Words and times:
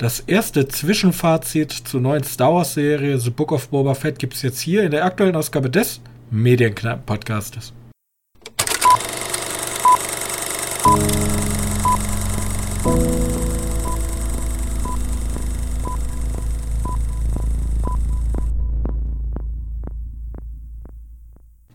Das 0.00 0.20
erste 0.20 0.66
Zwischenfazit 0.66 1.72
zur 1.72 2.00
neuen 2.00 2.24
Star 2.24 2.54
Wars 2.54 2.72
Serie 2.72 3.18
The 3.18 3.28
Book 3.28 3.52
of 3.52 3.68
Boba 3.68 3.92
Fett 3.92 4.18
gibt 4.18 4.32
es 4.32 4.40
jetzt 4.40 4.58
hier 4.58 4.82
in 4.82 4.92
der 4.92 5.04
aktuellen 5.04 5.36
Ausgabe 5.36 5.68
des 5.68 6.00
Medienknappen 6.30 7.04
Podcastes. 7.04 7.74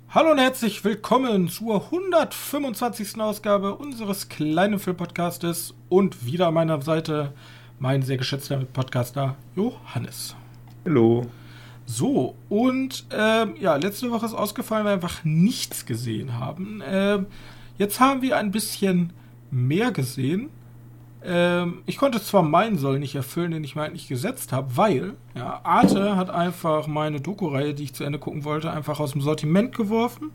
Hallo 0.09 0.31
und 0.31 0.39
herzlich 0.39 0.83
willkommen 0.83 1.47
zur 1.47 1.83
125. 1.91 3.21
Ausgabe 3.21 3.75
unseres 3.75 4.29
kleinen 4.29 4.79
Filmpodcastes 4.79 5.75
und 5.89 6.25
wieder 6.25 6.47
an 6.47 6.55
meiner 6.55 6.81
Seite 6.81 7.33
mein 7.79 8.01
sehr 8.01 8.17
geschätzter 8.17 8.57
Podcaster 8.57 9.35
Johannes. 9.55 10.35
Hallo. 10.85 11.25
So, 11.85 12.35
und 12.49 13.05
ähm, 13.11 13.55
ja, 13.59 13.75
letzte 13.75 14.09
Woche 14.11 14.25
ist 14.25 14.33
ausgefallen, 14.33 14.85
weil 14.85 14.97
wir 14.97 15.03
einfach 15.03 15.23
nichts 15.23 15.85
gesehen 15.85 16.39
haben. 16.39 16.81
Ähm, 16.87 17.27
jetzt 17.77 17.99
haben 17.99 18.21
wir 18.21 18.37
ein 18.37 18.51
bisschen 18.51 19.13
mehr 19.51 19.91
gesehen. 19.91 20.49
Ähm, 21.23 21.83
ich 21.85 21.97
konnte 21.97 22.21
zwar 22.21 22.43
meinen 22.43 22.77
Soll 22.77 22.99
nicht 22.99 23.15
erfüllen, 23.15 23.51
den 23.51 23.63
ich 23.63 23.75
mir 23.75 23.83
eigentlich 23.83 24.07
gesetzt 24.07 24.51
habe, 24.51 24.77
weil 24.77 25.13
ja, 25.35 25.59
Arte 25.63 26.15
hat 26.15 26.29
einfach 26.29 26.87
meine 26.87 27.19
Doku-Reihe, 27.19 27.73
die 27.73 27.83
ich 27.83 27.93
zu 27.93 28.03
Ende 28.03 28.19
gucken 28.19 28.45
wollte, 28.45 28.71
einfach 28.71 28.99
aus 28.99 29.11
dem 29.11 29.21
Sortiment 29.21 29.75
geworfen. 29.75 30.31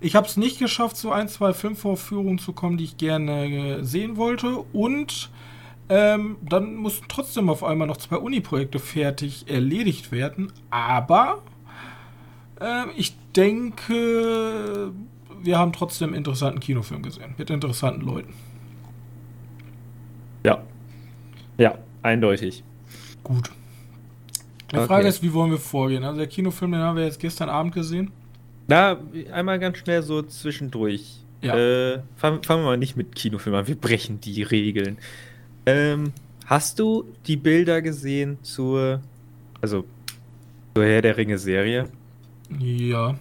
Ich 0.00 0.16
habe 0.16 0.26
es 0.26 0.36
nicht 0.36 0.58
geschafft, 0.58 0.96
zu 0.96 1.12
ein, 1.12 1.28
zwei 1.28 1.52
Filmvorführungen 1.52 2.38
zu 2.38 2.52
kommen, 2.52 2.76
die 2.76 2.84
ich 2.84 2.96
gerne 2.96 3.78
äh, 3.78 3.84
sehen 3.84 4.16
wollte. 4.16 4.64
Und 4.72 5.30
ähm, 5.90 6.36
dann 6.40 6.76
mussten 6.76 7.06
trotzdem 7.08 7.50
auf 7.50 7.64
einmal 7.64 7.88
noch 7.88 7.96
zwei 7.96 8.16
Uni-Projekte 8.16 8.78
fertig 8.78 9.48
erledigt 9.48 10.12
werden. 10.12 10.52
Aber 10.70 11.42
äh, 12.60 12.84
ich 12.96 13.16
denke, 13.36 14.92
wir 15.42 15.58
haben 15.58 15.72
trotzdem 15.72 16.10
einen 16.10 16.18
interessanten 16.18 16.60
Kinofilm 16.60 17.02
gesehen. 17.02 17.34
Mit 17.36 17.50
interessanten 17.50 18.02
Leuten. 18.02 18.32
Ja. 20.44 20.62
Ja, 21.58 21.76
eindeutig. 22.02 22.62
Gut. 23.24 23.50
Die 24.70 24.76
okay. 24.76 24.86
Frage 24.86 25.08
ist, 25.08 25.22
wie 25.24 25.32
wollen 25.32 25.50
wir 25.50 25.58
vorgehen? 25.58 26.04
Also 26.04 26.18
der 26.18 26.28
Kinofilm, 26.28 26.70
den 26.70 26.80
haben 26.80 26.96
wir 26.96 27.04
jetzt 27.04 27.18
gestern 27.18 27.48
Abend 27.48 27.74
gesehen. 27.74 28.12
Na, 28.68 28.96
einmal 29.32 29.58
ganz 29.58 29.78
schnell 29.78 30.04
so 30.04 30.22
zwischendurch. 30.22 31.24
Ja. 31.42 31.56
Äh, 31.56 32.02
fangen, 32.14 32.44
fangen 32.44 32.62
wir 32.62 32.66
mal 32.66 32.76
nicht 32.76 32.96
mit 32.96 33.16
Kinofilm 33.16 33.56
an. 33.56 33.66
Wir 33.66 33.74
brechen 33.74 34.20
die 34.20 34.44
Regeln. 34.44 34.98
Ähm, 35.76 36.12
hast 36.46 36.78
du 36.78 37.04
die 37.26 37.36
Bilder 37.36 37.82
gesehen 37.82 38.38
zur, 38.42 39.00
also 39.60 39.84
zur 40.74 40.84
Herr 40.84 41.02
der 41.02 41.16
Ringe 41.16 41.38
Serie? 41.38 41.88
Ja. 42.58 43.18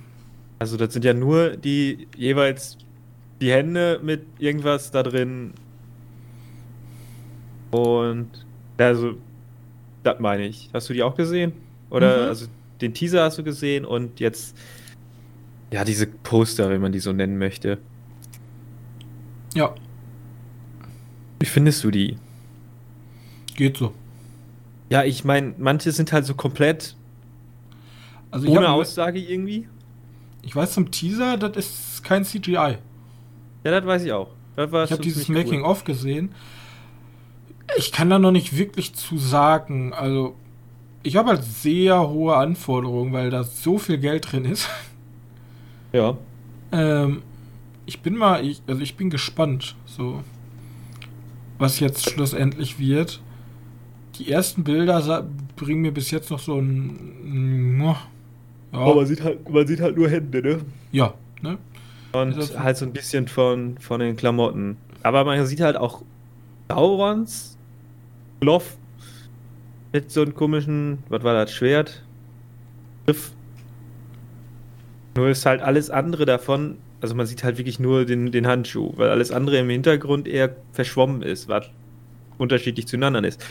Also 0.60 0.78
das 0.78 0.94
sind 0.94 1.06
ja 1.06 1.14
nur 1.14 1.56
die 1.56 2.08
jeweils 2.16 2.78
die 3.40 3.52
Hände 3.52 4.00
mit 4.04 4.26
irgendwas 4.40 4.92
da 4.92 5.04
drin 5.04 5.54
und 7.72 8.30
also, 8.78 9.16
das 10.04 10.20
meine 10.20 10.48
ich. 10.48 10.70
Hast 10.74 10.90
du 10.90 10.94
die 10.94 11.04
auch 11.04 11.16
gesehen? 11.16 11.54
Oder 11.90 12.24
mhm. 12.24 12.30
also 12.30 12.48
den 12.82 12.94
Teaser 12.94 13.24
hast 13.24 13.38
du 13.38 13.44
gesehen 13.44 13.86
und 13.86 14.20
jetzt 14.20 14.56
ja 15.72 15.84
diese 15.84 16.08
Poster, 16.08 16.70
wenn 16.70 16.82
man 16.82 16.92
die 16.92 17.00
so 17.00 17.12
nennen 17.12 17.38
möchte. 17.38 17.78
Ja. 19.54 19.74
Wie 21.40 21.46
findest 21.46 21.84
du 21.84 21.92
die? 21.92 22.18
Geht 23.60 23.78
so. 23.78 23.94
Ja, 24.90 25.04
ich 25.04 25.24
meine, 25.24 25.54
manche 25.58 25.92
sind 25.92 26.12
halt 26.12 26.26
so 26.26 26.34
komplett 26.34 26.96
also 28.32 28.48
ohne 28.48 28.68
hab, 28.68 28.76
Aussage 28.76 29.20
irgendwie. 29.20 29.68
Ich 30.42 30.56
weiß 30.56 30.74
zum 30.74 30.90
Teaser, 30.90 31.38
das 31.38 31.58
ist 31.58 32.04
kein 32.04 32.26
CGI. 32.26 32.56
Ja, 32.56 32.78
das 33.64 33.86
weiß 33.86 34.04
ich 34.04 34.12
auch. 34.12 34.30
ich 34.58 34.64
habe 34.64 34.98
dieses 35.00 35.30
Making-of 35.30 35.84
gesehen 35.84 36.34
ich 37.78 37.92
kann 37.92 38.10
da 38.10 38.20
noch 38.20 38.32
nicht 38.32 38.58
wirklich 38.58 38.94
zu 38.94 39.18
sagen. 39.18 39.94
Also, 39.94 40.36
ich 41.04 41.16
habe 41.16 41.30
halt 41.30 41.44
sehr 41.44 42.10
hohe 42.10 42.36
Anforderungen, 42.36 43.14
weil 43.14 43.30
da 43.30 43.44
so 43.44 43.78
viel 43.78 43.98
Geld 43.98 44.32
drin 44.32 44.46
ist. 44.46 44.70
Ja. 45.92 46.20
Ähm, 46.72 47.24
ich 47.88 48.02
bin 48.02 48.16
mal, 48.16 48.46
ich, 48.46 48.62
also 48.68 48.80
ich 48.80 48.96
bin 48.96 49.10
gespannt, 49.10 49.76
so 49.88 50.24
was 51.58 51.80
jetzt 51.80 52.08
schlussendlich 52.08 52.78
wird. 52.78 53.24
Die 54.20 54.32
ersten 54.32 54.64
Bilder 54.64 55.26
bringen 55.56 55.82
mir 55.82 55.94
bis 55.94 56.12
jetzt 56.12 56.30
noch 56.30 56.40
so 56.40 56.60
ein. 56.60 57.80
Ja. 57.82 57.98
Aber 58.72 58.96
man 58.96 59.06
sieht 59.06 59.24
halt, 59.24 59.50
man 59.50 59.66
sieht 59.66 59.80
halt 59.80 59.98
nur 59.98 60.10
Hände, 60.10 60.42
ne? 60.42 60.60
Ja, 60.92 61.14
ne? 61.42 61.58
Und 62.12 62.36
halt, 62.36 62.60
halt 62.60 62.78
so 62.78 62.86
ein 62.86 62.94
bisschen 62.94 63.28
von, 63.28 63.78
von 63.80 64.00
den 64.00 64.16
Klamotten. 64.16 64.78
Aber 65.04 65.24
man 65.24 65.46
sieht 65.46 65.62
halt 65.62 65.78
auch 65.78 66.04
Saurons 66.68 67.58
Loff 68.42 68.78
mit 69.92 70.12
so 70.12 70.22
einem 70.22 70.36
komischen, 70.36 71.00
was 71.10 71.24
war 71.24 71.34
das, 71.34 71.52
Schwert? 71.52 72.04
Griff. 73.06 73.32
Nur 75.16 75.30
ist 75.30 75.46
halt 75.46 75.62
alles 75.62 75.90
andere 75.90 76.26
davon, 76.26 76.78
also 77.02 77.16
man 77.16 77.26
sieht 77.26 77.44
halt 77.44 77.58
wirklich 77.58 77.80
nur 77.80 78.06
den, 78.06 78.32
den 78.32 78.48
Handschuh, 78.48 78.94
weil 78.98 79.10
alles 79.10 79.32
andere 79.32 79.58
im 79.58 79.70
Hintergrund 79.70 80.28
eher 80.28 80.56
verschwommen 80.74 81.22
ist, 81.22 81.48
was 81.48 81.70
unterschiedlich 82.38 82.88
zueinander 82.88 83.24
ist. 83.24 83.44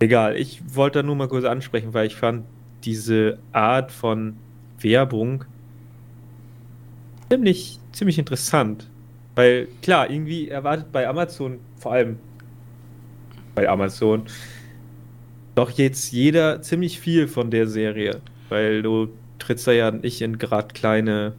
Egal, 0.00 0.36
ich 0.36 0.62
wollte 0.74 1.00
da 1.00 1.02
nur 1.02 1.14
mal 1.14 1.28
kurz 1.28 1.44
ansprechen, 1.44 1.92
weil 1.92 2.06
ich 2.06 2.16
fand 2.16 2.44
diese 2.84 3.38
Art 3.52 3.92
von 3.92 4.36
Werbung 4.80 5.44
ziemlich, 7.30 7.78
ziemlich 7.92 8.18
interessant. 8.18 8.88
Weil 9.34 9.68
klar, 9.82 10.10
irgendwie 10.10 10.48
erwartet 10.48 10.90
bei 10.90 11.06
Amazon 11.06 11.58
vor 11.76 11.92
allem 11.92 12.18
bei 13.54 13.68
Amazon. 13.68 14.22
Doch 15.54 15.70
jetzt 15.70 16.12
jeder 16.12 16.62
ziemlich 16.62 16.98
viel 16.98 17.28
von 17.28 17.50
der 17.50 17.66
Serie, 17.66 18.20
weil 18.48 18.82
du 18.82 19.08
trittst 19.38 19.66
da 19.66 19.72
ja 19.72 19.90
nicht 19.90 20.22
in 20.22 20.38
gerade 20.38 20.68
kleine. 20.72 21.34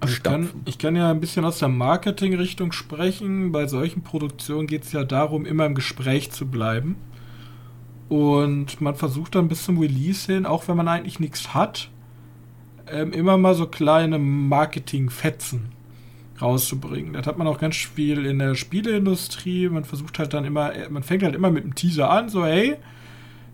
Also 0.00 0.14
ich, 0.14 0.22
kann, 0.22 0.48
ich 0.64 0.78
kann 0.78 0.96
ja 0.96 1.10
ein 1.10 1.20
bisschen 1.20 1.44
aus 1.44 1.58
der 1.58 1.68
Marketing-Richtung 1.68 2.72
sprechen. 2.72 3.52
Bei 3.52 3.66
solchen 3.68 4.02
Produktionen 4.02 4.66
geht 4.66 4.84
es 4.84 4.92
ja 4.92 5.04
darum, 5.04 5.46
immer 5.46 5.66
im 5.66 5.74
Gespräch 5.74 6.30
zu 6.32 6.46
bleiben. 6.46 6.96
Und 8.10 8.80
man 8.80 8.96
versucht 8.96 9.36
dann 9.36 9.46
bis 9.48 9.64
zum 9.64 9.78
Release 9.78 10.30
hin, 10.30 10.44
auch 10.44 10.66
wenn 10.66 10.76
man 10.76 10.88
eigentlich 10.88 11.20
nichts 11.20 11.54
hat, 11.54 11.90
ähm, 12.90 13.12
immer 13.12 13.38
mal 13.38 13.54
so 13.54 13.66
kleine 13.66 14.18
Marketing-Fetzen 14.18 15.70
rauszubringen. 16.42 17.12
Das 17.12 17.28
hat 17.28 17.38
man 17.38 17.46
auch 17.46 17.58
ganz 17.58 17.76
viel 17.76 18.26
in 18.26 18.40
der 18.40 18.56
Spieleindustrie. 18.56 19.68
Man 19.68 19.84
versucht 19.84 20.18
halt 20.18 20.34
dann 20.34 20.44
immer, 20.44 20.72
man 20.90 21.04
fängt 21.04 21.22
halt 21.22 21.36
immer 21.36 21.50
mit 21.50 21.62
einem 21.62 21.76
Teaser 21.76 22.10
an, 22.10 22.28
so 22.28 22.44
hey, 22.44 22.76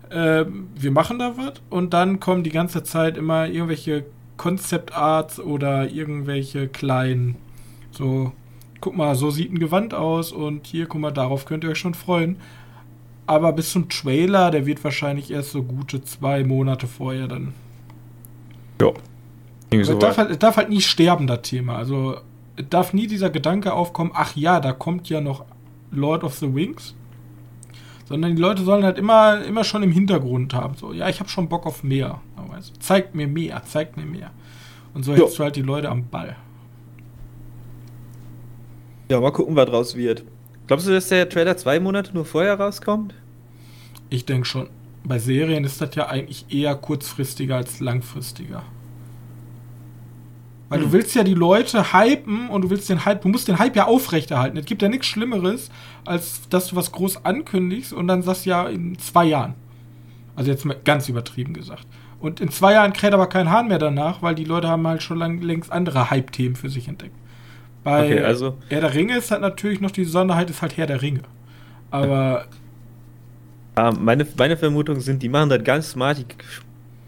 äh, 0.09 0.45
wir 0.75 0.91
machen 0.91 1.19
da 1.19 1.37
was. 1.37 1.61
Und 1.69 1.93
dann 1.93 2.19
kommen 2.19 2.43
die 2.43 2.49
ganze 2.49 2.81
Zeit 2.81 3.15
immer 3.15 3.47
irgendwelche 3.47 4.05
Concept 4.37 4.95
Arts 4.95 5.39
oder 5.39 5.87
irgendwelche 5.87 6.67
kleinen, 6.67 7.35
so, 7.91 8.31
guck 8.81 8.97
mal, 8.97 9.13
so 9.13 9.29
sieht 9.29 9.51
ein 9.51 9.59
Gewand 9.59 9.93
aus 9.93 10.31
und 10.31 10.65
hier, 10.65 10.87
guck 10.87 11.01
mal, 11.01 11.11
darauf 11.11 11.45
könnt 11.45 11.63
ihr 11.63 11.69
euch 11.69 11.79
schon 11.79 11.93
freuen. 11.93 12.37
Aber 13.27 13.51
bis 13.51 13.71
zum 13.71 13.89
Trailer, 13.89 14.51
der 14.51 14.65
wird 14.65 14.83
wahrscheinlich 14.83 15.29
erst 15.31 15.51
so 15.51 15.61
gute 15.61 16.01
zwei 16.03 16.45
Monate 16.45 16.87
vorher 16.87 17.27
dann. 17.27 17.53
Ja. 18.81 18.93
Es 19.69 19.99
darf, 19.99 20.17
halt, 20.17 20.41
darf 20.41 20.55
halt 20.55 20.69
nie 20.69 20.79
sterben, 20.79 21.27
das 21.27 21.41
Thema. 21.41 21.75
Also 21.75 22.17
darf 22.69 22.93
nie 22.93 23.05
dieser 23.05 23.29
Gedanke 23.29 23.73
aufkommen, 23.73 24.11
ach 24.13 24.35
ja, 24.35 24.61
da 24.61 24.71
kommt 24.71 25.09
ja 25.09 25.19
noch 25.19 25.43
Lord 25.91 26.23
of 26.23 26.35
the 26.35 26.55
Wings. 26.55 26.95
Sondern 28.05 28.37
die 28.37 28.41
Leute 28.41 28.63
sollen 28.63 28.85
halt 28.85 28.97
immer, 28.97 29.43
immer 29.43 29.65
schon 29.65 29.83
im 29.83 29.91
Hintergrund 29.91 30.53
haben. 30.53 30.75
So, 30.75 30.93
ja, 30.93 31.09
ich 31.09 31.19
habe 31.19 31.29
schon 31.29 31.49
Bock 31.49 31.65
auf 31.65 31.83
mehr. 31.83 32.21
Also, 32.53 32.71
zeigt 32.79 33.13
mir 33.13 33.27
mehr, 33.27 33.61
zeigt 33.65 33.97
mir 33.97 34.05
mehr. 34.05 34.31
Und 34.93 35.03
so 35.03 35.13
hältst 35.13 35.37
du 35.37 35.43
halt 35.43 35.57
die 35.57 35.61
Leute 35.61 35.89
am 35.89 36.05
Ball. 36.05 36.37
Ja, 39.09 39.19
mal 39.19 39.31
gucken, 39.31 39.55
was 39.57 39.65
draus 39.65 39.95
wird. 39.97 40.23
Glaubst 40.67 40.87
du, 40.87 40.91
dass 40.91 41.09
der 41.09 41.27
Trailer 41.27 41.57
zwei 41.57 41.79
Monate 41.81 42.13
nur 42.13 42.25
vorher 42.25 42.57
rauskommt? 42.57 43.13
Ich 44.09 44.25
denke 44.25 44.45
schon. 44.45 44.69
Bei 45.03 45.19
Serien 45.19 45.63
ist 45.63 45.79
das 45.81 45.95
ja 45.95 46.07
eigentlich 46.07 46.45
eher 46.49 46.75
kurzfristiger 46.75 47.55
als 47.55 47.79
langfristiger. 47.79 48.63
Weil 50.69 50.81
du 50.81 50.91
willst 50.91 51.15
ja 51.15 51.23
die 51.23 51.33
Leute 51.33 51.93
hypen 51.93 52.49
und 52.49 52.63
du 52.63 52.69
willst 52.69 52.89
den 52.89 53.05
Hype, 53.05 53.21
du 53.21 53.29
musst 53.29 53.47
den 53.47 53.57
Hype 53.57 53.75
ja 53.75 53.85
aufrechterhalten. 53.85 54.57
Es 54.57 54.65
gibt 54.65 54.81
ja 54.81 54.89
nichts 54.89 55.05
Schlimmeres, 55.07 55.69
als 56.03 56.49
dass 56.49 56.67
du 56.67 56.75
was 56.75 56.91
groß 56.91 57.23
ankündigst 57.23 57.93
und 57.93 58.07
dann 58.07 58.21
sagst 58.21 58.45
ja 58.45 58.67
in 58.67 58.99
zwei 58.99 59.25
Jahren. 59.25 59.53
Also 60.35 60.51
jetzt 60.51 60.65
mal 60.65 60.75
ganz 60.83 61.07
übertrieben 61.07 61.53
gesagt. 61.53 61.87
Und 62.19 62.41
in 62.41 62.49
zwei 62.49 62.73
Jahren 62.73 62.91
kräht 62.91 63.13
aber 63.13 63.27
kein 63.27 63.49
Hahn 63.49 63.69
mehr 63.69 63.79
danach, 63.79 64.21
weil 64.21 64.35
die 64.35 64.43
Leute 64.43 64.67
haben 64.67 64.85
halt 64.87 65.03
schon 65.03 65.17
lang, 65.17 65.41
längst 65.41 65.71
andere 65.71 66.09
Hype-Themen 66.09 66.55
für 66.55 66.69
sich 66.69 66.87
entdeckt. 66.87 67.15
Bei 67.83 68.05
okay, 68.05 68.23
also 68.23 68.57
Herr 68.67 68.81
der 68.81 68.93
Ringe 68.93 69.17
ist 69.17 69.31
halt 69.31 69.41
natürlich 69.41 69.79
noch 69.79 69.91
die 69.91 70.03
Besonderheit, 70.03 70.49
ist 70.49 70.61
halt 70.61 70.75
Herr 70.75 70.87
der 70.87 71.01
Ringe. 71.01 71.21
Aber 71.91 72.45
meine, 73.77 74.25
meine 74.37 74.57
Vermutungen 74.57 75.01
sind, 75.01 75.21
die 75.21 75.29
machen 75.29 75.49
das 75.49 75.63
ganz 75.63 75.91
smart. 75.91 76.25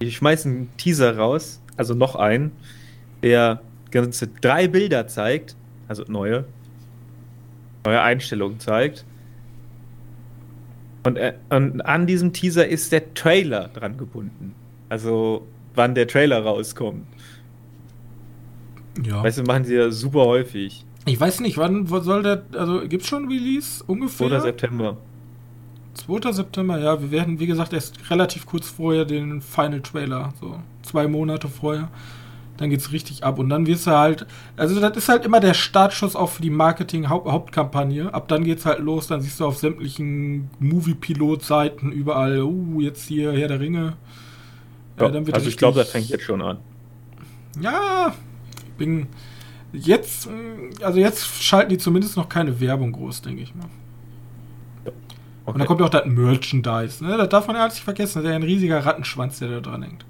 Die, 0.01 0.11
schmeißen 0.11 0.51
einen 0.51 0.77
Teaser 0.77 1.17
raus, 1.17 1.61
also 1.77 1.93
noch 1.93 2.15
einen, 2.15 2.51
der 3.23 3.61
ganze 3.91 4.27
drei 4.27 4.67
Bilder 4.67 5.07
zeigt, 5.07 5.55
also 5.87 6.03
neue, 6.07 6.45
neue 7.85 8.01
Einstellungen 8.01 8.59
zeigt. 8.59 9.03
Und, 11.03 11.17
äh, 11.17 11.33
und 11.49 11.81
an 11.81 12.07
diesem 12.07 12.33
Teaser 12.33 12.67
ist 12.67 12.91
der 12.91 13.13
Trailer 13.13 13.69
dran 13.69 13.97
gebunden. 13.97 14.53
Also 14.89 15.47
wann 15.75 15.95
der 15.95 16.07
Trailer 16.07 16.43
rauskommt. 16.43 17.05
Ja. 19.03 19.23
Weißt 19.23 19.39
du, 19.39 19.43
machen 19.43 19.63
sie 19.63 19.75
ja 19.75 19.91
super 19.91 20.25
häufig. 20.25 20.85
Ich 21.05 21.19
weiß 21.19 21.39
nicht, 21.39 21.57
wann 21.57 21.87
soll 21.87 22.21
der, 22.23 22.43
also 22.53 22.81
gibt 22.87 23.03
es 23.03 23.09
schon 23.09 23.27
Release 23.27 23.83
ungefähr? 23.87 24.27
2. 24.27 24.39
September. 24.41 24.97
2. 25.99 26.31
September, 26.31 26.79
ja, 26.79 27.01
wir 27.01 27.11
werden, 27.11 27.39
wie 27.39 27.47
gesagt, 27.47 27.73
erst 27.73 28.09
relativ 28.09 28.45
kurz 28.45 28.69
vorher 28.69 29.05
den 29.05 29.41
Final 29.41 29.81
Trailer, 29.81 30.33
so 30.39 30.59
zwei 30.81 31.07
Monate 31.07 31.47
vorher. 31.47 31.89
Dann 32.57 32.69
geht 32.69 32.81
es 32.81 32.91
richtig 32.91 33.23
ab 33.23 33.39
und 33.39 33.49
dann 33.49 33.67
wirst 33.67 33.87
du 33.87 33.91
halt, 33.91 34.25
also 34.57 34.79
das 34.81 34.97
ist 34.97 35.07
halt 35.07 35.23
immer 35.23 35.39
der 35.39 35.53
Startschuss 35.53 36.15
auch 36.15 36.29
für 36.29 36.41
die 36.41 36.49
Marketing-Hauptkampagne. 36.49 38.13
Ab 38.13 38.27
dann 38.27 38.43
geht's 38.43 38.65
halt 38.65 38.79
los, 38.79 39.07
dann 39.07 39.21
siehst 39.21 39.39
du 39.39 39.45
auf 39.45 39.57
sämtlichen 39.57 40.49
Movie-Pilot-Seiten 40.59 41.91
überall, 41.91 42.41
uh, 42.41 42.81
jetzt 42.81 43.07
hier 43.07 43.31
Herr 43.31 43.47
der 43.47 43.61
Ringe. 43.61 43.93
Ja, 44.99 45.07
äh, 45.07 45.31
also 45.31 45.47
ich 45.47 45.55
glaube, 45.55 45.79
das 45.79 45.89
fängt 45.91 46.09
jetzt 46.09 46.25
schon 46.25 46.41
an. 46.41 46.57
Ja, 47.61 48.13
bin 48.77 49.07
jetzt, 49.71 50.27
also 50.81 50.99
jetzt 50.99 51.41
schalten 51.41 51.69
die 51.69 51.77
zumindest 51.77 52.17
noch 52.17 52.27
keine 52.27 52.59
Werbung 52.59 52.91
groß, 52.91 53.21
denke 53.21 53.43
ich 53.43 53.55
mal. 53.55 53.67
Okay. 55.49 55.55
Und 55.55 55.59
dann 55.59 55.67
kommt 55.67 55.81
auch 55.81 55.89
das 55.89 56.05
Merchandise. 56.05 57.03
Ne? 57.03 57.17
Das 57.17 57.29
darf 57.29 57.47
man 57.47 57.55
ja 57.55 57.63
alles 57.63 57.75
nicht 57.75 57.83
vergessen. 57.83 58.19
Das 58.19 58.25
ist 58.25 58.29
ja 58.29 58.35
ein 58.35 58.43
riesiger 58.43 58.85
Rattenschwanz, 58.85 59.39
der 59.39 59.49
da 59.49 59.59
dran 59.61 59.81
hängt. 59.81 60.05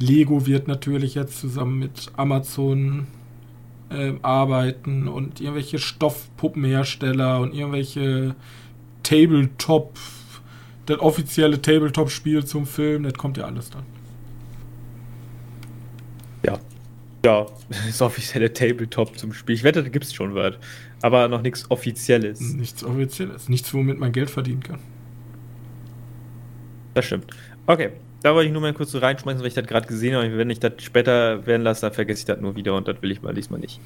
Lego 0.00 0.44
wird 0.44 0.66
natürlich 0.66 1.14
jetzt 1.14 1.38
zusammen 1.38 1.78
mit 1.78 2.10
Amazon 2.16 3.06
äh, 3.90 4.14
arbeiten 4.22 5.06
und 5.06 5.40
irgendwelche 5.40 5.78
Stoffpuppenhersteller 5.78 7.38
und 7.40 7.54
irgendwelche 7.54 8.34
Tabletop, 9.04 9.96
das 10.86 10.98
offizielle 10.98 11.62
Tabletop-Spiel 11.62 12.44
zum 12.44 12.66
Film, 12.66 13.04
das 13.04 13.14
kommt 13.14 13.36
ja 13.36 13.44
alles 13.44 13.70
dann. 13.70 13.84
Ja. 16.44 16.58
Ja, 17.24 17.46
das 17.86 18.02
offizielle 18.02 18.52
Tabletop 18.52 19.18
zum 19.18 19.32
Spiel. 19.32 19.54
Ich 19.54 19.64
wette, 19.64 19.82
da 19.82 19.88
gibt 19.88 20.04
es 20.04 20.14
schon 20.14 20.34
was. 20.34 20.54
Aber 21.02 21.26
noch 21.28 21.42
nichts 21.42 21.70
Offizielles. 21.70 22.40
Nichts 22.40 22.84
Offizielles. 22.84 23.48
Nichts, 23.48 23.72
womit 23.72 23.98
man 23.98 24.12
Geld 24.12 24.30
verdienen 24.30 24.62
kann. 24.62 24.78
Das 26.92 27.06
stimmt. 27.06 27.26
Okay, 27.66 27.90
da 28.22 28.34
wollte 28.34 28.46
ich 28.46 28.52
nur 28.52 28.62
mal 28.62 28.72
kurz 28.72 28.92
so 28.92 28.98
reinschmeißen, 28.98 29.40
weil 29.40 29.48
ich 29.48 29.54
das 29.54 29.66
gerade 29.66 29.86
gesehen 29.86 30.14
habe. 30.14 30.36
Wenn 30.36 30.50
ich 30.50 30.60
das 30.60 30.72
später 30.78 31.44
werden 31.46 31.62
lasse, 31.62 31.82
dann 31.82 31.92
vergesse 31.92 32.20
ich 32.20 32.24
das 32.26 32.40
nur 32.40 32.56
wieder 32.56 32.74
und 32.74 32.86
das 32.86 33.00
will 33.02 33.10
ich 33.10 33.22
mal 33.22 33.34
diesmal 33.34 33.60
nicht. 33.60 33.80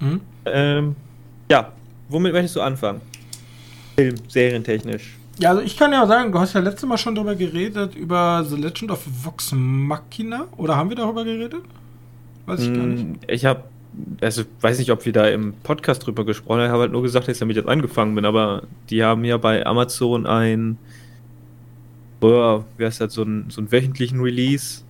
Mhm. 0.00 0.20
Ähm, 0.46 0.96
ja, 1.50 1.72
womit 2.08 2.32
möchtest 2.32 2.56
du 2.56 2.62
anfangen? 2.62 3.00
Film, 3.96 4.16
serientechnisch. 4.26 5.16
Ja, 5.38 5.50
also 5.50 5.62
ich 5.62 5.76
kann 5.76 5.92
ja 5.92 6.06
sagen, 6.06 6.32
du 6.32 6.38
hast 6.38 6.54
ja 6.54 6.60
letztes 6.60 6.88
Mal 6.88 6.98
schon 6.98 7.14
darüber 7.14 7.34
geredet, 7.34 7.94
über 7.94 8.44
The 8.46 8.56
Legend 8.56 8.90
of 8.90 9.02
Vox 9.06 9.52
Machina. 9.52 10.46
Oder 10.56 10.76
haben 10.76 10.88
wir 10.88 10.96
darüber 10.96 11.24
geredet? 11.24 11.62
Weiß 12.50 12.60
ich 12.60 12.74
gar 12.74 12.86
nicht. 12.86 13.02
Hm, 13.02 13.18
ich 13.26 13.44
habe, 13.44 13.64
also 14.20 14.42
weiß 14.60 14.78
nicht, 14.78 14.90
ob 14.90 15.04
wir 15.04 15.12
da 15.12 15.26
im 15.28 15.54
Podcast 15.62 16.06
drüber 16.06 16.24
gesprochen 16.24 16.60
haben. 16.60 16.66
Ich 16.66 16.72
habe 16.72 16.82
halt 16.82 16.92
nur 16.92 17.02
gesagt, 17.02 17.28
dass 17.28 17.36
ich 17.36 17.40
damit 17.40 17.56
jetzt 17.56 17.68
angefangen 17.68 18.14
bin, 18.14 18.24
aber 18.24 18.62
die 18.90 19.02
haben 19.02 19.24
ja 19.24 19.36
bei 19.36 19.64
Amazon 19.66 20.26
ein 20.26 20.78
boah, 22.20 22.64
wie 22.76 22.84
heißt 22.84 23.00
das, 23.00 23.14
so, 23.14 23.22
ein, 23.22 23.46
so 23.48 23.60
einen 23.60 23.72
wöchentlichen 23.72 24.20
Release. 24.20 24.82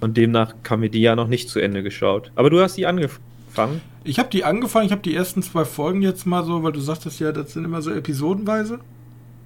Und 0.00 0.16
demnach 0.16 0.54
kam 0.62 0.80
mir 0.80 0.90
die 0.90 1.00
ja 1.00 1.16
noch 1.16 1.28
nicht 1.28 1.48
zu 1.48 1.60
Ende 1.60 1.82
geschaut. 1.82 2.30
Aber 2.36 2.50
du 2.50 2.60
hast 2.60 2.76
die 2.76 2.86
angefangen. 2.86 3.80
Ich 4.04 4.18
habe 4.18 4.28
die 4.28 4.44
angefangen, 4.44 4.86
ich 4.86 4.92
habe 4.92 5.02
die 5.02 5.14
ersten 5.14 5.42
zwei 5.42 5.64
Folgen 5.64 6.02
jetzt 6.02 6.26
mal 6.26 6.44
so, 6.44 6.62
weil 6.62 6.72
du 6.72 6.80
sagtest 6.80 7.20
ja, 7.20 7.32
das 7.32 7.52
sind 7.52 7.64
immer 7.64 7.82
so 7.82 7.90
episodenweise. 7.90 8.80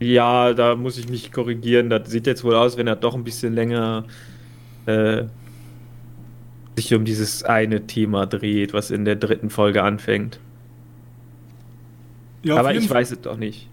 Ja, 0.01 0.53
da 0.55 0.77
muss 0.77 0.99
ich 0.99 1.09
mich 1.09 1.33
korrigieren. 1.33 1.91
Das 1.91 2.11
sieht 2.11 2.27
jetzt 2.27 2.45
wohl 2.45 2.55
aus, 2.55 2.77
wenn 2.77 2.87
er 2.87 2.97
doch 2.97 3.15
ein 3.15 3.25
bisschen 3.25 3.55
länger 3.55 4.05
äh, 4.87 5.25
sich 6.79 6.95
um 6.95 7.05
dieses 7.05 7.43
eine 7.43 7.87
Thema 7.87 8.27
dreht, 8.27 8.73
was 8.73 8.91
in 8.91 9.05
der 9.05 9.17
dritten 9.17 9.51
Folge 9.51 9.83
anfängt. 9.83 10.39
Ja, 12.43 12.57
Aber 12.57 12.75
ich 12.75 12.89
weiß 12.89 13.11
es 13.11 13.21
doch 13.21 13.37
nicht. 13.37 13.69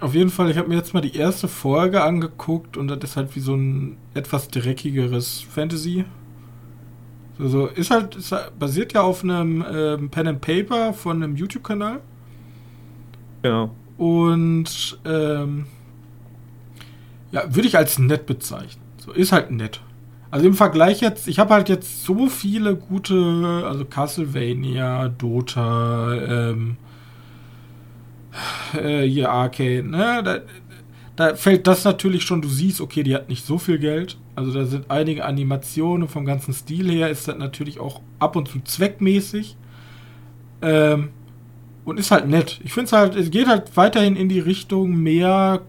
Auf 0.00 0.14
jeden 0.14 0.30
Fall, 0.30 0.50
ich 0.50 0.56
habe 0.56 0.68
mir 0.68 0.76
jetzt 0.76 0.94
mal 0.94 1.00
die 1.00 1.16
erste 1.16 1.48
Folge 1.48 2.02
angeguckt 2.02 2.76
und 2.76 2.88
das 2.88 2.98
ist 3.02 3.16
halt 3.16 3.34
wie 3.36 3.40
so 3.40 3.54
ein 3.54 3.96
etwas 4.14 4.48
dreckigeres 4.48 5.42
Fantasy. 5.42 6.04
Also 7.38 7.66
ist 7.66 7.90
halt, 7.90 8.16
ist 8.16 8.32
halt 8.32 8.58
basiert 8.58 8.94
ja 8.94 9.02
auf 9.02 9.22
einem 9.22 9.64
ähm, 9.70 10.10
Pen 10.10 10.28
and 10.28 10.40
Paper 10.40 10.94
von 10.94 11.22
einem 11.22 11.36
YouTube-Kanal. 11.36 12.00
Genau. 13.42 13.70
Und 13.98 14.98
ähm, 15.04 15.66
ja, 17.32 17.54
würde 17.54 17.68
ich 17.68 17.76
als 17.76 17.98
nett 17.98 18.24
bezeichnen. 18.26 18.82
So 18.98 19.12
ist 19.12 19.32
halt 19.32 19.50
nett. 19.50 19.80
Also 20.30 20.46
im 20.46 20.54
Vergleich 20.54 21.00
jetzt, 21.00 21.28
ich 21.28 21.38
habe 21.38 21.54
halt 21.54 21.68
jetzt 21.68 22.04
so 22.04 22.28
viele 22.28 22.76
gute, 22.76 23.62
also 23.64 23.84
Castlevania, 23.84 25.08
Dota, 25.08 26.14
ähm, 26.14 26.76
äh, 28.74 29.02
hier 29.02 29.30
Arcade, 29.30 29.84
ne? 29.84 30.22
Da, 30.24 30.38
da 31.14 31.34
fällt 31.34 31.66
das 31.66 31.84
natürlich 31.84 32.24
schon, 32.24 32.42
du 32.42 32.48
siehst, 32.48 32.80
okay, 32.80 33.02
die 33.02 33.14
hat 33.14 33.28
nicht 33.28 33.46
so 33.46 33.56
viel 33.56 33.78
Geld. 33.78 34.18
Also 34.34 34.52
da 34.52 34.64
sind 34.66 34.90
einige 34.90 35.24
Animationen 35.24 36.08
vom 36.08 36.26
ganzen 36.26 36.52
Stil 36.52 36.90
her, 36.90 37.08
ist 37.08 37.26
das 37.26 37.38
natürlich 37.38 37.80
auch 37.80 38.02
ab 38.18 38.36
und 38.36 38.48
zu 38.48 38.60
zweckmäßig. 38.60 39.56
Ähm, 40.60 41.10
und 41.86 41.98
ist 41.98 42.10
halt 42.10 42.28
nett. 42.28 42.60
Ich 42.64 42.72
finde 42.72 42.86
es 42.86 42.92
halt, 42.92 43.14
es 43.14 43.30
geht 43.30 43.46
halt 43.46 43.76
weiterhin 43.76 44.16
in 44.16 44.28
die 44.28 44.40
Richtung, 44.40 44.96
mehr 44.96 45.62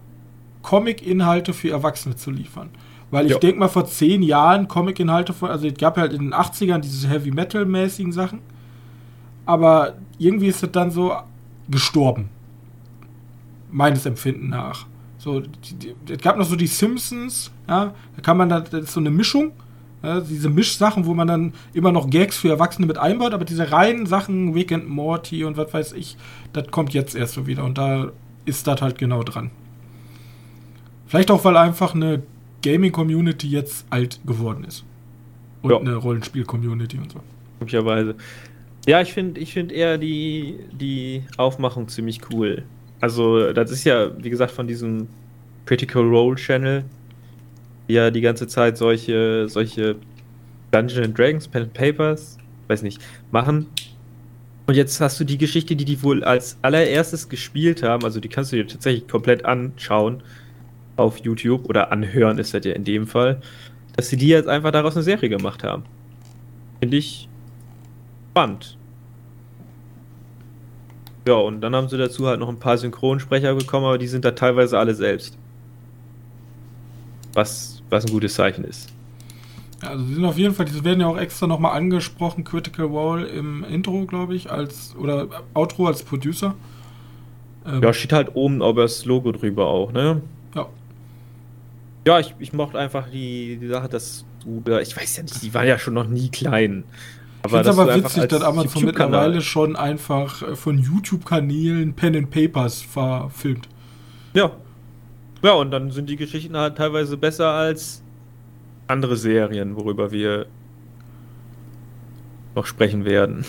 Comic-Inhalte 0.62 1.54
für 1.54 1.70
Erwachsene 1.70 2.16
zu 2.16 2.30
liefern. 2.30 2.70
Weil 3.10 3.30
ich 3.30 3.36
denke 3.38 3.58
mal, 3.58 3.68
vor 3.68 3.86
zehn 3.86 4.22
Jahren 4.22 4.68
Comic-Inhalte 4.68 5.32
von, 5.32 5.50
also 5.50 5.66
es 5.66 5.74
gab 5.74 5.96
halt 5.96 6.12
in 6.12 6.24
den 6.24 6.34
80ern 6.34 6.80
diese 6.80 7.08
Heavy 7.08 7.30
Metal-mäßigen 7.30 8.12
Sachen. 8.12 8.40
Aber 9.46 9.94
irgendwie 10.18 10.48
ist 10.48 10.62
es 10.62 10.70
dann 10.72 10.90
so 10.90 11.12
gestorben 11.70 12.28
meines 13.70 14.04
Empfinden 14.04 14.50
nach. 14.50 14.86
So, 15.18 15.42
es 16.08 16.18
gab 16.18 16.36
noch 16.36 16.44
so 16.44 16.54
die 16.54 16.66
Simpsons, 16.66 17.50
ja, 17.68 17.92
da 18.14 18.22
kann 18.22 18.36
man 18.36 18.48
da, 18.48 18.60
das 18.60 18.84
ist 18.84 18.92
so 18.92 19.00
eine 19.00 19.10
Mischung, 19.10 19.52
ja, 20.02 20.20
diese 20.20 20.48
Mischsachen, 20.48 21.06
wo 21.06 21.14
man 21.14 21.26
dann 21.26 21.52
immer 21.72 21.90
noch 21.90 22.08
Gags 22.08 22.36
für 22.36 22.50
Erwachsene 22.50 22.86
mit 22.86 22.98
einbaut, 22.98 23.34
aber 23.34 23.44
diese 23.44 23.72
reinen 23.72 24.06
Sachen, 24.06 24.54
Weekend 24.54 24.88
Morty 24.88 25.44
und 25.44 25.56
was 25.56 25.74
weiß 25.74 25.92
ich, 25.94 26.16
das 26.52 26.70
kommt 26.70 26.94
jetzt 26.94 27.16
erst 27.16 27.34
so 27.34 27.46
wieder 27.46 27.64
und 27.64 27.78
da 27.78 28.12
ist 28.44 28.66
das 28.66 28.80
halt 28.80 28.96
genau 28.96 29.22
dran. 29.22 29.50
Vielleicht 31.06 31.30
auch, 31.30 31.44
weil 31.44 31.56
einfach 31.56 31.94
eine 31.94 32.22
Gaming-Community 32.62 33.48
jetzt 33.48 33.86
alt 33.90 34.20
geworden 34.26 34.64
ist. 34.64 34.84
Und 35.62 35.70
ja. 35.70 35.78
eine 35.78 35.96
Rollenspiel-Community 35.96 36.98
und 36.98 37.12
so. 37.12 37.20
Möglicherweise. 37.60 38.14
Ja, 38.86 39.00
ich 39.00 39.12
finde 39.12 39.40
ich 39.40 39.52
find 39.52 39.72
eher 39.72 39.98
die, 39.98 40.58
die 40.72 41.22
Aufmachung 41.36 41.88
ziemlich 41.88 42.20
cool. 42.32 42.64
Also, 43.00 43.52
das 43.52 43.70
ist 43.70 43.84
ja, 43.84 44.10
wie 44.22 44.30
gesagt, 44.30 44.52
von 44.52 44.66
diesem 44.66 45.08
Critical 45.66 46.02
Role 46.02 46.36
Channel, 46.36 46.84
die 47.88 47.94
ja 47.94 48.10
die 48.10 48.20
ganze 48.20 48.46
Zeit 48.46 48.78
solche, 48.78 49.48
solche 49.48 49.96
Dungeons 50.70 51.14
Dragons, 51.14 51.48
Pen 51.48 51.62
and 51.64 51.72
Papers, 51.74 52.38
weiß 52.68 52.82
nicht, 52.82 53.00
machen. 53.30 53.66
Und 54.66 54.74
jetzt 54.74 55.00
hast 55.00 55.18
du 55.18 55.24
die 55.24 55.38
Geschichte, 55.38 55.76
die 55.76 55.84
die 55.84 56.02
wohl 56.02 56.22
als 56.24 56.58
allererstes 56.62 57.28
gespielt 57.28 57.82
haben, 57.82 58.04
also 58.04 58.20
die 58.20 58.28
kannst 58.28 58.52
du 58.52 58.56
dir 58.56 58.66
tatsächlich 58.66 59.08
komplett 59.08 59.44
anschauen 59.44 60.22
auf 60.98 61.18
YouTube 61.18 61.68
oder 61.68 61.92
anhören 61.92 62.38
ist 62.38 62.54
das 62.54 62.64
ja 62.64 62.72
in 62.72 62.84
dem 62.84 63.06
Fall, 63.06 63.40
dass 63.96 64.08
sie 64.08 64.16
die 64.16 64.28
jetzt 64.28 64.48
einfach 64.48 64.70
daraus 64.70 64.96
eine 64.96 65.02
Serie 65.02 65.28
gemacht 65.28 65.64
haben. 65.64 65.84
Finde 66.80 66.96
ich 66.96 67.28
spannend. 68.30 68.76
Ja, 71.26 71.34
und 71.34 71.60
dann 71.60 71.74
haben 71.74 71.88
sie 71.88 71.98
dazu 71.98 72.26
halt 72.26 72.40
noch 72.40 72.48
ein 72.48 72.58
paar 72.58 72.78
Synchronsprecher 72.78 73.54
bekommen, 73.54 73.84
aber 73.86 73.98
die 73.98 74.06
sind 74.06 74.24
da 74.24 74.30
teilweise 74.30 74.78
alle 74.78 74.94
selbst. 74.94 75.36
Was, 77.34 77.82
was 77.90 78.06
ein 78.06 78.12
gutes 78.12 78.34
Zeichen 78.34 78.64
ist. 78.64 78.92
Also 79.80 80.04
sie 80.04 80.14
sind 80.14 80.24
auf 80.24 80.38
jeden 80.38 80.54
Fall, 80.54 80.66
die 80.66 80.84
werden 80.84 81.00
ja 81.00 81.06
auch 81.06 81.18
extra 81.18 81.46
nochmal 81.46 81.76
angesprochen, 81.76 82.44
Critical 82.44 82.92
Wall 82.92 83.24
im 83.24 83.62
Intro, 83.64 84.06
glaube 84.06 84.34
ich, 84.34 84.50
als 84.50 84.96
oder 84.98 85.28
Outro 85.54 85.86
als 85.86 86.02
Producer. 86.02 86.54
Ähm, 87.66 87.82
ja, 87.82 87.92
steht 87.92 88.12
halt 88.12 88.34
oben 88.34 88.62
aber 88.62 88.82
das 88.82 89.04
Logo 89.04 89.30
drüber 89.32 89.66
auch, 89.66 89.92
ne? 89.92 90.22
Ja. 92.08 92.20
Ich, 92.20 92.34
ich 92.38 92.54
mochte 92.54 92.78
einfach 92.78 93.10
die, 93.10 93.58
die 93.60 93.68
Sache, 93.68 93.88
dass 93.88 94.24
du 94.42 94.62
da, 94.64 94.80
ich 94.80 94.96
weiß 94.96 95.18
ja 95.18 95.22
nicht, 95.24 95.42
die 95.42 95.52
waren 95.52 95.66
ja 95.66 95.78
schon 95.78 95.92
noch 95.92 96.06
nie 96.06 96.30
klein. 96.30 96.84
Ich 97.44 97.50
finde 97.50 97.70
aber 97.70 97.94
witzig, 97.94 98.26
dass 98.28 98.42
Amazon 98.42 98.84
mittlerweile 98.84 99.42
schon 99.42 99.76
einfach 99.76 100.42
äh, 100.42 100.56
von 100.56 100.78
YouTube-Kanälen 100.78 101.92
Pen 101.94 102.16
and 102.16 102.30
Papers 102.30 102.80
verfilmt. 102.80 103.68
Ja. 104.32 104.52
Ja, 105.42 105.52
und 105.52 105.70
dann 105.70 105.90
sind 105.90 106.08
die 106.08 106.16
Geschichten 106.16 106.56
halt 106.56 106.76
teilweise 106.76 107.16
besser 107.16 107.50
als 107.50 108.02
andere 108.86 109.16
Serien, 109.16 109.76
worüber 109.76 110.10
wir 110.10 110.46
noch 112.54 112.66
sprechen 112.66 113.04
werden. 113.04 113.44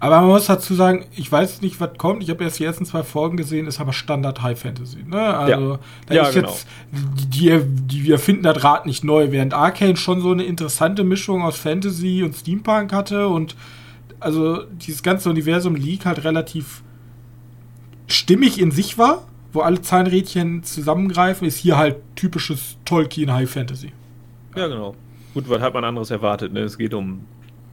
Aber 0.00 0.20
man 0.20 0.30
muss 0.30 0.46
dazu 0.46 0.74
sagen, 0.74 1.06
ich 1.16 1.30
weiß 1.30 1.60
nicht, 1.60 1.80
was 1.80 1.98
kommt. 1.98 2.22
Ich 2.22 2.30
habe 2.30 2.44
erst 2.44 2.58
die 2.58 2.64
ersten 2.64 2.84
zwei 2.84 3.02
Folgen 3.02 3.36
gesehen, 3.36 3.66
ist 3.66 3.80
aber 3.80 3.92
Standard 3.92 4.42
High 4.42 4.58
Fantasy. 4.58 5.02
Ne? 5.04 5.20
Also, 5.20 5.72
ja. 5.72 5.78
da 6.06 6.14
ja, 6.14 6.22
ist 6.28 6.34
genau. 6.34 6.48
jetzt, 6.48 6.66
die, 6.92 7.60
die, 7.64 8.04
wir 8.04 8.18
finden 8.18 8.44
das 8.44 8.62
Rad 8.62 8.86
nicht 8.86 9.02
neu, 9.02 9.32
während 9.32 9.54
Arcane 9.54 9.96
schon 9.96 10.20
so 10.20 10.30
eine 10.30 10.44
interessante 10.44 11.02
Mischung 11.04 11.42
aus 11.42 11.56
Fantasy 11.56 12.22
und 12.22 12.34
Steampunk 12.34 12.92
hatte 12.92 13.28
und 13.28 13.56
also 14.20 14.64
dieses 14.64 15.02
ganze 15.02 15.30
Universum 15.30 15.74
League 15.74 16.04
halt 16.04 16.24
relativ 16.24 16.82
stimmig 18.06 18.60
in 18.60 18.70
sich 18.70 18.98
war, 18.98 19.26
wo 19.52 19.60
alle 19.60 19.80
Zahnrädchen 19.80 20.62
zusammengreifen, 20.62 21.46
ist 21.46 21.58
hier 21.58 21.76
halt 21.76 21.96
typisches 22.16 22.76
Tolkien 22.84 23.32
High 23.32 23.50
Fantasy. 23.50 23.92
Ja, 24.56 24.66
genau. 24.66 24.94
Gut, 25.34 25.48
was 25.48 25.60
hat 25.60 25.74
man 25.74 25.84
anderes 25.84 26.10
erwartet? 26.10 26.52
Ne? 26.52 26.60
Es 26.60 26.78
geht 26.78 26.94
um 26.94 27.20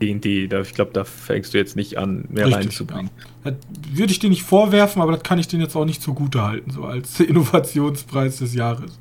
D&D. 0.02 0.50
Ich 0.62 0.74
glaube, 0.74 0.92
da 0.94 1.04
fängst 1.04 1.54
du 1.54 1.58
jetzt 1.58 1.76
nicht 1.76 1.98
an, 1.98 2.26
mehr 2.30 2.46
Richtig, 2.46 2.66
reinzubringen. 2.66 3.10
Ja. 3.44 3.54
Würde 3.94 4.12
ich 4.12 4.20
dir 4.20 4.30
nicht 4.30 4.44
vorwerfen, 4.44 5.02
aber 5.02 5.14
das 5.14 5.24
kann 5.24 5.40
ich 5.40 5.48
dir 5.48 5.60
jetzt 5.60 5.76
auch 5.76 5.86
nicht 5.86 6.02
zugute 6.02 6.42
halten, 6.42 6.72
so 6.72 6.84
als 6.84 7.20
Innovationspreis 7.20 8.38
des 8.38 8.54
Jahres. 8.54 9.00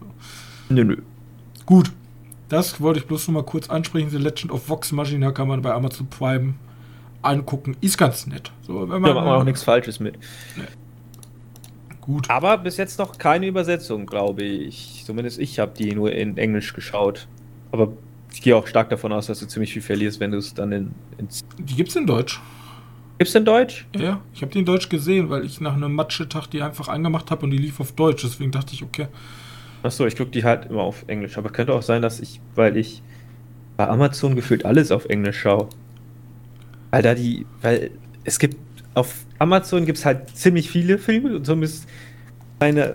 Nö, 0.69 0.85
nö. 0.85 0.97
Gut. 1.67 1.93
Das 2.49 2.81
wollte 2.81 3.01
ich 3.01 3.07
bloß 3.07 3.29
noch 3.29 3.35
mal 3.35 3.43
kurz 3.43 3.71
ansprechen. 3.71 4.11
The 4.11 4.19
Legend 4.19 4.53
of 4.53 4.69
Vox 4.69 4.93
Machina 4.93 5.33
kann 5.33 5.49
man 5.49 5.63
bei 5.63 5.73
Amazon 5.73 6.07
Prime 6.09 6.55
angucken. 7.23 7.77
Ist 7.81 7.99
ganz 7.99 8.27
nett. 8.27 8.53
So, 8.63 8.83
wenn 8.83 9.01
man, 9.01 9.11
ja, 9.11 9.15
macht 9.15 9.27
man 9.27 9.41
auch 9.41 9.45
nichts 9.45 9.63
Falsches 9.63 9.99
mit. 9.99 10.19
Nee. 10.57 10.65
Gut. 12.01 12.29
Aber 12.29 12.59
bis 12.59 12.77
jetzt 12.77 12.99
noch 12.99 13.17
keine 13.17 13.47
Übersetzung, 13.47 14.05
glaube 14.05 14.43
ich. 14.43 15.03
Zumindest 15.07 15.39
ich 15.39 15.59
habe 15.59 15.73
die 15.77 15.95
nur 15.95 16.13
in 16.13 16.37
Englisch 16.37 16.75
geschaut. 16.75 17.27
Aber 17.73 17.93
ich 18.35 18.43
gehe 18.43 18.57
auch 18.57 18.67
stark 18.67 18.91
davon 18.91 19.13
aus, 19.13 19.29
dass 19.29 19.39
du 19.39 19.47
ziemlich 19.47 19.73
viel 19.73 19.81
verlierst, 19.81 20.19
wenn 20.19 20.33
du 20.33 20.39
es 20.39 20.53
dann 20.53 20.73
in, 20.73 20.91
ins. 21.19 21.45
Die 21.57 21.77
gibt's 21.77 21.95
in 21.95 22.05
Deutsch. 22.05 22.41
Gibt's 23.17 23.33
in 23.37 23.45
Deutsch? 23.45 23.87
Ja, 23.95 24.23
ich 24.35 24.43
habe 24.43 24.51
die 24.51 24.59
in 24.59 24.65
Deutsch 24.65 24.89
gesehen, 24.89 25.31
weil 25.31 25.45
ich 25.45 25.61
nach 25.61 25.75
einem 25.75 25.95
Matschetag 25.95 26.49
die 26.49 26.61
einfach 26.61 26.89
angemacht 26.89 27.31
habe 27.31 27.45
und 27.45 27.53
die 27.53 27.59
lief 27.59 27.79
auf 27.79 27.93
Deutsch. 27.93 28.23
Deswegen 28.25 28.51
dachte 28.51 28.75
ich, 28.75 28.83
okay. 28.83 29.07
Achso, 29.85 30.05
ich 30.05 30.17
gucke 30.17 30.33
die 30.33 30.43
halt 30.43 30.67
immer 30.69 30.83
auf 30.83 31.05
Englisch. 31.07 31.39
Aber 31.39 31.51
könnte 31.51 31.73
auch 31.73 31.83
sein, 31.83 32.03
dass 32.03 32.19
ich, 32.19 32.41
weil 32.57 32.77
ich 32.77 33.03
bei 33.77 33.87
Amazon 33.87 34.35
gefühlt 34.35 34.65
alles 34.65 34.91
auf 34.91 35.05
Englisch 35.05 35.39
schaue. 35.39 35.69
Weil 36.91 37.03
da 37.03 37.15
die, 37.15 37.47
weil 37.63 37.93
es 38.25 38.41
gibt, 38.41 38.57
auf 38.95 39.15
Amazon 39.39 39.87
gibt 39.87 39.99
es 39.99 40.05
halt 40.05 40.37
ziemlich 40.37 40.69
viele 40.69 40.99
Filme 40.99 41.37
und 41.37 41.47
zumindest 41.47 41.89
meine 42.59 42.95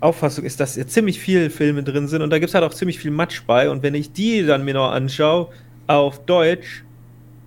Auffassung 0.00 0.44
ist, 0.44 0.60
dass 0.60 0.76
ja 0.76 0.86
ziemlich 0.86 1.20
viele 1.20 1.50
Filme 1.50 1.82
drin 1.82 2.08
sind 2.08 2.22
und 2.22 2.30
da 2.30 2.38
gibt 2.38 2.48
es 2.48 2.54
halt 2.54 2.64
auch 2.64 2.74
ziemlich 2.74 2.98
viel 2.98 3.10
Matsch 3.10 3.42
bei. 3.46 3.70
Und 3.70 3.82
wenn 3.82 3.94
ich 3.94 4.12
die 4.12 4.44
dann 4.44 4.64
mir 4.64 4.74
noch 4.74 4.90
anschaue, 4.90 5.48
auf 5.86 6.24
Deutsch, 6.24 6.84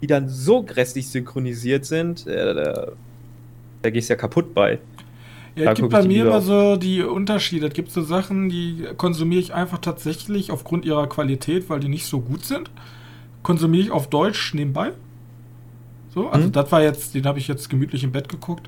die 0.02 0.08
dann 0.08 0.30
so 0.30 0.64
grässlich 0.64 1.08
synchronisiert 1.08 1.86
sind, 1.86 2.28
äh, 2.28 2.54
da, 2.54 2.88
da 3.82 3.90
gehst 3.90 4.10
du 4.10 4.14
ja 4.14 4.18
kaputt 4.18 4.54
bei. 4.54 4.80
Ja, 5.56 5.72
es 5.72 5.78
gibt 5.78 5.90
bei 5.90 6.04
mir 6.04 6.26
immer 6.26 6.42
so 6.42 6.76
die 6.78 7.04
Unterschiede. 7.04 7.68
Es 7.68 7.74
gibt 7.74 7.92
so 7.92 8.02
Sachen, 8.02 8.50
die 8.50 8.86
konsumiere 8.98 9.40
ich 9.40 9.54
einfach 9.54 9.78
tatsächlich 9.78 10.52
aufgrund 10.52 10.84
ihrer 10.84 11.08
Qualität, 11.08 11.70
weil 11.70 11.80
die 11.80 11.90
nicht 11.90 12.06
so 12.06 12.22
gut 12.22 12.44
sind. 12.44 12.72
Konsumiere 13.44 13.84
ich 13.84 13.92
auf 13.92 14.10
Deutsch 14.10 14.54
nebenbei. 14.54 14.94
So, 16.14 16.30
also 16.30 16.48
mhm. 16.48 16.52
das 16.52 16.72
war 16.72 16.82
jetzt, 16.82 17.14
den 17.14 17.26
habe 17.26 17.40
ich 17.40 17.48
jetzt 17.48 17.70
gemütlich 17.70 18.04
im 18.04 18.12
Bett 18.12 18.30
geguckt. 18.30 18.68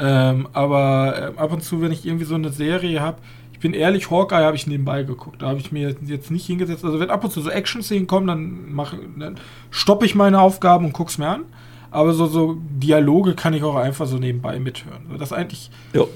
Ähm, 0.00 0.48
aber 0.52 1.34
äh, 1.36 1.38
ab 1.38 1.52
und 1.52 1.62
zu, 1.62 1.82
wenn 1.82 1.92
ich 1.92 2.06
irgendwie 2.06 2.24
so 2.24 2.34
eine 2.34 2.50
Serie 2.50 3.00
habe, 3.00 3.18
ich 3.52 3.60
bin 3.60 3.74
ehrlich, 3.74 4.10
Hawkeye 4.10 4.44
habe 4.44 4.56
ich 4.56 4.66
nebenbei 4.66 5.02
geguckt. 5.02 5.42
Da 5.42 5.48
habe 5.48 5.58
ich 5.58 5.70
mir 5.70 5.94
jetzt 6.02 6.30
nicht 6.30 6.46
hingesetzt. 6.46 6.82
Also 6.82 6.98
wenn 6.98 7.10
ab 7.10 7.22
und 7.22 7.30
zu 7.30 7.42
so 7.42 7.50
Action-Szenen 7.50 8.06
kommen, 8.06 8.26
dann, 8.26 8.72
mach, 8.72 8.94
dann 9.18 9.36
stoppe 9.70 10.06
ich 10.06 10.14
meine 10.14 10.40
Aufgaben 10.40 10.86
und 10.86 10.92
gucke 10.94 11.10
es 11.10 11.18
mir 11.18 11.28
an. 11.28 11.42
Aber 11.90 12.14
so, 12.14 12.24
so 12.26 12.56
Dialoge 12.58 13.34
kann 13.34 13.52
ich 13.52 13.62
auch 13.62 13.76
einfach 13.76 14.06
so 14.06 14.16
nebenbei 14.16 14.58
mithören. 14.58 15.02
Das 15.18 15.34
eigentlich. 15.34 15.70
Jo. 15.92 16.08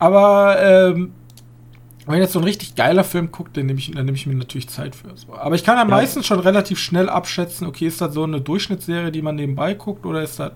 Aber 0.00 0.60
ähm, 0.60 1.12
wenn 2.06 2.18
jetzt 2.18 2.32
so 2.32 2.40
ein 2.40 2.44
richtig 2.44 2.74
geiler 2.74 3.04
Film 3.04 3.30
guckt, 3.30 3.56
dann 3.56 3.66
nehme 3.66 3.78
ich, 3.78 3.92
dann 3.92 4.06
nehm 4.06 4.16
ich 4.16 4.26
mir 4.26 4.34
natürlich 4.34 4.68
Zeit 4.68 4.96
für. 4.96 5.14
Aber 5.38 5.54
ich 5.54 5.62
kann 5.62 5.76
ja, 5.76 5.82
ja 5.82 5.88
meistens 5.88 6.26
schon 6.26 6.40
relativ 6.40 6.80
schnell 6.80 7.08
abschätzen, 7.08 7.66
okay, 7.66 7.86
ist 7.86 8.00
das 8.00 8.14
so 8.14 8.24
eine 8.24 8.40
Durchschnittsserie, 8.40 9.12
die 9.12 9.22
man 9.22 9.36
nebenbei 9.36 9.74
guckt, 9.74 10.04
oder 10.04 10.22
ist 10.22 10.40
das 10.40 10.52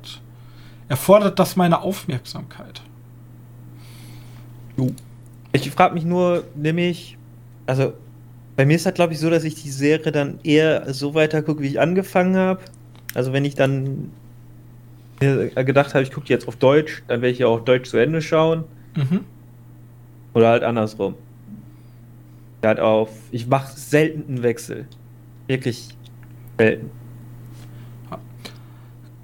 erfordert 0.88 1.38
das 1.38 1.56
meine 1.56 1.80
Aufmerksamkeit. 1.82 2.82
Ich 5.52 5.70
frage 5.70 5.94
mich 5.94 6.04
nur, 6.04 6.44
nämlich, 6.54 7.16
also 7.66 7.94
bei 8.56 8.66
mir 8.66 8.76
ist 8.76 8.86
das 8.86 8.94
glaube 8.94 9.12
ich 9.12 9.18
so, 9.18 9.30
dass 9.30 9.44
ich 9.44 9.62
die 9.62 9.70
Serie 9.70 10.12
dann 10.12 10.38
eher 10.42 10.92
so 10.92 11.14
weiter 11.14 11.42
gucke, 11.42 11.62
wie 11.62 11.68
ich 11.68 11.80
angefangen 11.80 12.36
habe. 12.36 12.60
Also 13.14 13.32
wenn 13.32 13.44
ich 13.44 13.54
dann 13.54 14.10
gedacht 15.18 15.94
habe, 15.94 16.02
ich 16.02 16.12
gucke 16.12 16.28
jetzt 16.28 16.46
auf 16.46 16.56
Deutsch, 16.56 17.02
dann 17.08 17.22
werde 17.22 17.32
ich 17.32 17.38
ja 17.38 17.46
auch 17.46 17.60
Deutsch 17.60 17.88
zu 17.88 17.96
Ende 17.96 18.20
schauen. 18.20 18.64
Mhm. 18.94 19.20
Oder 20.34 20.48
halt 20.48 20.62
andersrum. 20.62 21.14
Halt 22.62 22.80
auf, 22.80 23.10
ich 23.30 23.46
mache 23.46 23.74
selten 23.74 24.24
einen 24.28 24.42
Wechsel. 24.42 24.86
Wirklich 25.46 25.96
selten. 26.58 26.90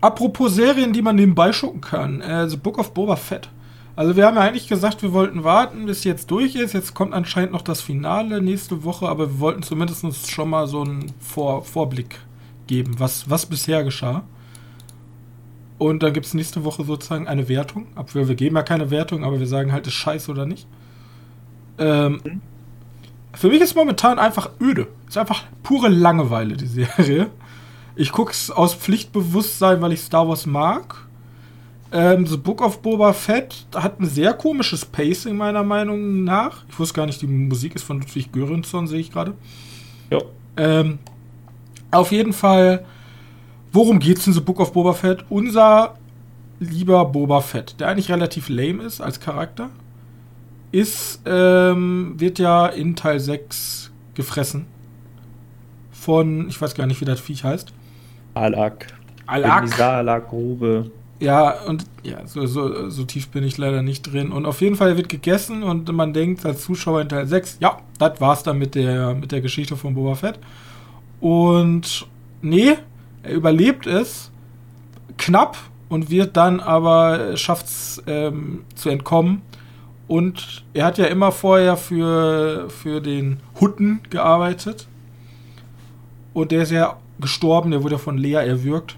Apropos 0.02 0.56
Serien, 0.56 0.92
die 0.92 1.00
man 1.00 1.14
nebenbei 1.14 1.52
schucken 1.52 1.80
kann. 1.80 2.20
Äh, 2.20 2.48
The 2.48 2.56
Book 2.56 2.76
of 2.78 2.92
Boba 2.92 3.16
Fett. 3.16 3.48
Also 3.94 4.16
wir 4.16 4.26
haben 4.26 4.36
ja 4.36 4.42
eigentlich 4.42 4.66
gesagt, 4.66 5.02
wir 5.02 5.12
wollten 5.12 5.44
warten, 5.44 5.86
bis 5.86 6.02
jetzt 6.02 6.30
durch 6.30 6.56
ist. 6.56 6.72
Jetzt 6.72 6.92
kommt 6.92 7.14
anscheinend 7.14 7.52
noch 7.52 7.62
das 7.62 7.80
Finale 7.80 8.42
nächste 8.42 8.82
Woche, 8.82 9.08
aber 9.08 9.28
wir 9.28 9.40
wollten 9.40 9.62
zumindest 9.62 10.28
schon 10.28 10.50
mal 10.50 10.66
so 10.66 10.82
einen 10.82 11.12
Vor 11.20 11.64
Vorblick 11.64 12.18
geben, 12.66 12.98
was, 12.98 13.30
was 13.30 13.46
bisher 13.46 13.84
geschah. 13.84 14.24
Und 15.78 16.02
dann 16.02 16.12
gibt 16.12 16.26
es 16.26 16.34
nächste 16.34 16.64
Woche 16.64 16.82
sozusagen 16.82 17.28
eine 17.28 17.48
Wertung. 17.48 17.86
Obwohl 17.94 18.26
wir 18.26 18.34
geben 18.34 18.56
ja 18.56 18.62
keine 18.62 18.90
Wertung, 18.90 19.22
aber 19.24 19.38
wir 19.38 19.46
sagen 19.46 19.72
halt, 19.72 19.86
ist 19.86 19.94
scheiße 19.94 20.32
oder 20.32 20.46
nicht. 20.46 20.66
Ähm, 21.78 22.20
mhm. 22.24 22.40
Für 23.34 23.48
mich 23.48 23.60
ist 23.60 23.76
momentan 23.76 24.18
einfach 24.18 24.50
öde. 24.60 24.88
Ist 25.06 25.16
einfach 25.16 25.44
pure 25.62 25.88
Langeweile, 25.88 26.56
die 26.56 26.66
Serie. 26.66 27.30
Ich 27.94 28.12
gucke 28.12 28.32
es 28.32 28.50
aus 28.50 28.74
Pflichtbewusstsein, 28.74 29.80
weil 29.80 29.92
ich 29.92 30.00
Star 30.00 30.28
Wars 30.28 30.46
mag. 30.46 31.06
Ähm, 31.92 32.26
The 32.26 32.38
Book 32.38 32.62
of 32.62 32.80
Boba 32.80 33.12
Fett 33.12 33.66
hat 33.74 34.00
ein 34.00 34.06
sehr 34.06 34.32
komisches 34.32 34.84
Pacing, 34.84 35.36
meiner 35.36 35.62
Meinung 35.62 36.24
nach. 36.24 36.64
Ich 36.70 36.78
wusste 36.78 36.94
gar 36.94 37.06
nicht, 37.06 37.20
die 37.20 37.26
Musik 37.26 37.74
ist 37.74 37.82
von 37.82 38.00
Ludwig 38.00 38.32
Göransson, 38.32 38.86
sehe 38.86 39.00
ich 39.00 39.12
gerade. 39.12 39.34
Ja. 40.10 40.18
Ähm, 40.56 40.98
auf 41.90 42.10
jeden 42.10 42.32
Fall, 42.32 42.86
worum 43.72 43.98
geht 43.98 44.18
es 44.18 44.26
in 44.26 44.32
The 44.32 44.40
Book 44.40 44.60
of 44.60 44.72
Boba 44.72 44.94
Fett? 44.94 45.26
Unser 45.28 45.96
lieber 46.60 47.04
Boba 47.04 47.42
Fett, 47.42 47.78
der 47.78 47.88
eigentlich 47.88 48.10
relativ 48.10 48.48
lame 48.48 48.84
ist 48.84 49.02
als 49.02 49.20
Charakter, 49.20 49.68
ist, 50.70 51.20
ähm, 51.26 52.14
wird 52.16 52.38
ja 52.38 52.66
in 52.68 52.96
Teil 52.96 53.20
6 53.20 53.90
gefressen. 54.14 54.66
Von, 55.90 56.48
ich 56.48 56.60
weiß 56.60 56.74
gar 56.74 56.86
nicht, 56.86 57.02
wie 57.02 57.04
das 57.04 57.20
Viech 57.20 57.44
heißt. 57.44 57.74
Alak. 58.34 58.86
Alak. 59.26 59.80
Alak-Grube. 59.80 60.90
Ja, 61.20 61.62
und 61.68 61.86
ja, 62.02 62.26
so, 62.26 62.46
so, 62.46 62.90
so 62.90 63.04
tief 63.04 63.28
bin 63.28 63.44
ich 63.44 63.56
leider 63.56 63.82
nicht 63.82 64.02
drin. 64.02 64.32
Und 64.32 64.44
auf 64.44 64.60
jeden 64.60 64.74
Fall 64.74 64.96
wird 64.96 65.08
gegessen 65.08 65.62
und 65.62 65.90
man 65.92 66.12
denkt 66.12 66.44
als 66.44 66.62
Zuschauer 66.62 67.02
in 67.02 67.08
Teil 67.08 67.28
6, 67.28 67.58
ja, 67.60 67.78
das 67.98 68.20
war's 68.20 68.42
dann 68.42 68.58
mit 68.58 68.74
der, 68.74 69.14
mit 69.14 69.30
der 69.30 69.40
Geschichte 69.40 69.76
von 69.76 69.94
Boba 69.94 70.16
Fett. 70.16 70.40
Und 71.20 72.08
nee, 72.40 72.74
er 73.22 73.34
überlebt 73.34 73.86
es 73.86 74.32
knapp 75.16 75.56
und 75.88 76.10
wird 76.10 76.36
dann 76.36 76.58
aber 76.58 77.36
schafft's 77.36 78.02
ähm, 78.08 78.64
zu 78.74 78.88
entkommen. 78.88 79.42
Und 80.08 80.64
er 80.74 80.86
hat 80.86 80.98
ja 80.98 81.04
immer 81.04 81.30
vorher 81.30 81.76
für, 81.76 82.68
für 82.68 83.00
den 83.00 83.38
Hutten 83.60 84.00
gearbeitet. 84.10 84.88
Und 86.34 86.50
der 86.50 86.62
ist 86.62 86.72
ja 86.72 86.96
gestorben, 87.20 87.70
der 87.70 87.82
wurde 87.82 87.98
von 87.98 88.18
Lea 88.18 88.34
erwürgt. 88.34 88.96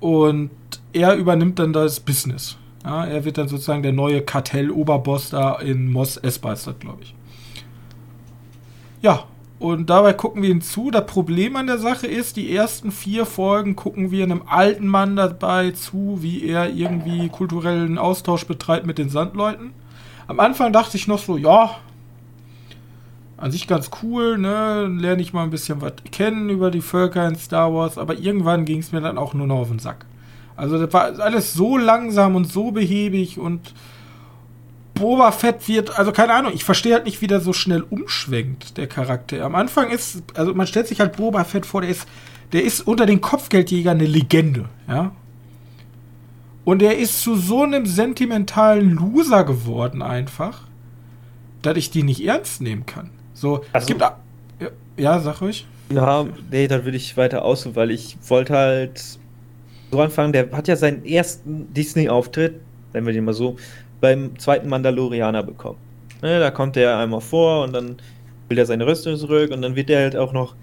Und 0.00 0.50
er 0.92 1.14
übernimmt 1.14 1.58
dann 1.58 1.72
das 1.72 2.00
Business. 2.00 2.56
Ja, 2.84 3.04
er 3.04 3.24
wird 3.24 3.38
dann 3.38 3.48
sozusagen 3.48 3.82
der 3.82 3.92
neue 3.92 4.22
Kartell-Oberboss 4.22 5.30
da 5.30 5.54
in 5.60 5.92
Moss 5.92 6.16
Espa 6.16 6.54
glaube 6.54 7.02
ich. 7.02 7.14
Ja, 9.00 9.24
und 9.62 9.90
dabei 9.90 10.12
gucken 10.12 10.42
wir 10.42 10.50
ihn 10.50 10.60
zu. 10.60 10.90
Das 10.90 11.06
Problem 11.06 11.54
an 11.54 11.68
der 11.68 11.78
Sache 11.78 12.08
ist, 12.08 12.36
die 12.36 12.52
ersten 12.52 12.90
vier 12.90 13.26
Folgen 13.26 13.76
gucken 13.76 14.10
wir 14.10 14.24
einem 14.24 14.42
alten 14.46 14.88
Mann 14.88 15.14
dabei 15.14 15.70
zu, 15.70 16.18
wie 16.20 16.44
er 16.44 16.70
irgendwie 16.70 17.28
kulturellen 17.28 17.96
Austausch 17.96 18.44
betreibt 18.44 18.86
mit 18.86 18.98
den 18.98 19.08
Sandleuten. 19.08 19.72
Am 20.26 20.40
Anfang 20.40 20.72
dachte 20.72 20.96
ich 20.96 21.06
noch 21.06 21.20
so, 21.20 21.36
ja, 21.36 21.76
an 23.42 23.50
sich 23.50 23.66
ganz 23.66 23.90
cool, 24.02 24.38
ne? 24.38 24.86
Lerne 24.86 25.20
ich 25.20 25.32
mal 25.32 25.42
ein 25.42 25.50
bisschen 25.50 25.80
was 25.80 25.94
kennen 26.12 26.48
über 26.48 26.70
die 26.70 26.80
Völker 26.80 27.26
in 27.26 27.34
Star 27.34 27.74
Wars, 27.74 27.98
aber 27.98 28.16
irgendwann 28.16 28.64
ging 28.64 28.78
es 28.78 28.92
mir 28.92 29.00
dann 29.00 29.18
auch 29.18 29.34
nur 29.34 29.48
noch 29.48 29.58
auf 29.58 29.68
den 29.68 29.80
Sack. 29.80 30.06
Also 30.54 30.78
das 30.78 30.92
war 30.94 31.18
alles 31.18 31.52
so 31.52 31.76
langsam 31.76 32.36
und 32.36 32.44
so 32.44 32.70
behäbig 32.70 33.40
und 33.40 33.74
Boba 34.94 35.32
Fett 35.32 35.66
wird, 35.66 35.98
also 35.98 36.12
keine 36.12 36.34
Ahnung, 36.34 36.52
ich 36.54 36.62
verstehe 36.62 36.94
halt 36.94 37.04
nicht, 37.04 37.20
wie 37.20 37.26
der 37.26 37.40
so 37.40 37.52
schnell 37.52 37.82
umschwenkt, 37.82 38.76
der 38.76 38.86
Charakter. 38.86 39.44
Am 39.44 39.56
Anfang 39.56 39.90
ist, 39.90 40.22
also 40.34 40.54
man 40.54 40.68
stellt 40.68 40.86
sich 40.86 41.00
halt 41.00 41.16
Boba 41.16 41.42
Fett 41.42 41.66
vor, 41.66 41.80
der 41.80 41.90
ist, 41.90 42.06
der 42.52 42.62
ist 42.62 42.86
unter 42.86 43.06
den 43.06 43.20
Kopfgeldjägern 43.20 43.98
eine 43.98 44.06
Legende, 44.06 44.66
ja. 44.86 45.10
Und 46.64 46.80
er 46.80 46.96
ist 46.96 47.22
zu 47.22 47.34
so 47.34 47.64
einem 47.64 47.86
sentimentalen 47.86 48.90
Loser 48.90 49.42
geworden 49.42 50.00
einfach, 50.00 50.60
dass 51.62 51.76
ich 51.76 51.90
die 51.90 52.04
nicht 52.04 52.24
ernst 52.24 52.60
nehmen 52.60 52.86
kann. 52.86 53.10
So, 53.42 53.56
also, 53.56 53.66
es 53.72 53.86
gibt. 53.86 54.00
Ja, 54.00 54.16
ja, 54.96 55.18
sag 55.18 55.40
ruhig. 55.40 55.66
Ja, 55.92 56.24
nee, 56.52 56.68
dann 56.68 56.84
würde 56.84 56.96
ich 56.96 57.16
weiter 57.16 57.44
aus, 57.44 57.74
weil 57.74 57.90
ich 57.90 58.16
wollte 58.28 58.54
halt 58.54 59.18
so 59.90 60.00
anfangen, 60.00 60.32
der 60.32 60.52
hat 60.52 60.68
ja 60.68 60.76
seinen 60.76 61.04
ersten 61.04 61.74
Disney-Auftritt, 61.74 62.60
nennen 62.94 63.04
wir 63.04 63.12
den 63.12 63.24
mal 63.24 63.34
so, 63.34 63.56
beim 64.00 64.38
zweiten 64.38 64.68
Mandalorianer 64.68 65.42
bekommen. 65.42 65.78
Ne, 66.22 66.38
da 66.38 66.52
kommt 66.52 66.76
er 66.76 66.96
einmal 66.98 67.20
vor 67.20 67.64
und 67.64 67.72
dann 67.72 67.96
will 68.48 68.58
er 68.58 68.64
seine 68.64 68.86
Rüstung 68.86 69.16
zurück 69.16 69.50
und 69.50 69.60
dann 69.62 69.74
wird 69.74 69.90
er 69.90 70.02
halt 70.02 70.16
auch 70.16 70.32
noch 70.32 70.54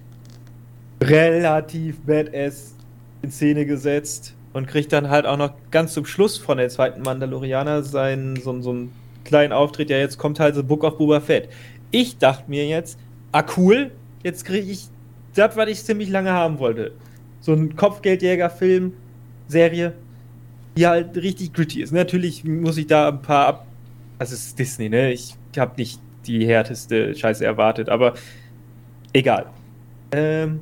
relativ 1.02 2.00
badass 2.06 2.76
in 3.24 3.30
Szene 3.30 3.66
gesetzt 3.66 4.36
und 4.54 4.68
kriegt 4.68 4.94
dann 4.94 5.10
halt 5.10 5.26
auch 5.26 5.38
noch 5.38 5.52
ganz 5.70 5.94
zum 5.94 6.06
Schluss 6.06 6.38
von 6.38 6.58
der 6.58 6.70
zweiten 6.70 7.02
Mandalorianer 7.02 7.84
seinen 7.84 8.38
so, 8.38 8.62
so 8.62 8.70
einen 8.70 8.94
kleinen 9.26 9.52
Auftritt. 9.52 9.90
Ja, 9.90 9.98
jetzt 9.98 10.18
kommt 10.18 10.40
halt 10.40 10.56
so 10.56 10.64
Book 10.64 10.86
of 10.86 10.98
Boba 10.98 11.20
Fett. 11.20 11.50
Ich 11.92 12.18
dachte 12.18 12.44
mir 12.48 12.68
jetzt, 12.68 13.00
ah 13.32 13.44
cool, 13.58 13.92
jetzt 14.24 14.46
kriege 14.46 14.72
ich 14.72 14.88
das, 15.36 15.56
was 15.56 15.70
ich 15.70 15.84
ziemlich 15.84 16.10
lange 16.10 16.32
haben 16.32 16.60
wollte. 16.60 16.92
So 17.42 17.54
ein 17.54 17.76
Kopfgeldjäger-Film, 17.76 18.94
Serie, 19.48 19.94
die 20.78 20.86
halt 20.88 21.18
richtig 21.18 21.54
gritty 21.54 21.82
ist. 21.82 21.92
Natürlich 21.92 22.44
muss 22.44 22.78
ich 22.78 22.88
da 22.88 23.10
ein 23.10 23.22
paar 23.22 23.48
ab. 23.48 23.68
Also 24.20 24.34
es 24.34 24.48
ist 24.48 24.60
Disney, 24.60 24.90
ne? 24.90 25.12
Ich 25.12 25.36
habe 25.58 25.74
nicht 25.78 26.00
die 26.28 26.46
härteste 26.46 27.16
Scheiße 27.16 27.46
erwartet, 27.46 27.90
aber 27.90 28.14
egal. 29.14 29.48
Ähm, 30.12 30.60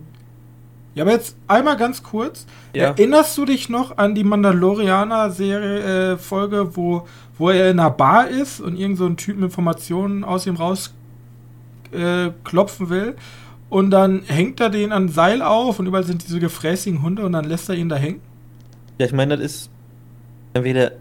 ja, 0.93 1.03
aber 1.03 1.11
jetzt 1.11 1.37
einmal 1.47 1.77
ganz 1.77 2.01
kurz. 2.01 2.47
Ja. 2.73 2.85
Erinnerst 2.85 3.37
du 3.37 3.45
dich 3.45 3.69
noch 3.69 3.97
an 3.97 4.15
die 4.15 4.23
Mandalorianer-Serie, 4.23 6.13
äh, 6.13 6.75
wo, 6.75 7.07
wo 7.37 7.49
er 7.49 7.69
in 7.69 7.79
einer 7.79 7.91
Bar 7.91 8.29
ist 8.29 8.59
und 8.59 8.77
irgend 8.77 8.97
so 8.97 9.05
ein 9.05 9.17
Typ 9.17 9.39
Informationen 9.39 10.23
aus 10.23 10.47
ihm 10.47 10.55
raus 10.55 10.95
äh, 11.91 12.31
klopfen 12.43 12.89
will? 12.89 13.15
Und 13.69 13.91
dann 13.91 14.23
hängt 14.25 14.59
er 14.59 14.69
den 14.69 14.91
an 14.91 15.09
Seil 15.09 15.41
auf 15.41 15.79
und 15.79 15.87
überall 15.87 16.03
sind 16.03 16.25
diese 16.25 16.39
gefräßigen 16.39 17.01
Hunde 17.01 17.25
und 17.25 17.33
dann 17.33 17.45
lässt 17.45 17.67
er 17.69 17.75
ihn 17.75 17.89
da 17.89 17.97
hängen? 17.97 18.21
Ja, 18.97 19.05
ich 19.05 19.13
meine, 19.13 19.35
das 19.35 19.45
ist 19.45 19.69
entweder 20.53 20.93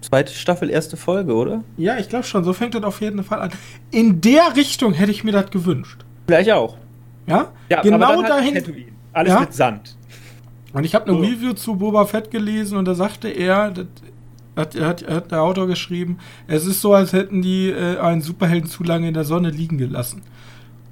zweite 0.00 0.32
Staffel, 0.32 0.70
erste 0.70 0.96
Folge, 0.96 1.34
oder? 1.34 1.64
Ja, 1.76 1.98
ich 1.98 2.08
glaube 2.08 2.24
schon. 2.24 2.44
So 2.44 2.52
fängt 2.52 2.74
das 2.74 2.82
auf 2.84 3.00
jeden 3.00 3.24
Fall 3.24 3.40
an. 3.40 3.50
In 3.90 4.20
der 4.20 4.56
Richtung 4.56 4.92
hätte 4.92 5.10
ich 5.10 5.24
mir 5.24 5.32
das 5.32 5.50
gewünscht. 5.50 6.04
Vielleicht 6.26 6.50
auch. 6.52 6.76
Ja? 7.26 7.52
Ja, 7.68 7.82
genau 7.82 8.06
aber 8.06 8.22
dahin. 8.22 8.54
Tatooine. 8.54 8.92
Alles 9.12 9.32
ja? 9.32 9.40
mit 9.40 9.54
Sand. 9.54 9.96
Und 10.72 10.84
ich 10.84 10.94
habe 10.94 11.06
eine 11.06 11.14
so. 11.14 11.22
Review 11.22 11.52
zu 11.52 11.76
Boba 11.76 12.06
Fett 12.06 12.30
gelesen 12.30 12.78
und 12.78 12.86
da 12.86 12.94
sagte 12.94 13.28
er, 13.28 13.70
das 13.70 13.86
hat, 14.56 14.78
hat, 14.78 15.08
hat 15.08 15.30
der 15.30 15.42
Autor 15.42 15.66
geschrieben, 15.66 16.18
es 16.46 16.66
ist 16.66 16.80
so, 16.80 16.94
als 16.94 17.12
hätten 17.12 17.42
die 17.42 17.70
äh, 17.70 17.98
einen 17.98 18.20
Superhelden 18.20 18.68
zu 18.68 18.84
lange 18.84 19.08
in 19.08 19.14
der 19.14 19.24
Sonne 19.24 19.50
liegen 19.50 19.78
gelassen. 19.78 20.22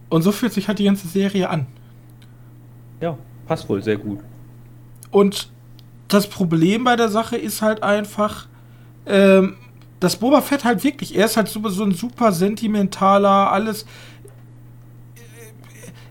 Und 0.08 0.22
so 0.22 0.32
fühlt 0.32 0.52
sich 0.52 0.68
halt 0.68 0.78
die 0.78 0.84
ganze 0.84 1.08
Serie 1.08 1.48
an. 1.48 1.66
Ja, 3.00 3.16
passt 3.46 3.68
wohl 3.68 3.82
sehr 3.82 3.96
gut. 3.96 4.20
Und 5.10 5.50
das 6.08 6.28
Problem 6.28 6.84
bei 6.84 6.96
der 6.96 7.08
Sache 7.08 7.36
ist 7.36 7.62
halt 7.62 7.82
einfach, 7.82 8.48
ähm, 9.06 9.56
dass 10.00 10.16
Boba 10.16 10.40
Fett 10.40 10.64
halt 10.64 10.82
wirklich, 10.82 11.16
er 11.16 11.26
ist 11.26 11.36
halt 11.36 11.48
so, 11.48 11.66
so 11.68 11.84
ein 11.84 11.92
super 11.92 12.32
sentimentaler, 12.32 13.52
alles. 13.52 13.86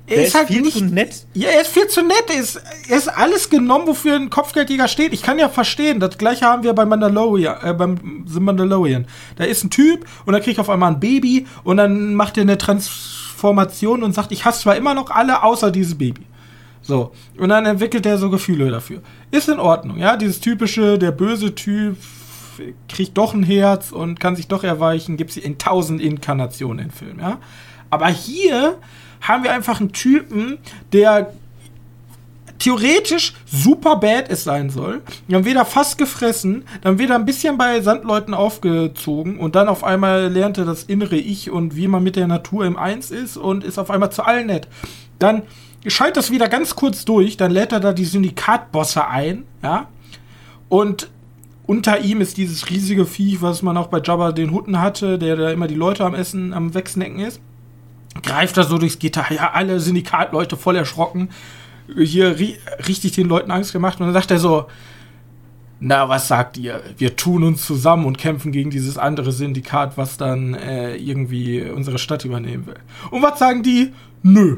Er 0.09 0.21
ist, 0.23 0.29
ist 0.29 0.35
halt 0.35 0.47
viel 0.47 0.61
nicht, 0.61 0.77
zu 0.77 0.85
nett. 0.85 1.25
Ja, 1.33 1.49
er 1.49 1.61
ist 1.61 1.71
viel 1.71 1.87
zu 1.87 2.01
nett. 2.01 2.25
Er 2.29 2.41
ist, 2.41 2.61
er 2.87 2.97
ist 2.97 3.07
alles 3.07 3.49
genommen, 3.49 3.87
wofür 3.87 4.15
ein 4.15 4.29
Kopfgeldjäger 4.29 4.87
steht. 4.87 5.13
Ich 5.13 5.21
kann 5.21 5.37
ja 5.37 5.49
verstehen. 5.49 5.99
Das 5.99 6.17
gleiche 6.17 6.45
haben 6.45 6.63
wir 6.63 6.73
bei 6.73 6.85
Mandalorian, 6.85 7.57
äh, 7.63 7.73
beim 7.73 8.25
The 8.27 8.39
Mandalorian. 8.39 9.05
Da 9.35 9.43
ist 9.43 9.63
ein 9.63 9.69
Typ 9.69 10.05
und 10.25 10.33
dann 10.33 10.41
kriegt 10.41 10.59
auf 10.59 10.69
einmal 10.69 10.91
ein 10.91 10.99
Baby 10.99 11.45
und 11.63 11.77
dann 11.77 12.15
macht 12.15 12.37
er 12.37 12.41
eine 12.41 12.57
Transformation 12.57 14.03
und 14.03 14.13
sagt, 14.13 14.31
ich 14.31 14.45
hasse 14.45 14.61
zwar 14.61 14.75
immer 14.75 14.93
noch 14.93 15.11
alle, 15.11 15.43
außer 15.43 15.71
dieses 15.71 15.97
Baby. 15.97 16.21
So. 16.81 17.11
Und 17.37 17.49
dann 17.49 17.65
entwickelt 17.65 18.05
er 18.05 18.17
so 18.17 18.29
Gefühle 18.29 18.71
dafür. 18.71 19.01
Ist 19.31 19.47
in 19.47 19.59
Ordnung, 19.59 19.97
ja. 19.97 20.17
Dieses 20.17 20.39
typische, 20.39 20.97
der 20.97 21.11
böse 21.11 21.53
Typ 21.53 21.97
kriegt 22.87 23.17
doch 23.17 23.33
ein 23.33 23.43
Herz 23.43 23.91
und 23.91 24.19
kann 24.19 24.35
sich 24.35 24.47
doch 24.47 24.63
erweichen, 24.63 25.17
gibt 25.17 25.31
es 25.31 25.37
in 25.37 25.57
tausend 25.57 26.01
Inkarnationen 26.01 26.85
im 26.85 26.91
Film, 26.91 27.19
ja. 27.19 27.37
Aber 27.89 28.07
hier 28.07 28.77
haben 29.21 29.43
wir 29.43 29.53
einfach 29.53 29.79
einen 29.79 29.91
Typen, 29.91 30.57
der 30.93 31.33
theoretisch 32.59 33.33
super 33.45 33.95
bad 33.95 34.29
es 34.29 34.43
sein 34.43 34.69
soll. 34.69 35.01
Dann 35.27 35.45
wird 35.45 35.55
er 35.55 35.65
fast 35.65 35.97
gefressen, 35.97 36.65
dann 36.81 36.99
wird 36.99 37.09
er 37.09 37.15
ein 37.15 37.25
bisschen 37.25 37.57
bei 37.57 37.81
Sandleuten 37.81 38.33
aufgezogen 38.33 39.39
und 39.39 39.55
dann 39.55 39.67
auf 39.67 39.83
einmal 39.83 40.27
lernt 40.27 40.57
er 40.57 40.65
das 40.65 40.83
innere 40.83 41.15
Ich 41.15 41.49
und 41.49 41.75
wie 41.75 41.87
man 41.87 42.03
mit 42.03 42.15
der 42.15 42.27
Natur 42.27 42.65
im 42.65 42.77
Eins 42.77 43.11
ist 43.11 43.37
und 43.37 43.63
ist 43.63 43.79
auf 43.79 43.89
einmal 43.89 44.11
zu 44.11 44.23
allen 44.23 44.47
nett. 44.47 44.67
Dann 45.17 45.43
schaltet 45.87 46.17
das 46.17 46.31
wieder 46.31 46.49
ganz 46.49 46.75
kurz 46.75 47.05
durch, 47.05 47.37
dann 47.37 47.51
lädt 47.51 47.71
er 47.71 47.79
da 47.79 47.93
die 47.93 48.05
Syndikatbosse 48.05 49.07
ein, 49.07 49.45
ja. 49.63 49.87
Und 50.67 51.09
unter 51.65 51.99
ihm 52.01 52.21
ist 52.21 52.37
dieses 52.37 52.69
riesige 52.69 53.05
Viech, 53.05 53.41
was 53.41 53.61
man 53.61 53.77
auch 53.77 53.87
bei 53.87 54.01
Jabba 54.03 54.31
den 54.31 54.51
Hutten 54.51 54.81
hatte, 54.81 55.17
der 55.17 55.35
da 55.35 55.51
immer 55.51 55.67
die 55.67 55.75
Leute 55.75 56.03
am 56.03 56.13
Essen, 56.13 56.53
am 56.53 56.73
Wegsnacken 56.73 57.19
ist. 57.19 57.39
Greift 58.23 58.57
da 58.57 58.63
so 58.63 58.77
durchs 58.77 58.99
Gitter, 58.99 59.25
ja, 59.29 59.51
alle 59.51 59.79
Syndikatleute 59.79 60.57
voll 60.57 60.75
erschrocken. 60.75 61.29
Hier 61.95 62.37
ri 62.37 62.57
richtig 62.87 63.13
den 63.13 63.27
Leuten 63.27 63.51
Angst 63.51 63.73
gemacht. 63.73 63.99
Und 63.99 64.07
dann 64.07 64.13
sagt 64.13 64.31
er 64.31 64.39
so, 64.39 64.65
na, 65.79 66.09
was 66.09 66.27
sagt 66.27 66.57
ihr? 66.57 66.81
Wir 66.97 67.15
tun 67.15 67.43
uns 67.43 67.65
zusammen 67.65 68.05
und 68.05 68.17
kämpfen 68.17 68.51
gegen 68.51 68.69
dieses 68.69 68.97
andere 68.97 69.31
Syndikat, 69.31 69.97
was 69.97 70.17
dann 70.17 70.53
äh, 70.53 70.95
irgendwie 70.97 71.61
unsere 71.61 71.97
Stadt 71.97 72.25
übernehmen 72.25 72.67
will. 72.67 72.79
Und 73.11 73.21
was 73.21 73.39
sagen 73.39 73.63
die? 73.63 73.93
Nö, 74.21 74.57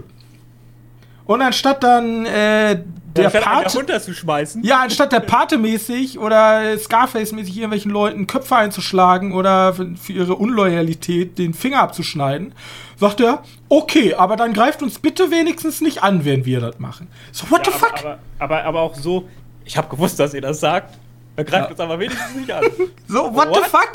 und 1.31 1.41
anstatt 1.41 1.81
dann 1.83 2.25
äh, 2.25 2.83
der 3.15 3.29
Pate 3.29 3.77
runterzuschmeißen. 3.77 4.63
Ja, 4.63 4.81
anstatt 4.81 5.13
der 5.13 5.21
Pate 5.21 5.57
mäßig 5.57 6.19
oder 6.19 6.77
Scarface 6.77 7.31
mäßig 7.31 7.55
irgendwelchen 7.55 7.91
Leuten 7.91 8.27
Köpfe 8.27 8.55
einzuschlagen 8.55 9.31
oder 9.31 9.73
für, 9.73 9.95
für, 9.95 10.13
ihre 10.13 10.35
Unloyalität 10.35 11.37
den 11.37 11.53
Finger 11.53 11.79
abzuschneiden, 11.79 12.53
sagt 13.01 13.19
er, 13.19 13.41
okay, 13.67 14.13
aber 14.13 14.35
dann 14.35 14.53
greift 14.53 14.83
uns 14.83 14.99
bitte 14.99 15.31
wenigstens 15.31 15.81
nicht 15.81 16.03
an, 16.03 16.23
wenn 16.23 16.45
wir 16.45 16.59
das 16.59 16.77
machen. 16.77 17.07
So 17.31 17.49
what 17.49 17.65
ja, 17.65 17.73
the 17.73 17.79
fuck? 17.79 17.93
Aber, 17.99 18.19
aber, 18.37 18.63
aber, 18.63 18.81
auch 18.81 18.95
so, 18.95 19.27
ich 19.65 19.75
habe 19.75 19.89
gewusst, 19.89 20.19
dass 20.19 20.35
ihr 20.35 20.41
das 20.41 20.59
sagt. 20.59 20.99
Er 21.35 21.43
greift 21.43 21.65
ja. 21.65 21.71
uns 21.71 21.79
aber 21.79 21.99
wenigstens 21.99 22.35
nicht 22.35 22.51
an. 22.51 22.63
so 23.07 23.33
what, 23.33 23.49
what 23.49 23.55
the 23.55 23.69
fuck? 23.69 23.93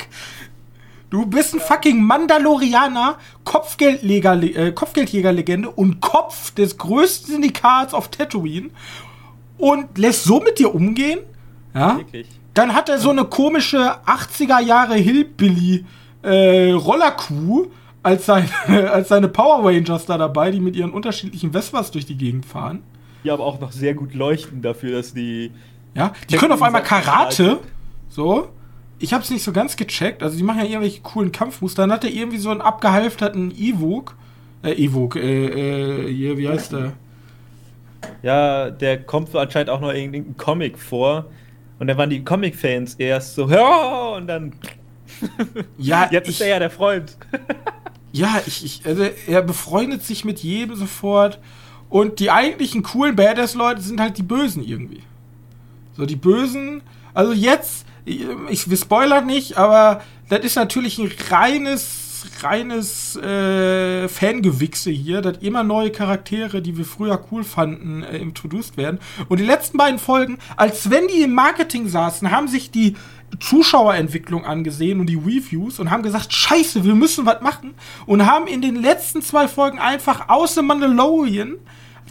Du 1.09 1.25
bist 1.25 1.53
ein 1.53 1.61
fucking 1.61 2.03
Mandalorianer, 2.03 3.17
äh, 3.79 4.71
Kopfgeldjägerlegende 4.73 5.69
und 5.69 6.01
Kopf 6.01 6.51
des 6.51 6.77
größten 6.77 7.31
Syndikats 7.31 7.93
auf 7.93 8.09
Tatooine 8.09 8.71
und 9.57 9.97
lässt 9.97 10.25
so 10.25 10.41
mit 10.41 10.59
dir 10.59 10.75
umgehen? 10.75 11.19
Ja. 11.73 11.97
Wirklich. 11.97 12.27
Dann 12.53 12.75
hat 12.75 12.89
er 12.89 12.99
so 12.99 13.11
eine 13.11 13.23
komische 13.23 13.99
80er 14.05 14.59
Jahre 14.59 14.95
Hillbilly 14.95 15.85
äh, 16.23 16.71
Rollerkuh 16.71 17.67
als, 18.07 18.25
sein, 18.25 18.49
als 18.67 19.09
seine 19.09 19.27
Power 19.27 19.65
Rangers 19.65 20.05
da 20.05 20.17
dabei, 20.17 20.51
die 20.51 20.59
mit 20.59 20.75
ihren 20.75 20.91
unterschiedlichen 20.91 21.51
Vespas 21.51 21.91
durch 21.91 22.05
die 22.05 22.17
Gegend 22.17 22.45
fahren. 22.45 22.83
Die 23.23 23.31
aber 23.31 23.45
auch 23.45 23.59
noch 23.59 23.71
sehr 23.71 23.93
gut 23.93 24.13
leuchten 24.13 24.61
dafür, 24.61 24.97
dass 24.97 25.13
die. 25.13 25.51
Ja, 25.93 26.13
die 26.29 26.37
können 26.37 26.51
auf 26.51 26.61
einmal 26.61 26.83
Karate. 26.83 27.59
So 28.09 28.49
ich 28.99 29.13
habe 29.13 29.23
es 29.23 29.29
nicht 29.29 29.43
so 29.43 29.51
ganz 29.51 29.75
gecheckt. 29.75 30.23
Also 30.23 30.37
die 30.37 30.43
machen 30.43 30.59
ja 30.59 30.65
irgendwelche 30.65 31.01
coolen 31.01 31.31
Kampfmuster. 31.31 31.83
Dann 31.83 31.91
hat 31.91 32.03
er 32.03 32.11
irgendwie 32.11 32.37
so 32.37 32.49
einen 32.49 32.61
abgehalfterten 32.61 33.53
Ewok. 33.55 34.15
Äh, 34.63 34.71
Ewok, 34.71 35.15
äh, 35.15 36.07
äh, 36.07 36.13
hier, 36.13 36.37
wie 36.37 36.49
heißt 36.49 36.73
der? 36.73 36.93
Ja, 38.23 38.69
der 38.69 39.03
kommt 39.03 39.35
anscheinend 39.35 39.69
auch 39.69 39.79
noch 39.79 39.89
in 39.89 40.13
irgendeinem 40.13 40.37
Comic 40.37 40.79
vor. 40.79 41.25
Und 41.79 41.87
dann 41.87 41.97
waren 41.97 42.09
die 42.09 42.23
Comic-Fans 42.23 42.95
erst 42.95 43.35
so, 43.35 43.47
ja, 43.49 44.15
und 44.15 44.27
dann. 44.27 44.53
ja, 45.77 46.07
jetzt 46.11 46.27
ich, 46.27 46.35
ist 46.35 46.41
er 46.41 46.47
ja 46.47 46.59
der 46.59 46.71
Freund. 46.71 47.17
ja, 48.17 48.41
ich, 48.45 48.65
ich, 48.65 48.85
also 48.85 49.03
er 49.27 49.41
befreundet 49.41 50.03
sich 50.03 50.25
mit 50.25 50.39
jedem 50.39 50.75
sofort. 50.75 51.39
Und 51.89 52.19
die 52.19 52.31
eigentlichen 52.31 52.83
coolen 52.83 53.15
Badass-Leute 53.15 53.81
sind 53.81 54.01
halt 54.01 54.17
die 54.17 54.23
Bösen 54.23 54.63
irgendwie. 54.63 55.03
So, 55.95 56.05
die 56.05 56.17
Bösen. 56.17 56.81
Also 57.13 57.31
jetzt 57.31 57.85
ich, 58.49 58.69
wir 58.69 58.77
spoilern 58.77 59.25
nicht, 59.25 59.57
aber 59.57 60.01
das 60.29 60.39
ist 60.39 60.55
natürlich 60.55 60.97
ein 60.97 61.11
reines, 61.29 62.25
reines 62.41 63.15
äh, 63.17 64.07
Fangewichse 64.07 64.91
hier, 64.91 65.21
dass 65.21 65.37
immer 65.39 65.63
neue 65.63 65.91
Charaktere, 65.91 66.61
die 66.61 66.77
wir 66.77 66.85
früher 66.85 67.21
cool 67.31 67.43
fanden, 67.43 68.03
äh, 68.03 68.17
introduced 68.17 68.77
werden. 68.77 68.99
Und 69.27 69.39
die 69.39 69.45
letzten 69.45 69.77
beiden 69.77 69.99
Folgen, 69.99 70.37
als 70.55 70.89
wenn 70.89 71.07
die 71.07 71.21
im 71.21 71.33
Marketing 71.33 71.87
saßen, 71.87 72.31
haben 72.31 72.47
sich 72.47 72.71
die 72.71 72.95
Zuschauerentwicklung 73.39 74.45
angesehen 74.45 74.99
und 74.99 75.07
die 75.07 75.15
Reviews 75.15 75.79
und 75.79 75.91
haben 75.91 76.03
gesagt, 76.03 76.33
scheiße, 76.33 76.83
wir 76.83 76.95
müssen 76.95 77.25
was 77.25 77.41
machen 77.41 77.73
und 78.05 78.25
haben 78.25 78.47
in 78.47 78.61
den 78.61 78.75
letzten 78.75 79.21
zwei 79.21 79.47
Folgen 79.47 79.79
einfach 79.79 80.29
aus 80.29 80.55
The 80.55 80.61
Mandalorian 80.61 81.55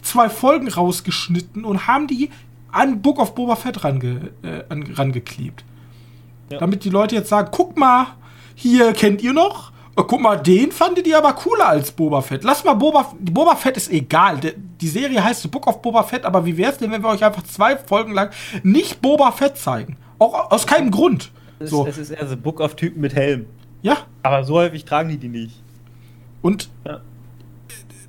zwei 0.01 0.29
Folgen 0.29 0.67
rausgeschnitten 0.67 1.65
und 1.65 1.87
haben 1.87 2.07
die 2.07 2.29
an 2.71 3.01
Book 3.01 3.19
of 3.19 3.35
Boba 3.35 3.55
Fett 3.55 3.83
range, 3.83 4.31
äh, 4.43 4.63
rangeklebt. 4.69 5.63
Ja. 6.49 6.59
Damit 6.59 6.83
die 6.83 6.89
Leute 6.89 7.15
jetzt 7.15 7.29
sagen, 7.29 7.49
guck 7.51 7.77
mal, 7.77 8.07
hier 8.55 8.93
kennt 8.93 9.21
ihr 9.21 9.33
noch? 9.33 9.71
Oh, 9.95 10.03
guck 10.03 10.21
mal, 10.21 10.37
den 10.37 10.71
fandet 10.71 11.07
ihr 11.07 11.17
aber 11.17 11.33
cooler 11.33 11.69
als 11.69 11.91
Boba 11.91 12.21
Fett. 12.21 12.43
Lass 12.43 12.63
mal 12.63 12.75
Boba, 12.75 13.11
Boba 13.19 13.55
Fett 13.55 13.77
ist 13.77 13.91
egal. 13.91 14.39
Die 14.79 14.87
Serie 14.87 15.23
heißt 15.23 15.41
The 15.41 15.47
Book 15.47 15.65
of 15.65 15.81
Boba 15.81 16.03
Fett, 16.03 16.23
aber 16.23 16.45
wie 16.45 16.55
wär's 16.55 16.77
denn, 16.77 16.91
wenn 16.91 17.01
wir 17.01 17.09
euch 17.09 17.25
einfach 17.25 17.43
zwei 17.43 17.75
Folgen 17.75 18.13
lang 18.13 18.29
nicht 18.61 19.01
Boba 19.01 19.31
Fett 19.31 19.57
zeigen? 19.57 19.97
Auch 20.19 20.51
aus 20.51 20.65
keinem 20.65 20.91
Grund. 20.91 21.31
Es, 21.59 21.69
so. 21.69 21.85
es 21.87 21.97
ist 21.97 22.11
eher 22.11 22.27
so 22.27 22.37
Book 22.37 22.59
of 22.59 22.75
Typen 22.75 23.01
mit 23.01 23.15
Helm. 23.15 23.45
Ja. 23.81 23.97
Aber 24.23 24.43
so 24.43 24.55
häufig 24.55 24.85
tragen 24.85 25.09
die 25.09 25.17
die 25.17 25.29
nicht. 25.29 25.61
Und 26.41 26.69
ja 26.85 27.01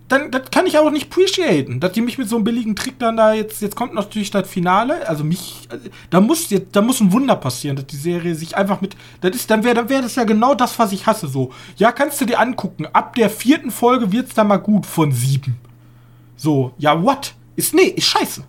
dann 0.09 0.31
das 0.31 0.51
kann 0.51 0.67
ich 0.67 0.79
auch 0.79 0.91
nicht 0.91 1.13
appreciaten, 1.13 1.81
dass 1.81 1.93
die 1.93 2.01
mich 2.01 2.19
mit 2.19 2.29
so 2.29 2.37
einem 2.37 2.45
billigen 2.45 2.75
Trick 2.75 2.99
dann 2.99 3.17
da 3.17 3.35
jetzt, 3.35 3.61
jetzt 3.61 3.77
kommt 3.77 3.95
natürlich 3.95 4.31
das 4.31 4.49
Finale, 4.49 5.07
also 5.07 5.23
mich, 5.23 5.69
da 6.11 6.21
muss 6.21 6.51
jetzt, 6.51 6.75
da 6.75 6.81
muss 6.81 7.01
ein 7.01 7.13
Wunder 7.13 7.37
passieren, 7.37 7.77
dass 7.77 7.87
die 7.87 7.97
Serie 7.97 8.35
sich 8.35 8.57
einfach 8.57 8.81
mit, 8.81 8.97
das 9.21 9.37
ist, 9.37 9.51
dann 9.51 9.65
wäre, 9.65 9.75
dann 9.75 9.89
wäre 9.89 10.03
das 10.03 10.17
ja 10.17 10.25
genau 10.25 10.55
das, 10.55 10.79
was 10.79 10.93
ich 10.93 11.07
hasse, 11.07 11.29
so. 11.29 11.53
Ja, 11.77 11.93
kannst 11.93 12.21
du 12.21 12.25
dir 12.25 12.41
angucken, 12.41 12.87
ab 12.93 13.15
der 13.15 13.29
vierten 13.29 13.71
Folge 13.71 14.11
wird's 14.11 14.35
dann 14.35 14.49
mal 14.49 14.57
gut 14.57 14.87
von 14.87 15.13
sieben. 15.13 15.59
So, 16.37 16.73
ja, 16.79 17.03
what? 17.03 17.35
Ist, 17.57 17.75
nee, 17.75 17.83
ist 17.83 18.07
scheiße. 18.07 18.45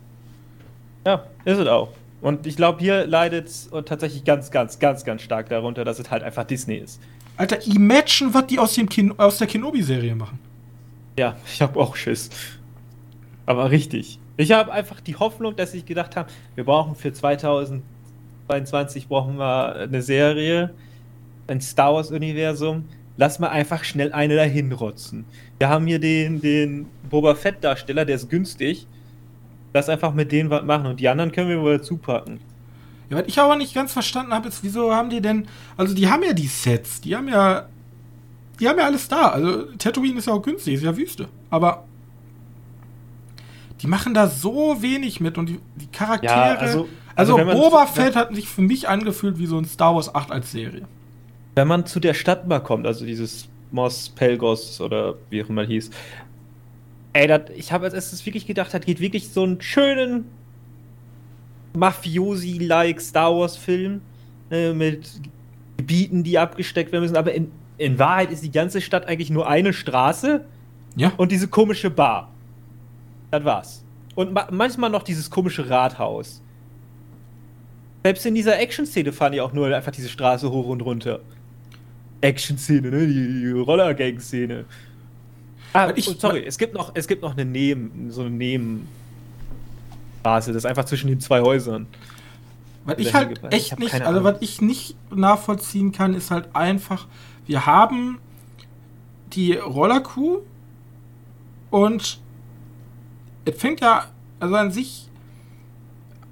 Ja, 1.06 1.24
ist 1.44 1.58
es 1.58 1.68
auch. 1.68 1.90
Und 2.22 2.46
ich 2.46 2.56
glaube, 2.58 2.80
hier 2.80 3.08
leidet 3.08 3.48
es 3.48 3.70
tatsächlich 3.86 4.26
ganz, 4.26 4.52
ganz, 4.52 4.80
ganz, 4.80 5.06
ganz 5.06 5.22
stark 5.22 5.50
darunter, 5.50 5.86
dass 5.86 6.00
es 6.00 6.12
halt 6.12 6.24
einfach 6.24 6.44
Disney 6.44 6.76
ist. 6.76 7.00
Alter, 7.38 7.66
imagine, 7.66 8.34
was 8.34 8.48
die 8.48 8.60
aus, 8.60 8.74
dem 8.74 8.90
Kin 8.90 9.18
aus 9.18 9.38
der 9.38 9.48
Kenobi-Serie 9.48 10.16
machen. 10.16 10.40
Ja, 11.18 11.38
ich 11.46 11.62
habe 11.62 11.80
auch 11.80 11.96
Schiss. 11.96 12.30
Aber 13.46 13.72
richtig. 13.72 14.20
Ich 14.36 14.52
habe 14.52 14.72
einfach 14.72 15.00
die 15.02 15.16
Hoffnung, 15.16 15.56
dass 15.56 15.74
ich 15.74 15.86
gedacht 15.86 16.16
habe, 16.16 16.30
wir 16.56 16.64
brauchen 16.66 16.96
für 16.96 17.12
2022 17.14 19.08
brauchen 19.08 19.38
wir 19.38 19.76
eine 19.76 20.02
Serie, 20.02 20.72
ein 21.48 21.62
Star 21.62 21.94
Wars 21.94 22.12
Universum. 22.12 22.86
Lass 23.18 23.40
mal 23.40 23.50
einfach 23.50 23.84
schnell 23.84 24.14
eine 24.14 24.36
dahin 24.36 24.72
rotzen. 24.72 25.26
Wir 25.58 25.68
haben 25.68 25.88
hier 25.88 26.00
den, 26.00 26.40
den 26.42 26.88
Boba 27.10 27.36
Fett 27.36 27.64
Darsteller, 27.64 28.06
der 28.06 28.16
ist 28.16 28.30
günstig. 28.30 28.88
Lass 29.74 29.90
einfach 29.90 30.14
mit 30.14 30.32
denen 30.32 30.50
was 30.50 30.64
machen 30.64 30.88
und 30.88 31.00
die 31.00 31.08
anderen 31.10 31.32
können 31.32 31.50
wir 31.50 31.62
wohl 31.62 31.82
zupacken. 31.82 32.40
Ja, 33.10 33.18
was 33.18 33.28
ich 33.28 33.40
aber 33.40 33.56
nicht 33.56 33.74
ganz 33.74 33.94
verstanden 33.94 34.34
habe, 34.34 34.48
ist, 34.48 34.64
wieso 34.64 34.94
haben 34.94 35.10
die 35.10 35.22
denn, 35.22 35.48
also 35.78 35.96
die 35.96 36.10
haben 36.10 36.24
ja 36.24 36.34
die 36.34 36.48
Sets, 36.48 37.02
die 37.02 37.16
haben 37.16 37.28
ja 37.28 37.68
die 38.60 38.68
haben 38.68 38.78
ja 38.78 38.86
alles 38.86 39.08
da. 39.08 39.30
Also 39.30 39.64
Tatooine 39.78 40.20
ist 40.20 40.28
ja 40.28 40.34
auch 40.34 40.42
günstig, 40.42 40.76
ist 40.76 40.84
ja 40.84 40.96
Wüste. 40.96 41.28
Aber 41.50 41.86
die 43.82 43.88
machen 43.88 44.14
da 44.14 44.28
so 44.28 44.82
wenig 44.82 45.22
mit 45.22 45.38
und 45.38 45.48
die, 45.48 45.60
die 45.76 45.88
Charaktere. 45.88 46.32
Ja, 46.32 46.56
also, 46.56 46.90
also, 47.16 47.38
also 47.38 47.86
Fett 47.94 48.16
hat 48.16 48.36
sich 48.36 48.50
für 48.50 48.62
mich 48.62 48.90
angefühlt 48.90 49.40
wie 49.40 49.46
so 49.46 49.58
ein 49.58 49.66
Star 49.66 49.96
Wars 49.96 50.14
8 50.14 50.32
als 50.32 50.52
Serie. 50.52 50.86
Wenn 51.56 51.68
man 51.68 51.86
zu 51.86 52.00
der 52.00 52.14
Stadt 52.14 52.48
mal 52.48 52.60
kommt, 52.60 52.86
also 52.86 53.06
dieses 53.06 53.48
Mos 53.72 54.10
Pelgos 54.10 54.82
oder 54.82 55.16
wie 55.30 55.44
auch 55.44 55.50
immer 55.50 55.64
hieß. 55.64 55.90
Ey, 57.14 57.28
dat, 57.28 57.50
ich 57.50 57.72
habe 57.72 57.86
als 57.86 57.94
erstes 57.94 58.26
wirklich 58.26 58.46
gedacht, 58.46 58.74
das 58.74 58.82
geht 58.82 59.00
wirklich 59.00 59.30
so 59.30 59.44
einen 59.44 59.62
schönen 59.62 60.26
Mafiosi-like 61.74 63.02
Star 63.02 63.36
Wars-Film 63.36 64.02
äh, 64.52 64.74
mit 64.74 65.22
Gebieten, 65.78 66.24
die 66.24 66.38
abgesteckt 66.38 66.92
werden 66.92 67.04
müssen. 67.04 67.18
Aber 67.18 67.34
in, 67.34 67.52
in 67.78 67.98
Wahrheit 67.98 68.32
ist 68.32 68.44
die 68.44 68.52
ganze 68.52 68.82
Stadt 68.82 69.08
eigentlich 69.08 69.30
nur 69.30 69.48
eine 69.48 69.74
Straße 69.74 70.46
ja. 70.96 71.12
und 71.18 71.32
diese 71.32 71.48
komische 71.48 71.90
Bar. 71.90 72.32
Das 73.32 73.44
war's. 73.44 73.84
Und 74.16 74.34
ma 74.34 74.48
manchmal 74.52 74.90
noch 74.90 75.04
dieses 75.04 75.30
komische 75.30 75.70
Rathaus. 75.70 76.42
Selbst 78.04 78.26
in 78.26 78.36
dieser 78.36 78.60
Action-Szene 78.60 79.12
fahren 79.12 79.34
die 79.34 79.42
auch 79.42 79.54
nur 79.54 79.74
einfach 79.74 79.92
diese 79.92 80.10
Straße 80.10 80.50
hoch 80.52 80.68
und 80.68 80.82
runter. 80.82 81.20
Action-Szene, 82.22 82.90
ne? 82.90 83.08
Die, 83.08 83.42
die 83.42 83.52
Roller-Gang-Szene. 83.52 84.66
Ah, 85.74 85.92
ich, 85.96 86.06
sorry, 86.06 86.44
es 86.46 86.58
gibt 86.58 86.74
noch, 86.74 86.92
es 86.96 87.08
gibt 87.08 87.22
noch 87.22 87.34
eine 87.34 87.46
Neben, 87.46 88.12
so 88.12 88.22
eine 88.22 88.32
Nebenstraße, 88.32 88.88
das 90.24 90.64
ist 90.64 90.66
einfach 90.66 90.86
zwischen 90.86 91.08
den 91.08 91.20
zwei 91.20 91.42
Häusern. 91.42 91.88
Was 92.86 92.98
ich 92.98 93.14
halt 93.14 93.42
echt 93.54 93.74
ich 93.74 93.78
nicht, 93.78 94.02
also 94.02 94.24
was 94.24 94.38
ich 94.40 94.62
nicht 94.62 94.96
nachvollziehen 95.14 95.92
kann, 95.92 96.14
ist 96.14 96.32
halt 96.32 96.56
einfach, 96.56 97.08
wir 97.46 97.66
haben 97.66 98.20
die 99.34 99.54
Rollerkuh 99.54 100.40
und 101.70 102.20
es 103.46 103.58
fängt 103.62 103.82
ja, 103.82 104.06
also 104.40 104.56
an 104.56 104.72
sich 104.72 105.08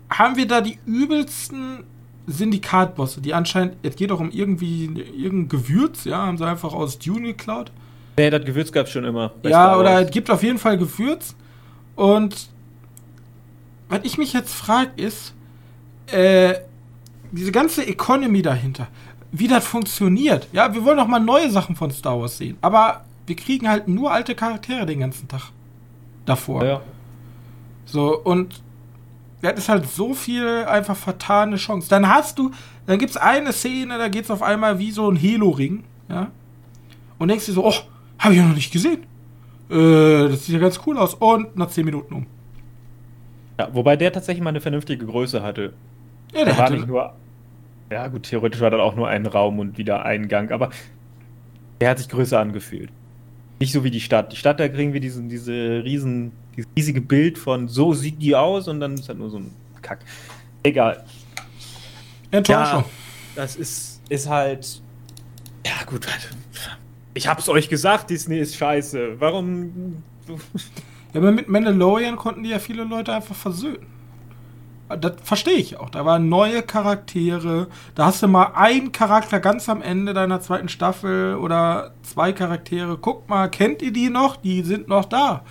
haben 0.10 0.36
wir 0.36 0.48
da 0.48 0.62
die 0.62 0.80
übelsten 0.86 1.84
Syndikatbosse, 2.28 3.22
die 3.22 3.34
anscheinend, 3.34 3.76
es 3.84 3.96
geht 3.96 4.12
auch 4.12 4.20
um 4.20 4.32
irgendwie 4.32 4.86
irgendein 4.86 5.50
Gewürz, 5.50 6.06
ja, 6.06 6.26
haben 6.26 6.38
sie 6.38 6.46
einfach 6.46 6.74
aus 6.74 6.98
Dune 7.00 7.28
geklaut. 7.28 7.72
Nee, 8.18 8.30
das 8.30 8.44
Gewürz 8.46 8.72
gab 8.72 8.88
es 8.88 8.92
schon 8.92 9.06
immer. 9.06 9.32
Ja, 9.44 9.78
oder 9.78 10.02
es 10.02 10.12
gibt 10.12 10.30
auf 10.30 10.44
jeden 10.44 10.58
Fall 10.58 10.78
Gewürz. 10.78 11.36
Und 11.96 12.50
was 13.90 14.00
ich 14.04 14.18
mich 14.18 14.34
jetzt 14.34 14.54
frage, 14.54 14.92
ist, 14.96 15.34
äh, 16.08 16.56
diese 17.32 17.52
ganze 17.52 17.86
Economy 17.86 18.42
dahinter 18.42 18.88
wie 19.32 19.48
das 19.48 19.66
funktioniert. 19.66 20.48
Ja, 20.52 20.74
wir 20.74 20.84
wollen 20.86 21.00
auch 21.00 21.08
mal 21.08 21.20
neue 21.20 21.50
Sachen 21.50 21.76
von 21.76 21.92
Star 21.92 22.20
Wars 22.20 22.38
sehen. 22.38 22.58
Aber 22.62 23.02
wir 23.26 23.36
kriegen 23.36 23.70
halt 23.70 23.88
nur 23.88 24.12
alte 24.12 24.36
Charaktere 24.36 24.86
den 24.86 25.00
ganzen 25.00 25.28
Tag 25.28 25.52
davor. 26.26 26.66
Ja. 26.66 26.82
So, 27.86 28.18
und 28.20 28.62
das 29.42 29.58
ist 29.58 29.70
halt 29.70 29.90
so 29.90 30.14
viel 30.14 30.66
einfach 30.66 30.96
vertane 30.96 31.58
Chance. 31.58 31.90
Dann 31.90 32.08
hast 32.08 32.40
du, 32.40 32.52
dann 32.86 32.98
gibt 32.98 33.12
es 33.12 33.18
eine 33.18 33.54
Szene, 33.54 33.98
da 33.98 34.08
geht 34.08 34.26
es 34.26 34.32
auf 34.32 34.42
einmal 34.42 34.80
wie 34.80 34.92
so 34.92 35.10
ein 35.10 35.22
Halo-Ring, 35.22 35.84
ja. 36.10 36.32
Und 37.20 37.30
denkst 37.30 37.46
dir 37.46 37.54
so, 37.54 37.66
oh, 37.66 37.74
habe 38.20 38.34
ich 38.34 38.40
ja 38.40 38.48
noch 38.48 38.56
nicht 38.56 38.72
gesehen. 38.72 39.04
Äh, 39.70 40.30
das 40.30 40.46
sieht 40.46 40.56
ja 40.56 40.62
ganz 40.62 40.80
cool 40.86 40.98
aus. 40.98 41.14
Und 41.16 41.56
nach 41.56 41.70
10 41.70 41.86
Minuten 41.86 42.14
um. 42.14 42.26
Ja, 43.60 43.70
wobei 43.74 43.96
der 43.96 44.12
tatsächlich 44.12 44.44
mal 44.44 44.50
eine 44.50 44.62
vernünftige 44.62 45.06
Größe 45.06 45.42
hatte. 45.42 45.74
Ja, 46.34 46.46
der, 46.46 46.54
der 46.54 46.58
war 46.58 46.70
nicht 46.70 46.88
nur 46.88 47.14
ja, 47.90 48.08
gut, 48.08 48.24
theoretisch 48.24 48.60
war 48.60 48.70
das 48.70 48.82
auch 48.82 48.96
nur 48.96 49.08
ein 49.08 49.26
Raum 49.26 49.60
und 49.60 49.78
wieder 49.78 50.04
ein 50.04 50.28
Gang, 50.28 50.52
aber 50.52 50.72
der 51.80 51.92
hat 51.92 52.00
sich 52.00 52.10
größer 52.10 52.40
angefühlt. 52.40 52.90
Nicht 53.60 53.72
so 53.72 53.84
wie 53.84 53.92
die 53.92 54.02
Stadt. 54.02 54.34
Die 54.34 54.36
Stadt, 54.36 54.60
da 54.60 54.68
kriegen 54.68 54.94
wir 54.94 55.00
diesen, 55.00 55.30
diese 55.30 55.84
riesen, 55.84 56.32
dieses 56.56 56.70
riesige 56.78 57.02
Bild 57.02 57.38
von 57.38 57.68
so 57.68 57.94
sieht 57.94 58.22
die 58.22 58.36
aus 58.36 58.68
und 58.68 58.82
dann 58.82 58.96
ist 58.96 59.08
halt 59.08 59.18
nur 59.18 59.30
so 59.30 59.38
ein 59.38 59.52
Kack. 59.82 60.00
Egal. 60.64 61.04
Enttäuschung. 62.30 62.84
Ja, 62.84 62.86
das 63.36 63.56
ist, 63.56 64.02
ist 64.10 64.28
halt. 64.28 64.82
Ja, 65.66 65.86
gut. 65.86 66.06
Ich 67.18 67.28
hab's 67.28 67.50
euch 67.50 67.68
gesagt, 67.68 68.10
Disney 68.10 68.40
ist 68.40 68.56
scheiße. 68.56 69.20
Warum. 69.20 70.04
Ja, 70.28 71.22
aber 71.22 71.32
mit 71.32 71.48
Mandalorian 71.48 72.16
konnten 72.16 72.44
die 72.44 72.50
ja 72.50 72.60
viele 72.60 72.84
Leute 72.84 73.14
einfach 73.14 73.36
versöhnen 73.36 73.98
das 74.90 75.14
verstehe 75.24 75.58
ich 75.58 75.78
auch. 75.78 75.90
Da 75.90 76.06
waren 76.06 76.30
neue 76.30 76.64
Charaktere. 76.64 77.68
Da 77.96 78.06
hast 78.06 78.24
du 78.24 78.28
mal 78.28 78.54
einen 78.56 78.92
Charakter 78.92 79.40
ganz 79.40 79.68
am 79.68 79.82
Ende 79.82 80.14
deiner 80.14 80.40
zweiten 80.40 80.70
Staffel 80.70 81.36
oder 81.36 81.92
zwei 82.04 82.32
Charaktere. 82.32 82.98
Guck 82.98 83.28
mal, 83.28 83.50
kennt 83.50 83.82
ihr 83.82 83.92
die 83.92 84.10
noch? 84.10 84.38
Die 84.38 84.62
sind 84.62 84.88
noch 84.88 85.06
da. 85.06 85.44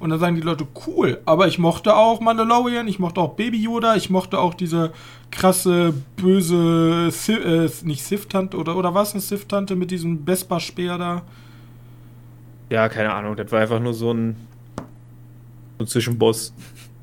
Und 0.00 0.08
dann 0.08 0.18
sagen 0.18 0.34
die 0.34 0.40
Leute, 0.40 0.66
cool. 0.86 1.20
Aber 1.26 1.46
ich 1.46 1.58
mochte 1.58 1.94
auch 1.94 2.20
Mandalorian, 2.20 2.88
ich 2.88 2.98
mochte 2.98 3.20
auch 3.20 3.34
Baby 3.34 3.62
Yoda, 3.62 3.96
ich 3.96 4.08
mochte 4.08 4.38
auch 4.38 4.54
diese 4.54 4.92
krasse, 5.30 5.92
böse, 6.16 7.12
äh, 7.28 7.86
nicht 7.86 8.02
Sith-Tante 8.02 8.56
oder, 8.56 8.76
oder 8.76 8.94
was, 8.94 9.12
eine 9.12 9.20
Sith-Tante 9.20 9.76
mit 9.76 9.90
diesem 9.90 10.24
Vespa-Speer 10.24 10.96
da. 10.96 11.22
Ja, 12.70 12.88
keine 12.88 13.12
Ahnung. 13.12 13.36
Das 13.36 13.52
war 13.52 13.60
einfach 13.60 13.78
nur 13.78 13.92
so 13.92 14.12
ein, 14.12 14.36
so 15.78 15.84
ein 15.84 15.86
Zwischenboss. 15.86 16.54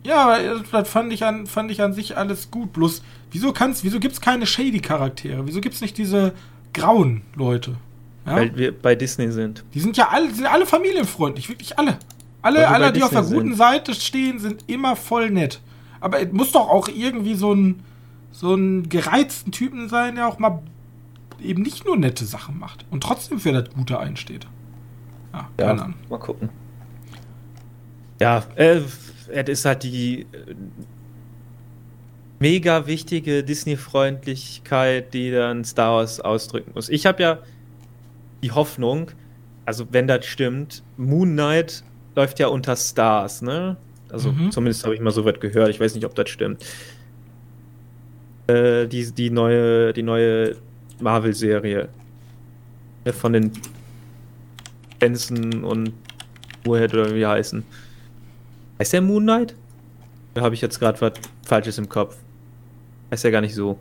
Ja, 0.03 0.37
das 0.71 0.89
fand 0.89 1.13
ich 1.13 1.23
an, 1.23 1.45
fand 1.45 1.69
ich 1.69 1.81
an 1.81 1.93
sich 1.93 2.17
alles 2.17 2.49
gut. 2.49 2.73
Bloß, 2.73 3.03
wieso 3.31 3.53
kannst, 3.53 3.83
wieso 3.83 3.99
gibt's 3.99 4.21
keine 4.21 4.47
shady 4.47 4.79
Charaktere? 4.79 5.45
Wieso 5.45 5.61
gibt's 5.61 5.81
nicht 5.81 5.97
diese 5.99 6.33
grauen 6.73 7.21
Leute? 7.35 7.75
Ja? 8.25 8.37
Weil 8.37 8.57
wir 8.57 8.71
bei 8.71 8.95
Disney 8.95 9.31
sind. 9.31 9.63
Die 9.75 9.81
sind 9.81 9.97
ja 9.97 10.07
alle, 10.09 10.33
sind 10.33 10.47
alle 10.47 10.65
familienfreundlich, 10.65 11.47
wirklich 11.49 11.77
alle. 11.77 11.99
Alle, 12.47 12.67
alle, 12.69 12.93
die 12.93 13.03
auf 13.03 13.09
der 13.09 13.23
guten 13.23 13.49
sind. 13.49 13.57
Seite 13.57 13.93
stehen, 13.93 14.39
sind 14.39 14.63
immer 14.67 14.95
voll 14.95 15.29
nett. 15.29 15.59
Aber 15.99 16.21
es 16.21 16.31
muss 16.31 16.53
doch 16.53 16.69
auch 16.69 16.87
irgendwie 16.87 17.35
so 17.35 17.53
ein, 17.53 17.83
so 18.31 18.55
ein 18.55 18.87
gereizten 18.87 19.51
Typen 19.51 19.89
sein, 19.89 20.15
der 20.15 20.27
auch 20.27 20.39
mal 20.39 20.61
eben 21.41 21.61
nicht 21.61 21.85
nur 21.85 21.97
nette 21.97 22.23
Sachen 22.23 22.57
macht 22.57 22.85
und 22.89 23.03
trotzdem 23.03 23.39
für 23.39 23.51
das 23.51 23.69
Gute 23.69 23.99
einsteht. 23.99 24.47
Ja, 25.33 25.49
ja 25.59 25.67
keine 25.67 25.83
Ahnung. 25.83 25.97
Mal 26.09 26.19
gucken. 26.19 26.49
Ja, 28.21 28.43
äh, 28.55 28.81
es 29.27 29.49
ist 29.49 29.65
halt 29.65 29.83
die. 29.83 30.25
mega 32.39 32.87
wichtige 32.87 33.43
Disney-Freundlichkeit, 33.43 35.13
die 35.13 35.31
dann 35.31 35.65
Star 35.65 35.97
Wars 35.97 36.21
ausdrücken 36.21 36.71
muss. 36.75 36.87
Ich 36.87 37.05
habe 37.05 37.21
ja 37.21 37.39
die 38.41 38.51
Hoffnung, 38.51 39.11
also 39.65 39.87
wenn 39.91 40.07
das 40.07 40.25
stimmt, 40.25 40.83
Moon 40.95 41.33
Knight 41.33 41.83
läuft 42.17 42.39
ja 42.39 42.47
unter 42.47 42.75
Stars, 42.75 43.43
ne? 43.43 43.77
Also 44.09 44.31
mhm. 44.31 44.51
zumindest 44.51 44.83
habe 44.83 44.95
ich 44.95 45.01
mal 45.01 45.11
so 45.11 45.23
weit 45.23 45.39
gehört. 45.39 45.69
Ich 45.69 45.79
weiß 45.79 45.93
nicht, 45.93 46.05
ob 46.05 46.15
das 46.15 46.29
stimmt. 46.29 46.65
Äh, 48.47 48.87
die, 48.87 49.11
die 49.11 49.29
neue, 49.29 49.93
die 49.93 50.01
neue 50.01 50.55
Marvel-Serie 50.99 51.89
ne, 53.05 53.13
von 53.13 53.33
den 53.33 53.51
Benson 54.97 55.63
und 55.63 55.93
Moorhead 56.65 56.93
oder 56.93 57.13
wie 57.13 57.25
heißen. 57.25 57.63
Heißt 58.79 58.93
der 58.93 59.01
Moon 59.01 59.23
Knight? 59.23 59.55
Da 60.33 60.41
habe 60.41 60.55
ich 60.55 60.61
jetzt 60.61 60.79
gerade 60.79 60.99
was 61.01 61.13
Falsches 61.45 61.77
im 61.77 61.87
Kopf. 61.87 62.17
Heißt 63.11 63.23
ja 63.25 63.29
gar 63.29 63.41
nicht 63.41 63.53
so. 63.53 63.77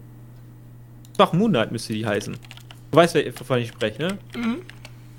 Doch, 1.17 1.33
Moon 1.33 1.53
Knight 1.53 1.73
müsste 1.73 1.95
die 1.95 2.05
heißen. 2.05 2.37
Du 2.91 2.97
weißt, 2.97 3.15
wovon 3.15 3.61
ich 3.61 3.69
spreche, 3.69 4.03
ne? 4.03 4.19
Mhm. 4.37 4.59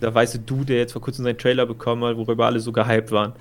Der 0.01 0.13
weiße 0.13 0.39
Du, 0.39 0.63
der 0.63 0.77
jetzt 0.77 0.93
vor 0.93 1.01
kurzem 1.01 1.25
seinen 1.25 1.37
Trailer 1.37 1.65
bekommen 1.65 2.03
hat, 2.03 2.17
worüber 2.17 2.45
alle 2.45 2.59
so 2.59 2.71
gehypt 2.71 3.11
waren. 3.11 3.33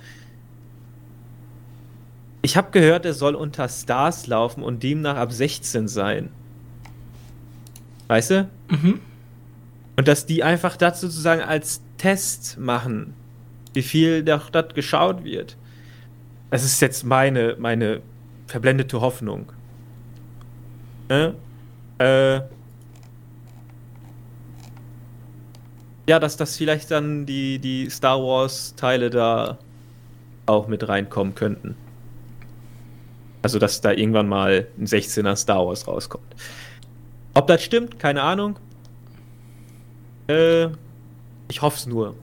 Ich 2.41 2.55
habe 2.57 2.71
gehört, 2.71 3.05
er 3.05 3.13
soll 3.13 3.35
unter 3.35 3.67
Stars 3.67 4.27
laufen 4.27 4.63
und 4.63 4.81
demnach 4.81 5.17
ab 5.17 5.31
16 5.31 5.87
sein. 5.87 6.29
Weißt 8.07 8.31
du? 8.31 8.49
Mhm. 8.69 9.01
Und 9.97 10.07
dass 10.07 10.25
die 10.25 10.43
einfach 10.43 10.77
das 10.77 11.01
sozusagen 11.01 11.41
als 11.41 11.81
Test 11.97 12.57
machen, 12.57 13.13
wie 13.73 13.81
viel 13.81 14.23
doch 14.23 14.49
das 14.49 14.73
geschaut 14.73 15.23
wird. 15.23 15.57
Das 16.49 16.63
ist 16.63 16.79
jetzt 16.79 17.03
meine, 17.03 17.55
meine 17.59 18.01
verblendete 18.45 19.01
Hoffnung. 19.01 19.51
Ne? 21.09 21.35
Äh, 21.97 22.41
ja, 26.07 26.19
dass 26.19 26.37
das 26.37 26.55
vielleicht 26.55 26.89
dann 26.91 27.25
die, 27.25 27.59
die 27.59 27.89
Star 27.89 28.19
Wars-Teile 28.19 29.09
da 29.09 29.57
auch 30.45 30.67
mit 30.67 30.87
reinkommen 30.87 31.35
könnten. 31.35 31.75
Also, 33.41 33.59
dass 33.59 33.81
da 33.81 33.91
irgendwann 33.91 34.27
mal 34.27 34.67
ein 34.77 34.87
16er 34.87 35.35
Star 35.35 35.65
Wars 35.67 35.87
rauskommt. 35.87 36.35
Ob 37.33 37.47
das 37.47 37.63
stimmt, 37.63 37.99
keine 37.99 38.23
Ahnung. 38.23 38.57
Äh, 40.27 40.69
ich 41.49 41.61
hoffe 41.61 41.77
es 41.77 41.85
nur. 41.85 42.15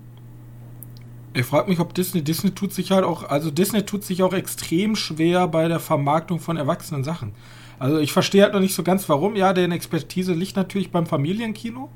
Ich 1.34 1.44
frage 1.44 1.68
mich, 1.68 1.80
ob 1.80 1.94
Disney, 1.94 2.22
Disney 2.22 2.52
tut 2.52 2.72
sich 2.72 2.90
halt 2.90 3.04
auch, 3.04 3.24
also 3.24 3.50
Disney 3.50 3.84
tut 3.84 4.04
sich 4.04 4.22
auch 4.22 4.32
extrem 4.32 4.96
schwer 4.96 5.48
bei 5.48 5.68
der 5.68 5.80
Vermarktung 5.80 6.40
von 6.40 6.56
erwachsenen 6.56 7.04
Sachen. 7.04 7.32
Also 7.78 7.98
ich 7.98 8.12
verstehe 8.12 8.44
halt 8.44 8.52
noch 8.54 8.60
nicht 8.60 8.74
so 8.74 8.82
ganz 8.82 9.08
warum. 9.08 9.34
Ja, 9.36 9.52
deren 9.52 9.72
Expertise 9.72 10.32
liegt 10.32 10.56
natürlich 10.56 10.90
beim 10.90 11.06
Familienkino. 11.06 11.90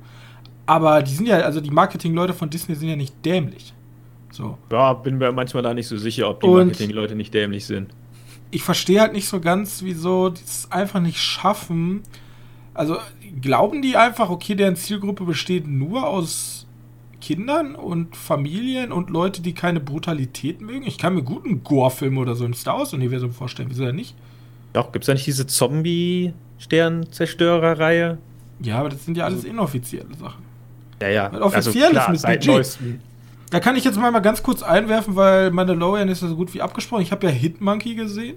Aber 0.68 1.02
die 1.02 1.14
sind 1.14 1.26
ja, 1.26 1.38
also 1.38 1.61
die 1.62 1.70
Marketingleute 1.70 2.35
von 2.35 2.50
Disney 2.50 2.74
sind 2.74 2.90
ja 2.90 2.96
nicht 2.96 3.24
dämlich. 3.24 3.72
So. 4.31 4.59
Ja, 4.70 4.92
bin 4.92 5.16
mir 5.16 5.33
manchmal 5.33 5.62
da 5.62 5.72
nicht 5.72 5.88
so 5.88 5.96
sicher, 5.96 6.28
ob 6.28 6.42
die 6.42 6.46
Marketingleute 6.46 7.14
nicht 7.14 7.33
dämlich 7.33 7.64
sind. 7.64 7.88
Ich 8.50 8.62
verstehe 8.62 9.00
halt 9.00 9.14
nicht 9.14 9.26
so 9.26 9.40
ganz, 9.40 9.83
wieso 9.83 10.28
die 10.28 10.42
es 10.44 10.70
einfach 10.70 11.00
nicht 11.00 11.18
schaffen. 11.18 12.02
Also 12.74 12.98
glauben 13.40 13.81
die 13.81 13.96
einfach, 13.96 14.28
okay, 14.28 14.54
deren 14.54 14.76
Zielgruppe 14.76 15.24
besteht 15.24 15.66
nur 15.66 16.07
aus 16.07 16.66
Kindern 17.22 17.74
und 17.74 18.14
Familien 18.14 18.92
und 18.92 19.09
Leute, 19.09 19.40
die 19.40 19.54
keine 19.54 19.81
Brutalität 19.81 20.61
mögen. 20.61 20.87
Ich 20.87 20.98
kann 20.98 21.14
mir 21.14 21.22
gut 21.22 21.46
einen 21.46 21.64
Gore-Film 21.64 22.18
oder 22.18 22.35
so 22.35 22.44
im 22.44 22.52
Star 22.52 22.78
Wars-Universum 22.78 23.33
vorstellen. 23.33 23.70
Wieso 23.70 23.87
denn 23.87 23.96
nicht? 23.96 24.14
Doch, 24.74 24.92
gibt 24.92 25.04
es 25.04 25.07
da 25.07 25.14
nicht 25.14 25.26
diese 25.26 25.46
Zombie-Sternzerstörer-Reihe? 25.46 28.18
Ja, 28.61 28.81
aber 28.81 28.90
das 28.90 29.07
sind 29.07 29.16
ja 29.16 29.24
alles 29.24 29.38
also, 29.38 29.48
inoffizielle 29.48 30.14
Sachen. 30.14 30.46
Ja, 31.01 31.09
ja. 31.09 31.33
Weil 31.33 31.43
offiziell 31.43 31.97
also, 31.97 32.13
ist 32.13 32.27
mit 32.27 32.41
Budget. 32.41 32.79
Da 33.51 33.61
kann 33.61 33.77
ich 33.77 33.85
jetzt 33.85 33.99
mal, 33.99 34.11
mal 34.11 34.21
ganz 34.21 34.43
kurz 34.43 34.63
einwerfen, 34.63 35.17
weil 35.17 35.51
Mandalorian 35.51 36.09
ist 36.09 36.23
ja 36.23 36.29
so 36.29 36.37
gut 36.37 36.53
wie 36.53 36.61
abgesprochen. 36.61 37.03
Ich 37.03 37.13
habe 37.13 37.27
ja 37.27 37.33
Hitmonkey 37.33 37.95
gesehen. 37.95 38.37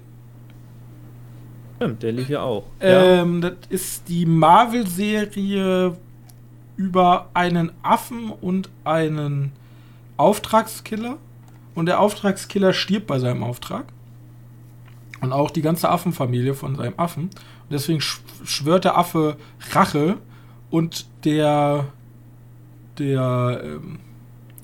Stimmt, 1.76 2.02
der 2.02 2.12
lief 2.12 2.28
ja 2.28 2.42
auch. 2.42 2.64
Ähm. 2.80 3.40
Das 3.40 3.54
ist 3.68 4.08
die 4.08 4.24
Marvel-Serie 4.24 5.96
über 6.76 7.28
einen 7.34 7.72
Affen 7.82 8.30
und 8.30 8.70
einen 8.84 9.52
Auftragskiller. 10.16 11.18
Und 11.74 11.86
der 11.86 12.00
Auftragskiller 12.00 12.72
stirbt 12.72 13.06
bei 13.06 13.18
seinem 13.18 13.42
Auftrag. 13.42 13.84
Und 15.20 15.32
auch 15.32 15.50
die 15.50 15.62
ganze 15.62 15.88
Affenfamilie 15.88 16.54
von 16.54 16.76
seinem 16.76 16.94
Affen. 16.96 17.24
Und 17.24 17.70
deswegen 17.70 18.00
schwört 18.00 18.84
der 18.84 18.96
Affe 18.96 19.36
Rache. 19.72 20.16
Und 20.70 21.06
der, 21.24 21.86
der 22.98 23.60
ähm, 23.64 23.98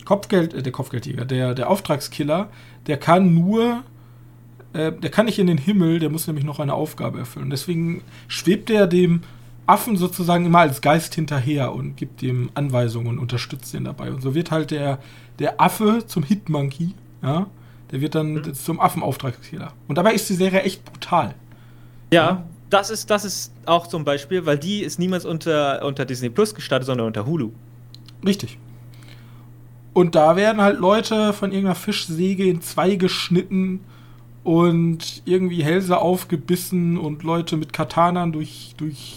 Kopfgeld, 0.05 0.55
äh, 0.55 0.63
der 0.63 0.73
Kopfgeldjäger, 0.73 1.25
der, 1.25 1.55
der 1.55 1.69
Auftragskiller, 1.71 2.49
der 2.87 2.97
kann 2.97 3.35
nur, 3.35 3.83
äh, 4.73 4.93
der 4.93 5.11
kann 5.11 5.27
nicht 5.27 5.39
in 5.39 5.47
den 5.47 5.59
Himmel, 5.59 5.99
der 5.99 6.11
muss 6.11 6.27
nämlich 6.27 6.45
noch 6.45 6.61
eine 6.61 6.75
Aufgabe 6.75 7.19
erfüllen. 7.19 7.51
Deswegen 7.51 8.03
schwebt 8.27 8.71
er 8.71 8.87
dem 8.87 9.23
Affen 9.67 9.97
sozusagen 9.99 10.47
immer 10.47 10.61
als 10.61 10.81
Geist 10.81 11.15
hinterher 11.15 11.75
und 11.75 11.97
gibt 11.97 12.23
ihm 12.23 12.51
Anweisungen 12.55 13.09
und 13.09 13.19
unterstützt 13.19 13.75
ihn 13.75 13.85
dabei. 13.85 14.11
Und 14.11 14.23
so 14.23 14.35
wird 14.35 14.51
halt 14.51 14.71
der, 14.71 14.99
der 15.39 15.61
Affe 15.61 16.05
zum 16.07 16.23
Hitmonkey, 16.23 16.95
ja. 17.23 17.47
Der 17.91 18.03
wird 18.03 18.15
dann 18.15 18.35
mhm. 18.35 18.55
zum 18.55 18.81
Affenauftragskiller. 18.81 19.73
Und 19.89 19.97
dabei 19.97 20.13
ist 20.13 20.29
die 20.29 20.35
Serie 20.35 20.63
echt 20.63 20.85
brutal. 20.85 21.35
Ja, 22.13 22.23
ja, 22.23 22.45
das 22.71 22.91
ist, 22.91 23.11
das 23.11 23.25
ist 23.25 23.53
auch 23.65 23.87
zum 23.87 24.05
Beispiel, 24.05 24.45
weil 24.45 24.59
die 24.59 24.83
ist 24.83 24.99
niemals 24.99 25.25
unter, 25.25 25.85
unter 25.85 26.05
Disney 26.05 26.29
Plus 26.29 26.55
gestartet, 26.55 26.87
sondern 26.87 27.07
unter 27.07 27.25
Hulu. 27.27 27.53
Richtig. 28.25 28.59
Und 29.93 30.15
da 30.15 30.37
werden 30.37 30.61
halt 30.61 30.79
Leute 30.79 31.33
von 31.33 31.51
irgendeiner 31.51 31.75
Fischsäge 31.75 32.45
in 32.49 32.61
zwei 32.61 32.95
geschnitten 32.95 33.81
und 34.45 35.23
irgendwie 35.25 35.63
Hälse 35.63 35.99
aufgebissen 35.99 36.97
und 36.97 37.23
Leute 37.23 37.57
mit 37.57 37.73
Katanan 37.73 38.33
durch, 38.33 38.75
durch. 38.77 39.17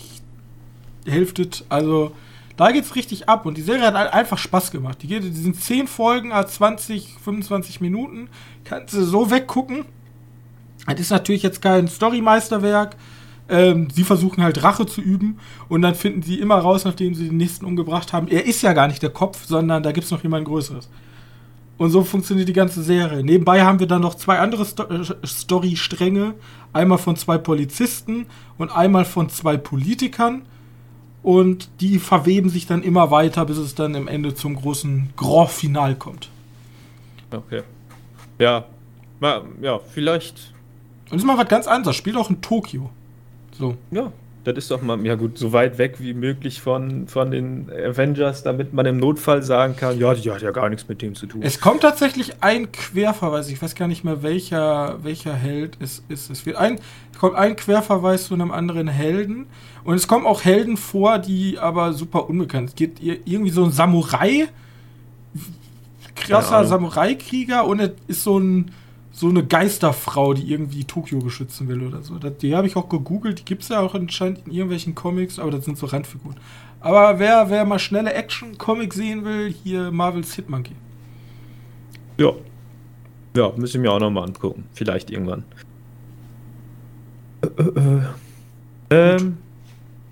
Also 1.70 2.12
da 2.58 2.72
geht's 2.72 2.96
richtig 2.96 3.30
ab 3.30 3.46
und 3.46 3.58
die 3.58 3.62
Serie 3.62 3.88
hat 3.88 3.96
halt 3.96 4.14
einfach 4.14 4.38
Spaß 4.38 4.72
gemacht. 4.72 5.00
Die, 5.02 5.08
geht, 5.08 5.24
die 5.24 5.32
sind 5.32 5.60
10 5.60 5.88
Folgen, 5.88 6.32
20, 6.32 7.16
25 7.24 7.82
Minuten. 7.82 8.30
Kannst 8.66 8.94
du 8.94 9.04
so 9.04 9.32
weggucken. 9.32 9.86
Das 10.86 11.00
ist 11.00 11.10
natürlich 11.12 11.44
jetzt 11.44 11.62
kein 11.62 11.88
Storymeisterwerk. 11.88 12.96
Ähm, 13.50 13.90
sie 13.92 14.04
versuchen 14.04 14.44
halt 14.44 14.64
Rache 14.64 14.86
zu 14.86 15.02
üben 15.02 15.40
und 15.68 15.82
dann 15.82 15.96
finden 15.96 16.22
sie 16.22 16.40
immer 16.40 16.56
raus, 16.56 16.86
nachdem 16.86 17.16
sie 17.16 17.26
den 17.26 17.38
nächsten 17.38 17.66
umgebracht 17.66 18.14
haben. 18.14 18.28
Er 18.28 18.46
ist 18.46 18.62
ja 18.62 18.74
gar 18.74 18.88
nicht 18.88 19.02
der 19.02 19.10
Kopf, 19.10 19.46
sondern 19.46 19.84
da 19.84 19.92
gibt 19.92 20.06
es 20.06 20.12
noch 20.12 20.24
jemand 20.24 20.46
Größeres. 20.46 20.90
Und 21.78 21.90
so 21.90 22.04
funktioniert 22.04 22.48
die 22.48 22.54
ganze 22.54 22.84
Serie. 22.84 23.24
Nebenbei 23.24 23.64
haben 23.64 23.80
wir 23.80 23.88
dann 23.88 24.02
noch 24.02 24.16
zwei 24.16 24.40
andere 24.40 24.66
Sto 24.66 24.84
äh, 24.84 25.04
Story-Stränge. 25.26 26.36
Einmal 26.74 27.00
von 27.00 27.16
zwei 27.16 27.38
Polizisten 27.38 28.28
und 28.58 28.70
einmal 28.70 29.04
von 29.04 29.30
zwei 29.30 29.58
Politikern 29.58 30.44
und 31.24 31.70
die 31.82 32.00
verweben 32.00 32.50
sich 32.50 32.66
dann 32.66 32.82
immer 32.84 33.12
weiter, 33.12 33.46
bis 33.46 33.58
es 33.58 33.76
dann 33.76 33.96
am 33.96 34.08
Ende 34.08 34.34
zum 34.34 34.56
großen 34.56 35.10
Grand 35.16 35.50
Final 35.50 35.96
kommt. 35.96 36.30
Okay. 37.32 37.62
Ja. 38.40 38.66
Ja, 39.62 39.80
vielleicht. 39.94 40.54
Und 41.06 41.14
das 41.14 41.22
ist 41.22 41.28
mal 41.28 41.38
was 41.38 41.48
ganz 41.48 41.68
anderes. 41.68 41.96
Spielt 41.96 42.18
auch 42.18 42.30
in 42.30 42.42
Tokio. 42.42 42.90
So. 43.62 43.76
Ja, 43.92 44.12
das 44.44 44.58
ist 44.58 44.72
doch 44.72 44.82
mal, 44.82 45.00
ja 45.06 45.14
gut, 45.14 45.38
so 45.38 45.54
weit 45.54 45.78
weg 45.78 45.98
wie 46.00 46.16
möglich 46.16 46.62
von, 46.62 47.08
von 47.08 47.30
den 47.30 47.70
Avengers, 47.70 48.42
damit 48.42 48.74
man 48.74 48.88
im 48.88 48.98
Notfall 48.98 49.44
sagen 49.44 49.76
kann, 49.76 50.00
ja, 50.00 50.16
die 50.16 50.32
hat 50.32 50.42
ja 50.42 50.50
gar 50.50 50.68
nichts 50.68 50.90
mit 50.90 51.04
dem 51.04 51.14
zu 51.14 51.28
tun. 51.28 51.44
Es 51.44 51.60
kommt 51.60 51.82
tatsächlich 51.82 52.42
ein 52.42 52.72
Querverweis, 52.72 53.50
ich 53.50 53.62
weiß 53.62 53.76
gar 53.76 53.88
nicht 53.88 54.04
mehr, 54.04 54.24
welcher, 54.24 54.98
welcher 55.04 55.36
Held 55.36 55.78
es 55.80 56.04
ist. 56.10 56.32
Es 56.32 56.44
wird 56.48 56.56
ein, 56.56 56.80
kommt 57.20 57.36
ein 57.36 57.56
Querverweis 57.56 58.26
zu 58.26 58.34
einem 58.34 58.52
anderen 58.52 58.88
Helden. 58.88 59.46
Und 59.84 59.94
es 59.94 60.08
kommen 60.08 60.26
auch 60.26 60.44
Helden 60.44 60.76
vor, 60.76 61.20
die 61.20 61.60
aber 61.60 61.94
super 61.94 62.28
unbekannt 62.28 62.72
sind. 62.76 62.94
Es 62.98 63.00
geht 63.00 63.28
irgendwie 63.28 63.52
so 63.52 63.64
ein 63.64 63.72
Samurai, 63.72 64.48
krasser 66.16 66.66
Samurai-Krieger 66.66 67.66
und 67.66 67.80
es 67.80 67.92
ist 68.08 68.24
so 68.24 68.40
ein 68.40 68.72
so 69.12 69.30
eine 69.30 69.46
Geisterfrau, 69.46 70.34
die 70.34 70.52
irgendwie 70.52 70.86
Tokio 70.86 71.20
beschützen 71.20 71.68
will 71.68 71.84
oder 71.84 72.02
so. 72.02 72.18
Das, 72.18 72.38
die 72.38 72.56
habe 72.56 72.68
ich 72.68 72.76
auch 72.76 72.90
gegoogelt, 72.90 73.40
die 73.40 73.46
gibt 73.46 73.64
es 73.64 73.70
ja 73.70 73.80
auch 73.80 73.94
anscheinend 73.94 74.48
in 74.48 74.54
irgendwelchen 74.54 74.96
Comics, 74.96 75.38
aber 75.38 75.52
das 75.52 75.66
sind 75.66 75.78
so 75.78 75.86
Randfiguren. 75.86 76.38
Aber 76.80 77.20
wer, 77.20 77.50
wer 77.50 77.66
mal 77.66 77.80
schnelle 77.80 78.14
Action-Comics 78.14 78.96
sehen 78.96 79.24
will, 79.24 79.54
hier 79.64 79.92
Marvels 79.92 80.34
Hitmonkey. 80.34 80.74
Ja. 82.18 82.32
Ja, 83.36 83.52
müssen 83.56 83.82
wir 83.82 83.90
mir 83.90 83.96
auch 83.96 84.00
nochmal 84.00 84.26
angucken. 84.26 84.66
Vielleicht 84.74 85.12
irgendwann. 85.12 85.44
Äh, 87.42 87.62
äh, 87.62 88.02
äh. 88.90 89.16
Ähm, 89.16 89.38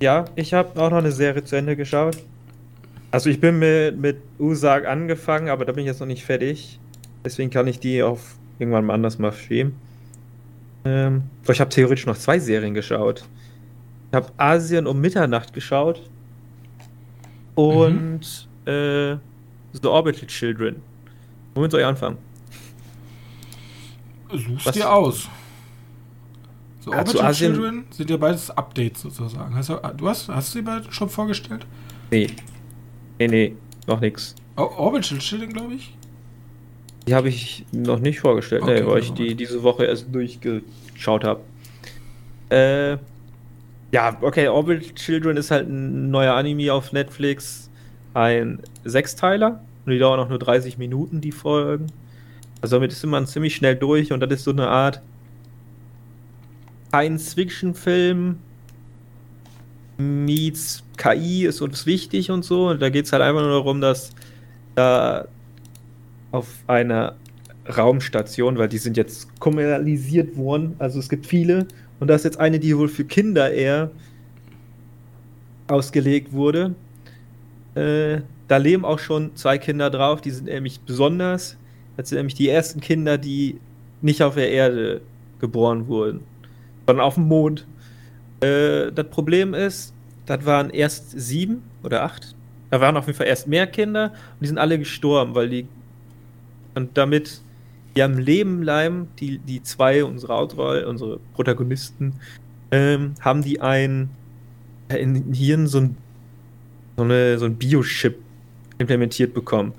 ja, 0.01 0.25
ich 0.35 0.53
habe 0.53 0.81
auch 0.81 0.89
noch 0.89 0.99
eine 0.99 1.11
Serie 1.11 1.43
zu 1.43 1.55
Ende 1.55 1.75
geschaut. 1.75 2.17
Also 3.11 3.29
ich 3.29 3.41
bin 3.41 3.59
mit, 3.59 3.99
mit 3.99 4.17
Usag 4.37 4.85
angefangen, 4.85 5.49
aber 5.49 5.65
da 5.65 5.73
bin 5.73 5.81
ich 5.81 5.87
jetzt 5.87 5.99
noch 5.99 6.07
nicht 6.07 6.23
fertig. 6.23 6.79
Deswegen 7.25 7.49
kann 7.49 7.67
ich 7.67 7.79
die 7.79 8.03
auf 8.03 8.38
irgendwann 8.59 8.85
mal 8.85 8.93
anders 8.93 9.17
mal 9.17 9.31
schieben. 9.31 9.73
Ähm, 10.85 11.23
ich 11.47 11.59
habe 11.59 11.69
theoretisch 11.69 12.05
noch 12.05 12.17
zwei 12.17 12.39
Serien 12.39 12.73
geschaut. 12.73 13.25
Ich 14.11 14.15
habe 14.15 14.27
Asien 14.37 14.87
um 14.87 14.99
Mitternacht 14.99 15.53
geschaut. 15.53 16.01
Und 17.55 18.47
mhm. 18.65 18.71
äh, 18.71 19.17
The 19.73 19.87
Orbital 19.87 20.27
Children. 20.27 20.77
Womit 21.53 21.71
soll 21.71 21.81
ich 21.81 21.85
anfangen? 21.85 22.17
Suchst 24.31 24.65
Was? 24.67 24.75
dir 24.75 24.91
aus. 24.91 25.29
So 26.79 26.91
ja, 26.91 26.99
Orbital 26.99 27.33
Children 27.33 27.85
sind 27.89 28.09
ja 28.09 28.17
beides 28.17 28.49
Updates 28.51 29.01
sozusagen. 29.01 29.53
Hast 29.53 29.69
du, 29.69 29.75
du 29.97 30.07
hast, 30.07 30.29
hast 30.29 30.55
du 30.55 30.61
die 30.61 30.91
schon 30.91 31.09
vorgestellt? 31.09 31.65
Nee. 32.11 32.29
Nee, 33.19 33.27
nee, 33.27 33.55
noch 33.85 33.99
nix. 33.99 34.35
Orbital 34.55 35.17
Children, 35.17 35.53
glaube 35.53 35.73
ich? 35.73 35.93
Die 37.07 37.15
habe 37.15 37.29
ich 37.29 37.65
noch 37.71 37.99
nicht 37.99 38.19
vorgestellt, 38.19 38.63
okay, 38.63 38.81
nee, 38.81 38.87
weil 38.87 38.99
ich 38.99 39.13
die 39.13 39.35
diese 39.35 39.63
Woche 39.63 39.85
erst 39.85 40.13
durchgeschaut 40.13 41.23
habe. 41.23 41.41
Äh, 42.49 42.97
ja, 43.91 44.17
okay, 44.21 44.47
Orbital 44.47 44.93
Children 44.93 45.37
ist 45.37 45.49
halt 45.49 45.67
ein 45.67 46.11
neuer 46.11 46.35
Anime 46.35 46.73
auf 46.73 46.91
Netflix. 46.91 47.69
Ein 48.13 48.59
Sechsteiler. 48.83 49.61
Und 49.85 49.93
die 49.93 49.99
dauern 49.99 50.19
auch 50.19 50.29
nur 50.29 50.39
30 50.39 50.77
Minuten, 50.77 51.21
die 51.21 51.31
Folgen. 51.31 51.87
Also 52.61 52.75
damit 52.75 52.91
ist 52.91 53.05
man 53.05 53.25
ziemlich 53.25 53.55
schnell 53.55 53.75
durch 53.75 54.11
und 54.11 54.19
das 54.19 54.31
ist 54.31 54.43
so 54.43 54.51
eine 54.51 54.67
Art 54.67 55.01
Science-Fiction-Film 56.89 58.37
meets 59.97 60.83
KI 60.97 61.45
ist 61.45 61.61
uns 61.61 61.85
wichtig 61.85 62.31
und 62.31 62.43
so. 62.43 62.69
Und 62.69 62.81
da 62.81 62.89
geht 62.89 63.05
es 63.05 63.11
halt 63.11 63.21
einfach 63.21 63.41
nur 63.41 63.51
darum, 63.51 63.81
dass 63.81 64.11
da 64.75 65.27
auf 66.31 66.47
einer 66.67 67.15
Raumstation, 67.67 68.57
weil 68.57 68.69
die 68.69 68.77
sind 68.77 68.97
jetzt 68.97 69.39
kommerzialisiert 69.39 70.35
worden, 70.35 70.75
also 70.79 70.99
es 70.99 71.09
gibt 71.09 71.25
viele. 71.25 71.67
Und 71.99 72.07
da 72.07 72.15
ist 72.15 72.23
jetzt 72.23 72.39
eine, 72.39 72.59
die 72.59 72.77
wohl 72.77 72.87
für 72.87 73.03
Kinder 73.03 73.51
eher 73.51 73.91
ausgelegt 75.67 76.31
wurde. 76.33 76.73
Äh, 77.75 78.21
da 78.47 78.57
leben 78.57 78.85
auch 78.85 78.99
schon 78.99 79.35
zwei 79.35 79.57
Kinder 79.57 79.89
drauf, 79.89 80.21
die 80.21 80.31
sind 80.31 80.45
nämlich 80.45 80.79
besonders. 80.79 81.57
Das 81.97 82.09
sind 82.09 82.17
nämlich 82.17 82.35
die 82.35 82.49
ersten 82.49 82.79
Kinder, 82.79 83.17
die 83.17 83.59
nicht 84.01 84.23
auf 84.23 84.35
der 84.35 84.49
Erde 84.49 85.01
geboren 85.39 85.87
wurden, 85.87 86.21
sondern 86.87 87.05
auf 87.05 87.15
dem 87.15 87.25
Mond. 87.25 87.67
Äh, 88.41 88.91
das 88.91 89.07
Problem 89.09 89.53
ist, 89.53 89.93
das 90.25 90.45
waren 90.45 90.69
erst 90.69 91.11
sieben 91.19 91.63
oder 91.83 92.03
acht. 92.03 92.35
Da 92.71 92.79
waren 92.81 92.97
auf 92.97 93.07
jeden 93.07 93.17
Fall 93.17 93.27
erst 93.27 93.47
mehr 93.47 93.67
Kinder 93.67 94.05
und 94.11 94.41
die 94.41 94.47
sind 94.47 94.57
alle 94.57 94.79
gestorben, 94.79 95.35
weil 95.35 95.49
die 95.49 95.67
und 96.79 96.97
damit 96.97 97.41
die 97.95 98.03
am 98.03 98.17
Leben 98.17 98.61
bleiben, 98.61 99.09
die, 99.19 99.39
die 99.39 99.61
zwei, 99.61 100.03
unsere 100.03 100.33
Hauptrolle, 100.33 100.87
unsere 100.87 101.19
Protagonisten, 101.33 102.13
ähm, 102.71 103.13
haben 103.19 103.43
die 103.43 103.59
ein 103.59 104.09
in 104.89 105.33
Hirn 105.33 105.67
so 105.67 105.81
ein, 105.81 105.97
so, 106.97 107.03
eine, 107.03 107.37
so 107.37 107.45
ein 107.45 107.55
Biochip 107.55 108.15
implementiert 108.77 109.33
bekommen. 109.33 109.73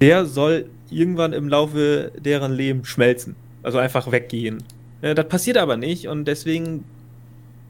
Der 0.00 0.26
soll 0.26 0.68
irgendwann 0.90 1.32
im 1.32 1.48
Laufe 1.48 2.12
deren 2.18 2.52
Leben 2.52 2.84
schmelzen. 2.84 3.36
Also 3.62 3.78
einfach 3.78 4.10
weggehen. 4.10 4.64
Äh, 5.00 5.14
das 5.14 5.28
passiert 5.28 5.56
aber 5.56 5.76
nicht 5.76 6.08
und 6.08 6.26
deswegen 6.26 6.84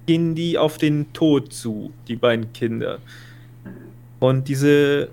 gehen 0.07 0.35
die 0.35 0.57
auf 0.57 0.79
den 0.79 1.13
Tod 1.13 1.53
zu, 1.53 1.93
die 2.09 2.17
beiden 2.17 2.53
Kinder. 2.55 2.99
Und 4.19 4.49
diese, 4.49 5.11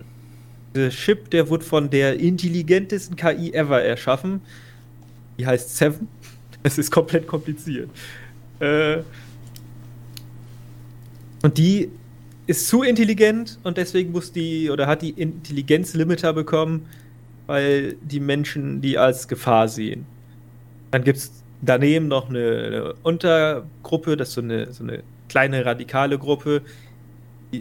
diese 0.75 0.89
Chip, 0.89 1.29
der 1.29 1.49
wurde 1.49 1.63
von 1.63 1.89
der 1.89 2.19
intelligentesten 2.19 3.15
KI 3.15 3.53
ever 3.53 3.81
erschaffen. 3.81 4.41
Die 5.37 5.45
heißt 5.45 5.77
Seven. 5.77 6.07
Es 6.63 6.79
ist 6.79 6.89
komplett 6.89 7.27
kompliziert. 7.27 7.91
Äh, 8.59 8.97
und 11.43 11.55
die 11.59 11.91
ist 12.47 12.67
zu 12.67 12.81
intelligent 12.81 13.59
und 13.61 13.77
deswegen 13.77 14.11
muss 14.11 14.31
die 14.31 14.71
oder 14.71 14.87
hat 14.87 15.03
die 15.03 15.11
Intelligenzlimiter 15.11 16.33
bekommen, 16.33 16.87
weil 17.45 17.97
die 18.01 18.19
Menschen 18.19 18.81
die 18.81 18.97
als 18.97 19.27
Gefahr 19.27 19.67
sehen. 19.67 20.07
Dann 20.89 21.03
gibt 21.03 21.17
es 21.19 21.43
daneben 21.61 22.07
noch 22.07 22.29
eine, 22.29 22.63
eine, 22.65 22.93
Untergruppe, 23.03 24.17
das 24.17 24.29
ist 24.29 24.33
so 24.33 24.41
eine, 24.41 24.73
so 24.73 24.83
eine 24.83 25.03
kleine 25.29 25.65
radikale 25.65 26.17
Gruppe, 26.17 26.63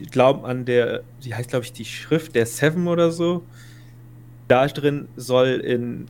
glauben 0.01 0.45
an 0.45 0.65
der, 0.65 1.03
die 1.25 1.35
heißt 1.35 1.51
glaube 1.51 1.65
ich 1.65 1.73
die 1.73 1.85
Schrift 1.85 2.35
der 2.35 2.47
Seven 2.47 2.89
oder 2.89 3.11
so. 3.11 3.43
Da 4.49 4.67
drin 4.67 5.09
soll 5.17 5.49
in 5.49 6.07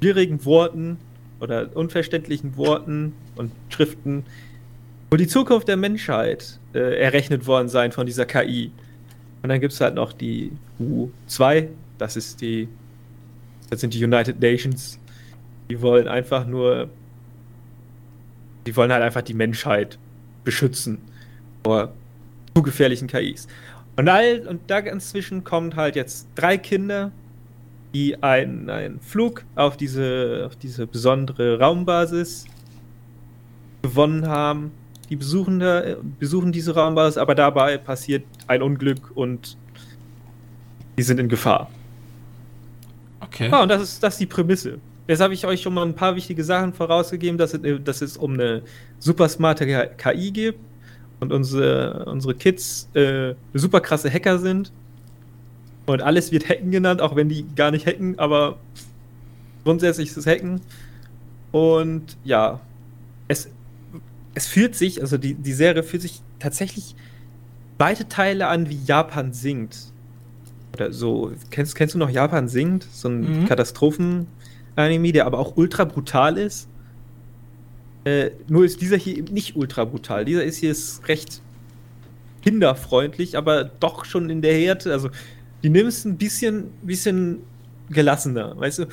schwierigen 0.00 0.44
Worten 0.44 0.98
oder 1.40 1.74
unverständlichen 1.74 2.56
Worten 2.56 3.12
und 3.36 3.52
Schriften 3.68 4.24
wo 5.14 5.16
die 5.16 5.28
Zukunft 5.28 5.68
der 5.68 5.76
Menschheit 5.76 6.58
äh, 6.74 7.00
errechnet 7.00 7.46
worden 7.46 7.68
sein 7.68 7.92
von 7.92 8.04
dieser 8.04 8.26
KI. 8.26 8.72
Und 9.44 9.48
dann 9.48 9.60
gibt 9.60 9.72
es 9.72 9.80
halt 9.80 9.94
noch 9.94 10.12
die 10.12 10.50
U2, 10.80 11.68
das 11.98 12.16
ist 12.16 12.40
die, 12.40 12.68
das 13.70 13.80
sind 13.80 13.94
die 13.94 14.04
United 14.04 14.40
Nations. 14.40 14.98
Die 15.70 15.80
wollen 15.80 16.08
einfach 16.08 16.48
nur, 16.48 16.90
die 18.66 18.74
wollen 18.74 18.92
halt 18.92 19.04
einfach 19.04 19.22
die 19.22 19.34
Menschheit 19.34 20.00
beschützen 20.42 20.98
vor 21.62 21.92
zu 22.54 22.62
gefährlichen 22.62 23.08
KIs. 23.08 23.46
Und, 23.96 24.08
all, 24.08 24.46
und 24.48 24.62
da 24.68 24.78
inzwischen 24.78 25.44
kommen 25.44 25.76
halt 25.76 25.96
jetzt 25.96 26.28
drei 26.34 26.58
Kinder, 26.58 27.12
die 27.92 28.22
einen, 28.22 28.68
einen 28.70 29.00
Flug 29.00 29.44
auf 29.54 29.76
diese, 29.76 30.44
auf 30.46 30.56
diese 30.56 30.86
besondere 30.86 31.60
Raumbasis 31.60 32.46
gewonnen 33.82 34.26
haben 34.26 34.72
die 35.10 35.16
besuchen, 35.16 35.60
da, 35.60 35.96
besuchen 36.18 36.52
diese 36.52 36.74
Raumbasis, 36.74 37.18
aber 37.18 37.34
dabei 37.34 37.78
passiert 37.78 38.24
ein 38.46 38.62
Unglück 38.62 39.12
und 39.14 39.56
die 40.96 41.02
sind 41.02 41.20
in 41.20 41.28
Gefahr. 41.28 41.70
Okay. 43.20 43.48
Ja, 43.50 43.62
und 43.62 43.68
das 43.68 43.82
ist, 43.82 44.02
das 44.02 44.14
ist 44.14 44.20
die 44.20 44.26
Prämisse. 44.26 44.78
Jetzt 45.06 45.20
habe 45.20 45.34
ich 45.34 45.46
euch 45.46 45.60
schon 45.60 45.74
mal 45.74 45.84
ein 45.86 45.94
paar 45.94 46.16
wichtige 46.16 46.42
Sachen 46.42 46.72
vorausgegeben, 46.72 47.36
dass 47.36 47.52
es, 47.52 47.60
dass 47.84 48.00
es 48.00 48.16
um 48.16 48.34
eine 48.34 48.62
super 48.98 49.28
smarte 49.28 49.66
KI 49.96 50.30
geht 50.30 50.56
und 51.24 51.32
unsere, 51.32 52.04
unsere 52.06 52.34
Kids 52.34 52.88
äh, 52.94 53.34
super 53.52 53.80
krasse 53.80 54.10
Hacker 54.10 54.38
sind. 54.38 54.72
Und 55.86 56.00
alles 56.00 56.32
wird 56.32 56.48
Hacken 56.48 56.70
genannt, 56.70 57.00
auch 57.00 57.16
wenn 57.16 57.28
die 57.28 57.44
gar 57.56 57.70
nicht 57.70 57.86
hacken, 57.86 58.18
aber 58.18 58.56
grundsätzlich 59.64 60.10
ist 60.10 60.16
es 60.16 60.26
Hacken. 60.26 60.60
Und 61.50 62.16
ja, 62.24 62.60
es 63.28 63.50
es 64.34 64.46
fühlt 64.46 64.74
sich, 64.74 65.00
also 65.00 65.16
die, 65.16 65.34
die 65.34 65.52
Serie 65.52 65.82
fühlt 65.82 66.02
sich 66.02 66.20
tatsächlich 66.38 66.94
beide 67.78 68.08
Teile 68.08 68.48
an, 68.48 68.68
wie 68.68 68.78
Japan 68.84 69.32
singt. 69.32 69.76
Oder 70.74 70.92
so. 70.92 71.32
Kennst, 71.50 71.76
kennst 71.76 71.94
du 71.94 71.98
noch 71.98 72.10
Japan 72.10 72.48
singt? 72.48 72.86
So 72.92 73.08
ein 73.08 73.42
mhm. 73.42 73.46
Katastrophen-Anime, 73.46 75.12
der 75.12 75.26
aber 75.26 75.38
auch 75.38 75.56
ultra 75.56 75.84
brutal 75.84 76.36
ist. 76.36 76.68
Äh, 78.04 78.30
nur 78.48 78.64
ist 78.64 78.80
dieser 78.80 78.96
hier 78.96 79.16
eben 79.16 79.32
nicht 79.32 79.56
ultra 79.56 79.84
brutal. 79.84 80.24
Dieser 80.24 80.44
ist 80.44 80.58
hier 80.58 80.74
recht 81.06 81.40
kinderfreundlich, 82.42 83.36
aber 83.36 83.64
doch 83.64 84.04
schon 84.04 84.28
in 84.30 84.42
der 84.42 84.54
Härte. 84.54 84.92
Also, 84.92 85.08
die 85.62 85.70
nimmst 85.70 86.04
ein 86.04 86.18
bisschen, 86.18 86.70
bisschen 86.82 87.38
gelassener. 87.88 88.58
Weißt 88.58 88.80
du, 88.80 88.86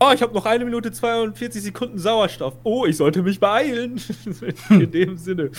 Oh, 0.00 0.10
ich 0.12 0.20
habe 0.20 0.34
noch 0.34 0.44
eine 0.44 0.64
Minute 0.64 0.92
42 0.92 1.62
Sekunden 1.62 1.98
Sauerstoff. 1.98 2.54
Oh, 2.64 2.84
ich 2.84 2.96
sollte 2.96 3.22
mich 3.22 3.38
beeilen. 3.38 4.00
In 4.68 4.90
dem 4.90 5.16
Sinne. 5.16 5.50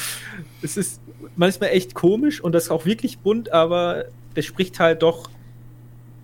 Es 0.62 0.78
ist 0.78 1.02
manchmal 1.36 1.70
echt 1.70 1.96
komisch 1.96 2.42
und 2.42 2.52
das 2.52 2.66
ist 2.66 2.70
auch 2.70 2.86
wirklich 2.86 3.18
bunt, 3.20 3.52
aber 3.52 4.06
der 4.36 4.42
spricht 4.42 4.80
halt 4.80 5.02
doch 5.02 5.30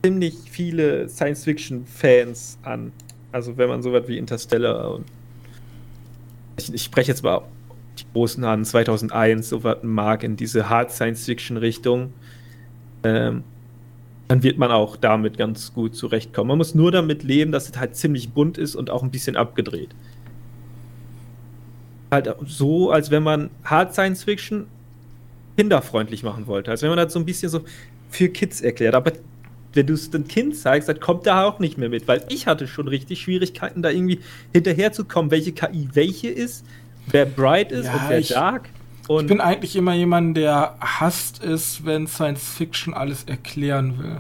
ziemlich 0.04 0.36
viele 0.52 1.08
Science-Fiction-Fans 1.08 2.60
an. 2.64 2.92
Also 3.32 3.58
wenn 3.58 3.70
man 3.70 3.82
so 3.82 3.94
was 3.94 4.08
wie 4.08 4.18
Interstellar 4.18 4.94
und 4.96 5.06
ich, 6.62 6.74
ich 6.74 6.84
spreche 6.84 7.12
jetzt 7.12 7.24
mal 7.24 7.42
die 8.00 8.06
großen 8.14 8.44
an, 8.44 8.66
2001, 8.66 9.50
so 9.50 9.64
was 9.64 9.78
mag 9.84 10.24
in 10.24 10.36
diese 10.36 10.70
Hard 10.70 10.92
Science-Fiction-Richtung. 10.92 12.14
Ähm, 13.04 13.44
dann 14.28 14.44
wird 14.44 14.58
man 14.58 14.72
auch 14.72 14.96
damit 14.96 15.38
ganz 15.38 15.74
gut 15.74 15.96
zurechtkommen. 15.96 16.50
Man 16.50 16.58
muss 16.58 16.74
nur 16.74 16.92
damit 16.92 17.24
leben, 17.24 17.52
dass 17.52 17.70
es 17.70 17.78
halt 17.78 17.96
ziemlich 17.96 18.30
bunt 18.30 18.58
ist 18.58 18.76
und 18.76 18.90
auch 18.90 19.04
ein 19.04 19.12
bisschen 19.12 19.36
abgedreht. 19.36 19.90
Halt 22.12 22.34
so, 22.46 22.92
als 22.92 23.12
wenn 23.12 23.24
man 23.24 23.50
Hard 23.64 23.94
Science 23.94 24.24
Fiction 24.24 24.68
kinderfreundlich 25.58 26.24
machen 26.24 26.48
wollte. 26.48 26.72
Als 26.72 26.82
wenn 26.82 26.90
man 26.90 26.98
das 26.98 27.12
so 27.12 27.20
ein 27.20 27.26
bisschen 27.26 27.50
so 27.50 27.62
für 28.10 28.30
Kids 28.30 28.62
erklärt. 28.62 28.96
Aber 28.96 29.12
wenn 29.74 29.88
du 29.88 29.94
es 29.94 30.10
dem 30.10 30.28
Kind 30.28 30.56
zeigst, 30.56 30.90
dann 30.90 31.00
kommt 31.00 31.28
er 31.28 31.46
auch 31.46 31.60
nicht 31.60 31.78
mehr 31.78 31.90
mit, 31.90 32.08
weil 32.08 32.24
ich 32.30 32.48
hatte 32.48 32.68
schon 32.68 32.88
richtig 32.88 33.22
Schwierigkeiten, 33.22 33.82
da 33.82 33.90
irgendwie 33.90 34.20
hinterherzukommen, 34.54 35.32
welche 35.32 35.54
KI 35.54 35.90
welche 35.94 36.30
ist, 36.30 36.66
wer 37.08 37.26
Bright 37.26 37.72
ist 37.72 37.86
ja, 37.86 37.94
und 37.94 38.02
wer 38.10 38.20
ich, 38.20 38.30
Dark. 38.30 38.70
Und 39.08 39.24
ich 39.24 39.28
bin 39.28 39.42
eigentlich 39.42 39.76
immer 39.76 39.94
jemand, 39.94 40.38
der 40.38 40.76
hasst 40.80 41.44
es, 41.44 41.86
wenn 41.86 42.08
Science 42.08 42.44
Fiction 42.44 42.94
alles 42.94 43.24
erklären 43.24 43.98
will. 44.00 44.18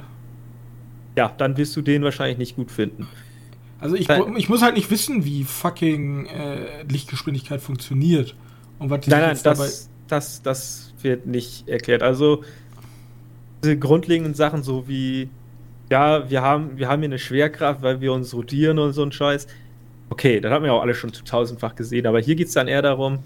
Ja, 1.17 1.33
dann 1.37 1.57
wirst 1.57 1.75
du 1.75 1.81
den 1.81 2.03
wahrscheinlich 2.03 2.37
nicht 2.37 2.55
gut 2.55 2.71
finden. 2.71 3.07
Also 3.79 3.95
ich, 3.95 4.07
ich 4.37 4.47
muss 4.47 4.61
halt 4.61 4.75
nicht 4.75 4.91
wissen, 4.91 5.25
wie 5.25 5.43
fucking 5.43 6.27
äh, 6.27 6.83
Lichtgeschwindigkeit 6.83 7.61
funktioniert. 7.61 8.35
Und 8.79 8.89
was 8.89 9.07
nein, 9.07 9.21
nein, 9.21 9.39
das, 9.43 9.89
das, 10.07 10.41
das 10.41 10.93
wird 11.01 11.25
nicht 11.25 11.67
erklärt. 11.67 12.03
Also 12.03 12.43
diese 13.63 13.77
grundlegenden 13.77 14.33
Sachen, 14.33 14.63
so 14.63 14.87
wie, 14.87 15.29
ja, 15.91 16.29
wir 16.29 16.41
haben, 16.41 16.77
wir 16.77 16.87
haben 16.87 17.01
hier 17.01 17.09
eine 17.09 17.19
Schwerkraft, 17.19 17.81
weil 17.81 17.99
wir 17.99 18.13
uns 18.13 18.33
rotieren 18.33 18.79
und 18.79 18.93
so 18.93 19.03
ein 19.03 19.11
Scheiß. 19.11 19.45
Okay, 20.09 20.39
das 20.39 20.51
haben 20.51 20.63
wir 20.63 20.73
auch 20.73 20.81
alle 20.81 20.95
schon 20.95 21.13
zu 21.13 21.23
tausendfach 21.23 21.75
gesehen, 21.75 22.07
aber 22.07 22.19
hier 22.19 22.35
geht 22.35 22.47
es 22.47 22.53
dann 22.53 22.67
eher 22.67 22.81
darum, 22.81 23.19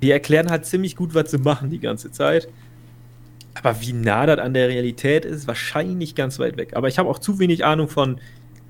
die 0.00 0.12
erklären 0.12 0.48
halt 0.48 0.64
ziemlich 0.64 0.94
gut, 0.94 1.14
was 1.14 1.32
sie 1.32 1.38
machen 1.38 1.70
die 1.70 1.80
ganze 1.80 2.12
Zeit. 2.12 2.48
Aber 3.54 3.80
wie 3.80 3.92
nah 3.92 4.26
das 4.26 4.38
an 4.38 4.54
der 4.54 4.68
Realität 4.68 5.24
ist, 5.24 5.48
wahrscheinlich 5.48 6.14
ganz 6.14 6.38
weit 6.38 6.56
weg. 6.56 6.76
Aber 6.76 6.86
ich 6.86 6.98
habe 6.98 7.08
auch 7.08 7.18
zu 7.18 7.40
wenig 7.40 7.64
Ahnung 7.64 7.88
von 7.88 8.20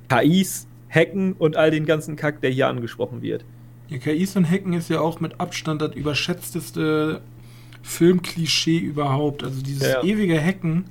KIs, 0.08 0.66
Hacken 0.88 1.34
und 1.34 1.56
all 1.56 1.70
den 1.70 1.84
ganzen 1.84 2.16
Kack, 2.16 2.40
der 2.40 2.50
hier 2.50 2.68
angesprochen 2.68 3.20
wird. 3.20 3.44
Ja, 3.88 3.98
KIs 3.98 4.36
und 4.36 4.50
Hacken 4.50 4.72
ist 4.72 4.88
ja 4.88 5.00
auch 5.00 5.20
mit 5.20 5.38
Abstand 5.38 5.82
das 5.82 5.94
überschätzteste 5.94 7.20
Filmklischee 7.82 8.78
überhaupt. 8.78 9.44
Also 9.44 9.60
dieses 9.60 9.88
ja. 9.88 10.02
ewige 10.02 10.42
Hacken. 10.42 10.86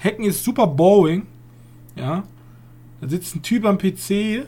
Hacken 0.00 0.24
ist 0.24 0.44
super 0.44 0.66
boring. 0.66 1.26
Ja. 1.96 2.24
Da 3.00 3.08
sitzt 3.08 3.34
ein 3.34 3.42
Typ 3.42 3.64
am 3.64 3.78
PC 3.78 4.46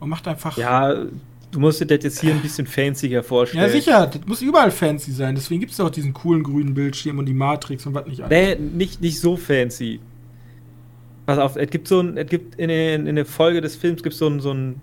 und 0.00 0.08
macht 0.08 0.28
einfach. 0.28 0.56
Ja, 0.56 1.06
du 1.50 1.60
musst 1.60 1.80
dir 1.80 1.86
das 1.86 2.04
jetzt 2.04 2.20
hier 2.20 2.32
ein 2.32 2.42
bisschen 2.42 2.66
fancier 2.66 3.22
vorstellen. 3.22 3.64
Ja, 3.64 3.70
sicher. 3.70 4.06
Das 4.06 4.26
muss 4.26 4.42
überall 4.42 4.70
fancy 4.70 5.12
sein. 5.12 5.34
Deswegen 5.34 5.60
gibt 5.60 5.72
es 5.72 5.80
auch 5.80 5.90
diesen 5.90 6.12
coolen 6.12 6.42
grünen 6.42 6.74
Bildschirm 6.74 7.18
und 7.18 7.26
die 7.26 7.34
Matrix 7.34 7.86
und 7.86 7.94
was 7.94 8.06
nicht 8.06 8.20
alles. 8.20 8.30
Nee, 8.30 8.56
nicht, 8.56 9.00
nicht 9.00 9.20
so 9.20 9.36
fancy. 9.36 10.00
Pass 11.24 11.38
auf, 11.38 11.56
es 11.56 11.70
gibt 11.70 11.88
so 11.88 12.00
ein, 12.00 12.16
es 12.16 12.28
gibt 12.28 12.56
in, 12.56 12.70
in, 12.70 13.06
in 13.06 13.16
der 13.16 13.26
Folge 13.26 13.60
des 13.60 13.74
Films 13.76 14.02
gibt 14.02 14.14
so 14.14 14.28
ein, 14.28 14.40
so 14.40 14.52
ein, 14.52 14.80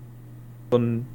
so 0.70 0.78
ein 0.78 1.06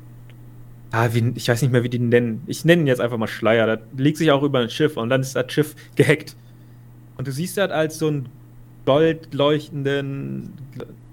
ah, 0.91 1.09
wie, 1.11 1.33
ich 1.35 1.47
weiß 1.47 1.61
nicht 1.61 1.71
mehr, 1.71 1.83
wie 1.83 1.89
die 1.89 1.99
nennen. 1.99 2.41
Ich 2.47 2.65
nenne 2.65 2.83
ihn 2.83 2.87
jetzt 2.87 3.01
einfach 3.01 3.17
mal 3.17 3.27
Schleier. 3.27 3.67
Da 3.67 3.77
legt 3.97 4.17
sich 4.17 4.31
auch 4.31 4.43
über 4.43 4.59
ein 4.59 4.69
Schiff 4.69 4.97
und 4.97 5.09
dann 5.09 5.21
ist 5.21 5.35
das 5.35 5.51
Schiff 5.51 5.75
gehackt. 5.95 6.35
Und 7.17 7.27
du 7.27 7.31
siehst 7.31 7.57
das 7.57 7.69
als 7.69 7.99
so 7.99 8.07
ein 8.07 8.29
goldleuchtenden, 8.89 10.53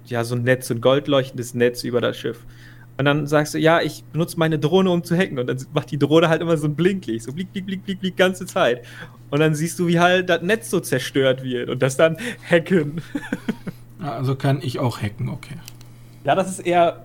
ja, 0.07 0.25
so 0.25 0.35
ein 0.35 0.45
Netz, 0.45 0.69
so 0.69 0.75
ein 0.75 0.81
goldleuchtendes 0.81 1.53
Netz 1.53 1.85
über 1.85 2.01
das 2.01 2.17
Schiff. 2.17 2.39
Und 2.97 3.05
dann 3.05 3.27
sagst 3.27 3.53
du, 3.53 3.59
ja, 3.59 3.83
ich 3.83 4.03
benutze 4.05 4.39
meine 4.39 4.59
Drohne, 4.59 4.89
um 4.91 5.05
zu 5.05 5.15
hacken. 5.15 5.39
Und 5.39 5.47
dann 5.47 5.59
macht 5.75 5.91
die 5.91 5.99
Drohne 5.99 6.31
halt 6.31 6.41
immer 6.41 6.57
so 6.57 6.67
ein 6.67 6.75
Blinklicht. 6.75 7.27
So 7.27 7.35
blick, 7.35 7.53
blick, 7.53 7.67
blick, 7.67 7.85
blick, 7.85 8.01
blick, 8.01 8.17
ganze 8.17 8.47
Zeit. 8.47 8.83
Und 9.29 9.41
dann 9.41 9.55
siehst 9.55 9.79
du, 9.79 9.89
wie 9.89 10.01
halt 10.01 10.31
das 10.31 10.41
Netz 10.41 10.71
so 10.71 10.81
zerstört 10.81 11.45
wird. 11.45 11.69
Und 11.69 11.83
das 11.83 11.99
dann 11.99 12.17
hacken. 12.51 13.03
Also 14.01 14.37
kann 14.37 14.61
ich 14.63 14.79
auch 14.79 15.03
hacken, 15.03 15.29
okay. 15.29 15.57
Ja, 16.25 16.35
das 16.35 16.49
ist 16.49 16.61
eher 16.61 17.05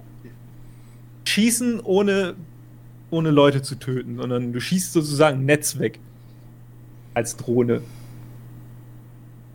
Schießen 1.26 1.82
ohne, 1.82 2.36
ohne 3.10 3.30
Leute 3.30 3.62
zu 3.62 3.76
töten, 3.76 4.16
sondern 4.16 4.54
du 4.54 4.62
schießt 4.62 4.94
sozusagen 4.94 5.44
Netz 5.44 5.80
weg. 5.80 6.00
Als 7.14 7.36
Drohne. 7.36 7.82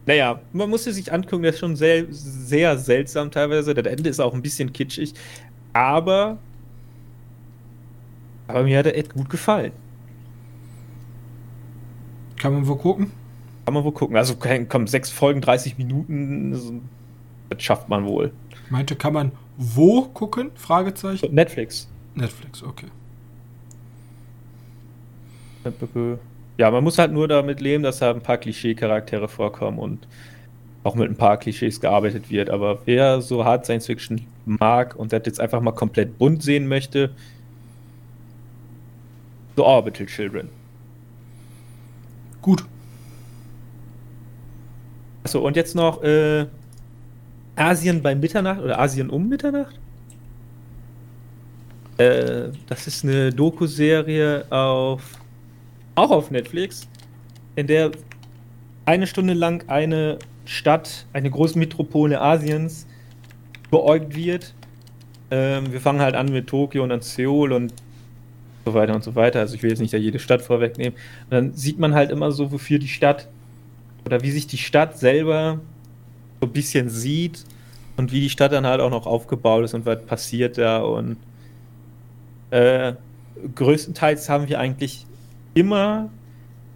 Naja, 0.06 0.40
man 0.52 0.70
muss 0.70 0.84
sich 0.84 1.12
angucken, 1.12 1.42
das 1.42 1.56
ist 1.56 1.60
schon 1.60 1.74
sehr, 1.74 2.06
sehr 2.10 2.78
seltsam 2.78 3.30
teilweise. 3.30 3.74
Das 3.74 3.86
Ende 3.86 4.08
ist 4.08 4.20
auch 4.20 4.32
ein 4.32 4.42
bisschen 4.42 4.72
kitschig. 4.72 5.12
Aber, 5.72 6.38
aber 8.46 8.62
mir 8.62 8.78
hat 8.78 8.86
er 8.86 8.96
echt 8.96 9.12
gut 9.14 9.28
gefallen. 9.28 9.72
Kann 12.36 12.54
man 12.54 12.66
wohl 12.66 12.78
gucken? 12.78 13.10
Kann 13.64 13.74
man 13.74 13.82
wohl 13.82 13.92
gucken. 13.92 14.16
Also 14.16 14.36
kommen 14.36 14.86
sechs 14.86 15.10
Folgen, 15.10 15.40
30 15.40 15.76
Minuten. 15.76 16.82
Das 17.50 17.62
schafft 17.62 17.88
man 17.88 18.06
wohl. 18.06 18.32
Meinte, 18.70 18.94
kann 18.94 19.12
man 19.12 19.32
wo 19.56 20.02
gucken? 20.02 20.50
Fragezeichen. 20.54 21.34
Netflix. 21.34 21.88
Netflix, 22.14 22.62
okay. 22.62 22.86
Ja, 26.58 26.70
man 26.70 26.82
muss 26.82 26.98
halt 26.98 27.12
nur 27.12 27.28
damit 27.28 27.60
leben, 27.60 27.82
dass 27.82 27.98
da 27.98 28.10
ein 28.10 28.22
paar 28.22 28.38
Klischee-Charaktere 28.38 29.28
vorkommen 29.28 29.78
und 29.78 30.06
auch 30.84 30.94
mit 30.94 31.10
ein 31.10 31.16
paar 31.16 31.36
Klischees 31.36 31.80
gearbeitet 31.80 32.30
wird. 32.30 32.48
Aber 32.48 32.78
wer 32.86 33.20
so 33.20 33.44
Hard 33.44 33.64
Science 33.64 33.86
Fiction 33.86 34.26
mag 34.46 34.96
und 34.96 35.12
das 35.12 35.22
jetzt 35.26 35.40
einfach 35.40 35.60
mal 35.60 35.72
komplett 35.72 36.16
bunt 36.18 36.42
sehen 36.42 36.68
möchte, 36.68 37.10
The 39.56 39.62
Orbital 39.62 40.06
Children. 40.06 40.48
Gut. 42.40 42.64
Achso, 45.24 45.40
und 45.40 45.56
jetzt 45.56 45.74
noch 45.74 46.02
äh, 46.02 46.46
Asien 47.56 48.02
bei 48.02 48.14
Mitternacht 48.14 48.60
oder 48.60 48.78
Asien 48.78 49.10
um 49.10 49.28
Mitternacht. 49.28 49.78
Äh, 51.98 52.50
das 52.68 52.86
ist 52.86 53.02
eine 53.04 53.32
Doku-Serie 53.32 54.44
auf 54.50 55.02
auch 55.96 56.10
auf 56.10 56.30
Netflix, 56.30 56.88
in 57.56 57.66
der 57.66 57.90
eine 58.84 59.06
Stunde 59.06 59.34
lang 59.34 59.68
eine 59.68 60.18
Stadt, 60.44 61.06
eine 61.12 61.30
große 61.30 61.58
Metropole 61.58 62.20
Asiens 62.20 62.86
beäugt 63.70 64.14
wird. 64.14 64.54
Ähm, 65.30 65.72
wir 65.72 65.80
fangen 65.80 66.00
halt 66.00 66.14
an 66.14 66.30
mit 66.30 66.46
Tokio 66.46 66.84
und 66.84 66.90
dann 66.90 67.00
Seoul 67.00 67.52
und 67.52 67.72
so 68.64 68.74
weiter 68.74 68.94
und 68.94 69.02
so 69.02 69.14
weiter. 69.14 69.40
Also 69.40 69.56
ich 69.56 69.62
will 69.62 69.70
jetzt 69.70 69.80
nicht 69.80 69.92
da 69.92 69.98
jede 69.98 70.18
Stadt 70.18 70.42
vorwegnehmen. 70.42 70.94
Und 71.24 71.30
dann 71.30 71.54
sieht 71.54 71.78
man 71.78 71.94
halt 71.94 72.10
immer 72.10 72.30
so, 72.30 72.52
wofür 72.52 72.78
die 72.78 72.88
Stadt 72.88 73.26
oder 74.04 74.22
wie 74.22 74.30
sich 74.30 74.46
die 74.46 74.58
Stadt 74.58 74.98
selber 74.98 75.60
so 76.40 76.46
ein 76.46 76.52
bisschen 76.52 76.88
sieht 76.88 77.44
und 77.96 78.12
wie 78.12 78.20
die 78.20 78.30
Stadt 78.30 78.52
dann 78.52 78.66
halt 78.66 78.80
auch 78.80 78.90
noch 78.90 79.06
aufgebaut 79.06 79.64
ist 79.64 79.74
und 79.74 79.86
was 79.86 80.04
passiert 80.04 80.58
da. 80.58 80.78
Und 80.78 81.16
äh, 82.50 82.92
größtenteils 83.54 84.28
haben 84.28 84.48
wir 84.48 84.60
eigentlich 84.60 85.05
immer 85.56 86.10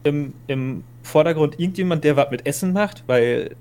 im, 0.03 0.33
im 0.49 0.83
Vordergrund 1.03 1.61
irgendjemand, 1.61 2.03
der 2.03 2.17
was 2.17 2.31
mit 2.31 2.47
Essen 2.47 2.73
macht, 2.73 3.05
weil 3.07 3.55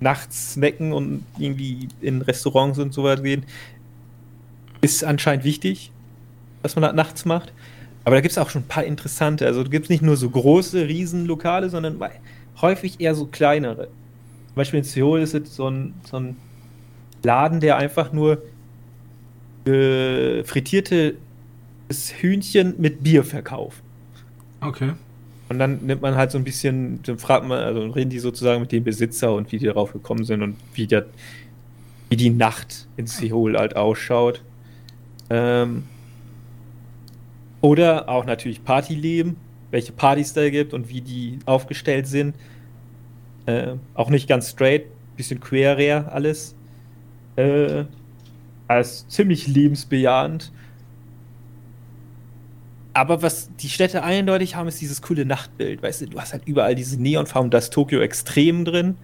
nachts 0.00 0.52
snacken 0.52 0.92
und 0.92 1.24
irgendwie 1.38 1.88
in 2.00 2.22
Restaurants 2.22 2.78
und 2.78 2.92
so 2.92 3.02
weiter 3.04 3.22
gehen, 3.22 3.44
ist 4.82 5.02
anscheinend 5.02 5.44
wichtig, 5.44 5.90
dass 6.62 6.76
man 6.76 6.82
das 6.82 6.94
nachts 6.94 7.24
macht. 7.24 7.52
Aber 8.04 8.16
da 8.16 8.20
gibt 8.20 8.32
es 8.32 8.38
auch 8.38 8.50
schon 8.50 8.62
ein 8.62 8.68
paar 8.68 8.84
interessante. 8.84 9.46
Also 9.46 9.64
gibt 9.64 9.86
es 9.86 9.90
nicht 9.90 10.02
nur 10.02 10.16
so 10.16 10.28
große, 10.28 10.86
riesen 10.88 11.24
Lokale, 11.24 11.70
sondern 11.70 11.98
häufig 12.60 13.00
eher 13.00 13.14
so 13.14 13.26
kleinere. 13.26 13.84
Zum 14.48 14.56
Beispiel 14.56 14.78
in 14.80 14.84
Seoul 14.84 15.20
ist 15.20 15.34
es 15.34 15.56
so 15.56 15.68
ein, 15.68 15.94
so 16.08 16.18
ein 16.18 16.36
Laden, 17.22 17.60
der 17.60 17.78
einfach 17.78 18.12
nur 18.12 18.42
äh, 19.66 20.44
frittierte 20.44 21.14
Hühnchen 22.20 22.74
mit 22.76 23.02
Bier 23.02 23.24
verkauft. 23.24 23.83
Okay. 24.64 24.92
Und 25.48 25.58
dann 25.58 25.84
nimmt 25.84 26.02
man 26.02 26.16
halt 26.16 26.30
so 26.30 26.38
ein 26.38 26.44
bisschen, 26.44 27.00
dann 27.02 27.18
fragt 27.18 27.46
man, 27.46 27.58
also 27.58 27.80
reden 27.90 28.10
die 28.10 28.18
sozusagen 28.18 28.60
mit 28.60 28.72
dem 28.72 28.82
Besitzer 28.82 29.34
und 29.34 29.52
wie 29.52 29.58
die 29.58 29.66
darauf 29.66 29.92
gekommen 29.92 30.24
sind 30.24 30.42
und 30.42 30.56
wie, 30.72 30.86
der, 30.86 31.06
wie 32.08 32.16
die 32.16 32.30
Nacht 32.30 32.88
in 32.96 33.06
Seoul 33.06 33.56
halt 33.58 33.76
ausschaut. 33.76 34.42
Ähm, 35.30 35.84
oder 37.60 38.08
auch 38.08 38.24
natürlich 38.24 38.64
Partyleben, 38.64 39.36
welche 39.70 39.92
Partys 39.92 40.32
da 40.32 40.48
gibt 40.48 40.72
und 40.72 40.88
wie 40.88 41.00
die 41.00 41.38
aufgestellt 41.46 42.06
sind. 42.06 42.34
Äh, 43.46 43.74
auch 43.94 44.08
nicht 44.08 44.28
ganz 44.28 44.50
straight, 44.50 44.84
bisschen 45.16 45.40
querer 45.40 46.12
alles. 46.12 46.54
Äh, 47.36 47.84
als 48.66 49.06
ziemlich 49.08 49.46
lebensbejahend. 49.46 50.52
Aber 52.94 53.22
was 53.22 53.50
die 53.56 53.68
Städte 53.68 54.04
eindeutig 54.04 54.54
haben, 54.54 54.68
ist 54.68 54.80
dieses 54.80 55.02
coole 55.02 55.26
Nachtbild. 55.26 55.82
Weißt 55.82 56.02
du, 56.02 56.06
du 56.06 56.20
hast 56.20 56.32
halt 56.32 56.46
überall 56.46 56.76
diese 56.76 57.00
Neonfarben, 57.00 57.50
da 57.50 57.58
ist 57.58 57.72
Tokio 57.72 58.00
extrem 58.00 58.64
drin. 58.64 58.96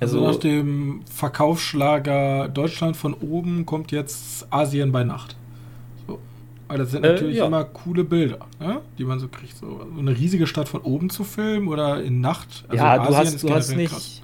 Also, 0.00 0.18
also 0.18 0.32
nach 0.32 0.40
dem 0.40 1.02
Verkaufsschlager 1.12 2.48
Deutschland 2.48 2.96
von 2.96 3.12
oben 3.12 3.66
kommt 3.66 3.92
jetzt 3.92 4.46
Asien 4.50 4.92
bei 4.92 5.04
Nacht. 5.04 5.36
So. 6.06 6.18
Weil 6.68 6.78
das 6.78 6.90
sind 6.90 7.04
äh, 7.04 7.12
natürlich 7.12 7.36
ja. 7.36 7.46
immer 7.46 7.64
coole 7.64 8.02
Bilder, 8.02 8.38
ne? 8.58 8.80
die 8.98 9.04
man 9.04 9.20
so 9.20 9.28
kriegt. 9.28 9.56
So. 9.58 9.86
so. 9.94 10.00
eine 10.00 10.16
riesige 10.16 10.46
Stadt 10.46 10.68
von 10.68 10.80
oben 10.80 11.10
zu 11.10 11.22
filmen 11.22 11.68
oder 11.68 12.02
in 12.02 12.22
Nacht. 12.22 12.64
Also 12.68 12.82
ja, 12.82 13.06
du 13.06 13.14
hast, 13.14 13.42
du 13.42 13.50
hast 13.50 13.76
nicht. 13.76 14.22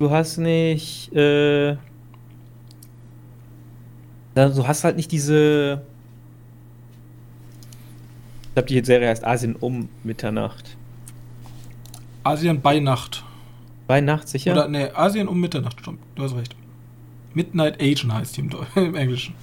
Du 0.00 0.10
hast 0.10 0.38
nicht. 0.38 1.14
Äh, 1.14 1.76
du 4.34 4.66
hast 4.66 4.82
halt 4.82 4.96
nicht 4.96 5.12
diese 5.12 5.82
ich 8.54 8.62
glaube, 8.62 8.68
die 8.68 8.84
Serie 8.84 9.08
heißt 9.08 9.24
Asien 9.24 9.56
um 9.56 9.88
Mitternacht. 10.04 10.76
Asien 12.22 12.60
bei 12.60 12.78
Nacht. 12.78 13.24
Bei 13.88 14.00
Nacht, 14.00 14.28
sicher? 14.28 14.52
Oder, 14.52 14.68
nee, 14.68 14.90
Asien 14.94 15.26
um 15.26 15.40
Mitternacht, 15.40 15.80
stimmt. 15.80 15.98
Du 16.14 16.22
hast 16.22 16.36
recht. 16.36 16.54
Midnight 17.34 17.82
Asian 17.82 18.14
heißt 18.14 18.36
die 18.36 18.42
im, 18.42 18.50
im 18.76 18.94
Englischen. 18.94 19.34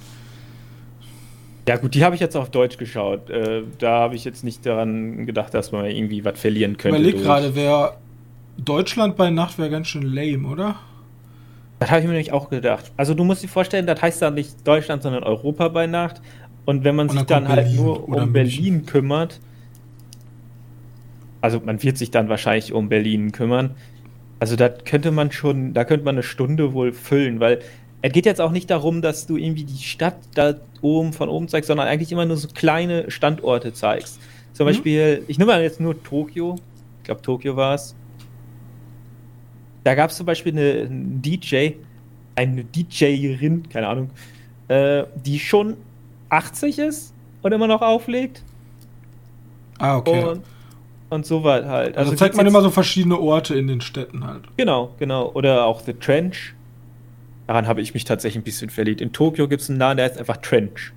Ja, 1.68 1.76
gut, 1.76 1.94
die 1.94 2.02
habe 2.02 2.14
ich 2.14 2.22
jetzt 2.22 2.36
auf 2.38 2.50
Deutsch 2.50 2.78
geschaut. 2.78 3.28
Äh, 3.28 3.64
da 3.78 4.00
habe 4.00 4.14
ich 4.14 4.24
jetzt 4.24 4.44
nicht 4.44 4.64
daran 4.64 5.26
gedacht, 5.26 5.52
dass 5.52 5.72
man 5.72 5.84
irgendwie 5.84 6.24
was 6.24 6.40
verlieren 6.40 6.78
könnte. 6.78 6.96
Ich 6.96 7.08
überleg 7.08 7.22
gerade, 7.22 7.54
wer 7.54 7.98
Deutschland 8.56 9.18
bei 9.18 9.28
Nacht 9.28 9.58
wäre 9.58 9.68
ganz 9.68 9.88
schön 9.88 10.04
lame, 10.04 10.48
oder? 10.48 10.76
Das 11.80 11.90
habe 11.90 12.00
ich 12.00 12.06
mir 12.06 12.12
nämlich 12.12 12.32
auch 12.32 12.48
gedacht. 12.48 12.92
Also, 12.96 13.12
du 13.12 13.24
musst 13.24 13.42
dir 13.42 13.48
vorstellen, 13.48 13.86
das 13.86 14.00
heißt 14.00 14.22
dann 14.22 14.34
nicht 14.34 14.66
Deutschland, 14.66 15.02
sondern 15.02 15.22
Europa 15.24 15.68
bei 15.68 15.86
Nacht. 15.86 16.22
Und 16.64 16.84
wenn 16.84 16.94
man 16.94 17.08
und 17.08 17.16
sich 17.16 17.26
dann, 17.26 17.44
dann 17.44 17.52
halt 17.52 17.74
nur 17.74 18.08
um 18.08 18.32
Berlin 18.32 18.86
kümmert, 18.86 19.40
Also 21.40 21.60
man 21.60 21.82
wird 21.82 21.98
sich 21.98 22.10
dann 22.10 22.28
wahrscheinlich 22.28 22.72
um 22.72 22.88
Berlin 22.88 23.32
kümmern. 23.32 23.74
Also 24.38 24.56
da 24.56 24.68
könnte 24.68 25.10
man 25.10 25.32
schon, 25.32 25.74
da 25.74 25.84
könnte 25.84 26.04
man 26.04 26.16
eine 26.16 26.22
Stunde 26.22 26.72
wohl 26.72 26.92
füllen, 26.92 27.40
weil 27.40 27.60
es 28.02 28.12
geht 28.12 28.26
jetzt 28.26 28.40
auch 28.40 28.50
nicht 28.50 28.68
darum, 28.70 29.00
dass 29.00 29.26
du 29.26 29.36
irgendwie 29.36 29.64
die 29.64 29.82
Stadt 29.82 30.16
da 30.34 30.54
oben 30.80 31.12
von 31.12 31.28
oben 31.28 31.46
zeigst, 31.48 31.68
sondern 31.68 31.86
eigentlich 31.86 32.10
immer 32.10 32.26
nur 32.26 32.36
so 32.36 32.48
kleine 32.48 33.10
Standorte 33.10 33.72
zeigst. 33.72 34.20
Zum 34.52 34.66
mhm. 34.66 34.70
Beispiel, 34.70 35.24
ich 35.28 35.38
nehme 35.38 35.52
mal 35.52 35.62
jetzt 35.62 35.80
nur 35.80 36.00
Tokio. 36.02 36.56
Ich 36.98 37.04
glaube, 37.04 37.22
Tokio 37.22 37.56
war 37.56 37.74
es. 37.74 37.94
Da 39.84 39.94
gab 39.94 40.10
es 40.10 40.16
zum 40.16 40.26
Beispiel 40.26 40.52
eine, 40.52 40.88
eine 40.88 41.20
DJ, 41.20 41.70
eine 42.34 42.64
DJerin, 42.64 43.68
keine 43.68 43.88
Ahnung, 43.88 44.10
äh, 44.68 45.04
die 45.24 45.38
schon 45.38 45.76
80 46.32 46.78
ist 46.78 47.14
und 47.42 47.52
immer 47.52 47.66
noch 47.66 47.82
auflegt. 47.82 48.42
Ah, 49.78 49.98
okay. 49.98 50.24
Und, 50.24 50.42
und 51.10 51.26
so 51.26 51.44
weit 51.44 51.66
halt. 51.66 51.96
Also, 51.96 52.10
also 52.10 52.18
zeigt 52.18 52.36
man 52.36 52.46
immer 52.46 52.62
so 52.62 52.70
verschiedene 52.70 53.18
Orte 53.18 53.54
in 53.54 53.66
den 53.66 53.80
Städten 53.80 54.26
halt. 54.26 54.42
Genau, 54.56 54.94
genau. 54.98 55.30
Oder 55.34 55.66
auch 55.66 55.80
The 55.80 55.94
Trench. 55.94 56.54
Daran 57.46 57.66
habe 57.66 57.82
ich 57.82 57.92
mich 57.92 58.04
tatsächlich 58.04 58.40
ein 58.40 58.44
bisschen 58.44 58.70
verliebt. 58.70 59.00
In 59.00 59.12
Tokio 59.12 59.48
gibt 59.48 59.62
es 59.62 59.68
einen 59.68 59.78
Laden, 59.78 59.98
der 59.98 60.06
heißt 60.06 60.18
einfach 60.18 60.38
Trench. 60.38 60.92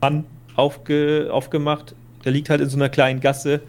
Mann 0.00 0.24
aufge, 0.56 1.28
aufgemacht. 1.32 1.94
Der 2.24 2.32
liegt 2.32 2.50
halt 2.50 2.60
in 2.60 2.68
so 2.68 2.76
einer 2.76 2.88
kleinen 2.88 3.20
Gasse 3.20 3.62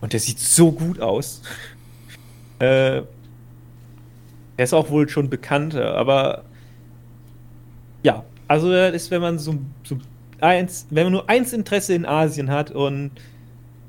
und 0.00 0.12
der 0.12 0.20
sieht 0.20 0.38
so 0.38 0.72
gut 0.72 1.00
aus. 1.00 1.42
Äh, 2.60 3.02
er 4.56 4.64
ist 4.64 4.74
auch 4.74 4.90
wohl 4.90 5.08
schon 5.08 5.28
bekannter, 5.30 5.96
aber 5.96 6.44
ja, 8.02 8.24
also 8.48 8.70
das 8.70 8.94
ist, 8.94 9.10
wenn 9.10 9.22
man 9.22 9.38
so, 9.38 9.58
so 9.84 9.98
eins, 10.40 10.86
wenn 10.90 11.04
man 11.04 11.12
nur 11.12 11.28
eins 11.28 11.52
Interesse 11.52 11.94
in 11.94 12.06
Asien 12.06 12.50
hat 12.50 12.70
und 12.70 13.12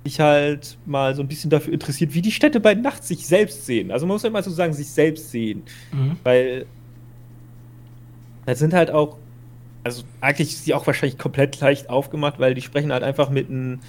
sich 0.03 0.19
halt 0.19 0.77
mal 0.85 1.15
so 1.15 1.21
ein 1.21 1.27
bisschen 1.27 1.49
dafür 1.49 1.73
interessiert, 1.73 2.13
wie 2.13 2.21
die 2.21 2.31
Städte 2.31 2.59
bei 2.59 2.73
Nacht 2.73 3.03
sich 3.03 3.27
selbst 3.27 3.65
sehen. 3.65 3.91
Also 3.91 4.05
man 4.05 4.15
muss 4.15 4.23
ja 4.23 4.29
mal 4.29 4.43
so 4.43 4.49
sagen, 4.49 4.73
sich 4.73 4.89
selbst 4.89 5.29
sehen. 5.29 5.63
Mhm. 5.91 6.17
Weil 6.23 6.65
das 8.45 8.59
sind 8.59 8.73
halt 8.73 8.89
auch, 8.91 9.17
also 9.83 10.03
eigentlich 10.21 10.53
ist 10.53 10.67
die 10.67 10.73
auch 10.73 10.87
wahrscheinlich 10.87 11.19
komplett 11.19 11.59
leicht 11.59 11.89
aufgemacht, 11.89 12.39
weil 12.39 12.55
die 12.55 12.61
sprechen 12.61 12.91
halt 12.91 13.03
einfach 13.03 13.29
mit 13.29 13.49
einem, 13.49 13.79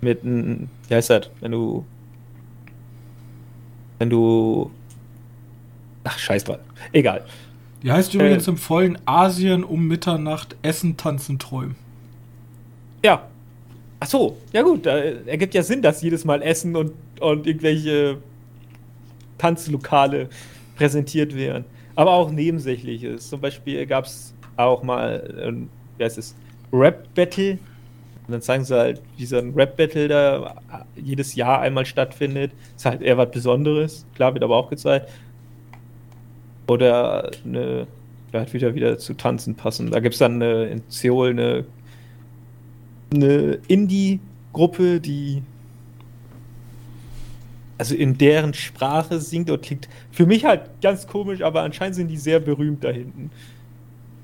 mit 0.00 0.22
einem, 0.22 0.68
wie 0.88 0.94
heißt 0.94 1.10
das, 1.10 1.30
wenn 1.40 1.52
du, 1.52 1.84
wenn 3.98 4.10
du, 4.10 4.70
ach 6.04 6.18
scheiß 6.18 6.44
drauf, 6.44 6.58
egal. 6.92 7.24
Die 7.82 7.92
heißt 7.92 8.14
übrigens 8.14 8.46
äh, 8.46 8.50
im 8.50 8.56
vollen 8.56 8.98
Asien 9.06 9.62
um 9.64 9.86
Mitternacht 9.86 10.56
Essen, 10.62 10.96
Tanzen, 10.96 11.38
Träumen. 11.38 11.76
Ja, 13.04 13.28
Ach 13.98 14.06
so, 14.06 14.36
ja 14.52 14.62
gut, 14.62 14.84
da 14.84 14.98
ergibt 14.98 15.54
ja 15.54 15.62
Sinn, 15.62 15.80
dass 15.80 16.02
jedes 16.02 16.24
Mal 16.24 16.42
Essen 16.42 16.76
und, 16.76 16.92
und 17.20 17.46
irgendwelche 17.46 18.18
Tanzlokale 19.38 20.28
präsentiert 20.76 21.34
werden. 21.34 21.64
Aber 21.94 22.12
auch 22.12 22.30
Nebensächliches. 22.30 23.28
Zum 23.30 23.40
Beispiel 23.40 23.86
gab 23.86 24.04
es 24.04 24.34
auch 24.56 24.82
mal, 24.82 25.34
ähm, 25.42 25.70
wie 25.96 26.04
heißt 26.04 26.18
es, 26.18 26.34
Rap-Battle. 26.72 27.58
Und 28.26 28.32
dann 28.32 28.42
zeigen 28.42 28.64
sie 28.64 28.76
halt, 28.76 29.00
wie 29.16 29.26
so 29.26 29.36
ein 29.38 29.54
Rap-Battle 29.54 30.08
da 30.08 30.56
jedes 30.96 31.34
Jahr 31.34 31.60
einmal 31.60 31.86
stattfindet. 31.86 32.52
Ist 32.74 32.84
halt 32.84 33.02
eher 33.02 33.16
was 33.16 33.30
Besonderes. 33.30 34.04
Klar, 34.14 34.34
wird 34.34 34.42
aber 34.42 34.56
auch 34.56 34.68
gezeigt. 34.68 35.08
Oder 36.66 37.30
eine, 37.44 37.86
da 38.32 38.40
hat 38.40 38.52
wieder 38.52 38.74
wieder 38.74 38.98
zu 38.98 39.14
tanzen 39.14 39.54
passen. 39.54 39.90
Da 39.90 40.00
gibt 40.00 40.14
es 40.14 40.18
dann 40.18 40.42
eine, 40.42 40.64
in 40.64 40.82
Seoul 40.88 41.30
eine 41.30 41.64
eine 43.12 43.58
Indie-Gruppe, 43.68 45.00
die 45.00 45.42
also 47.78 47.94
in 47.94 48.16
deren 48.16 48.54
Sprache 48.54 49.20
singt 49.20 49.50
und 49.50 49.62
klingt 49.62 49.88
für 50.10 50.24
mich 50.24 50.44
halt 50.44 50.62
ganz 50.80 51.06
komisch, 51.06 51.42
aber 51.42 51.62
anscheinend 51.62 51.96
sind 51.96 52.08
die 52.08 52.16
sehr 52.16 52.40
berühmt 52.40 52.82
da 52.82 52.88
hinten. 52.88 53.30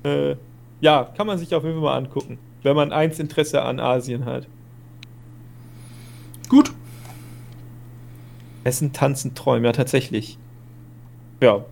Äh, 0.03 0.35
ja, 0.81 1.03
kann 1.15 1.27
man 1.27 1.37
sich 1.37 1.53
auf 1.53 1.63
jeden 1.63 1.75
Fall 1.75 1.83
mal 1.83 1.97
angucken, 1.97 2.39
wenn 2.63 2.75
man 2.75 2.91
eins 2.91 3.19
Interesse 3.19 3.61
an 3.61 3.79
Asien 3.79 4.25
hat. 4.25 4.47
Gut. 6.49 6.71
Essen, 8.63 8.93
tanzen, 8.93 9.35
träumen, 9.35 9.65
ja 9.65 9.71
tatsächlich. 9.73 10.37
Ja. 11.41 11.65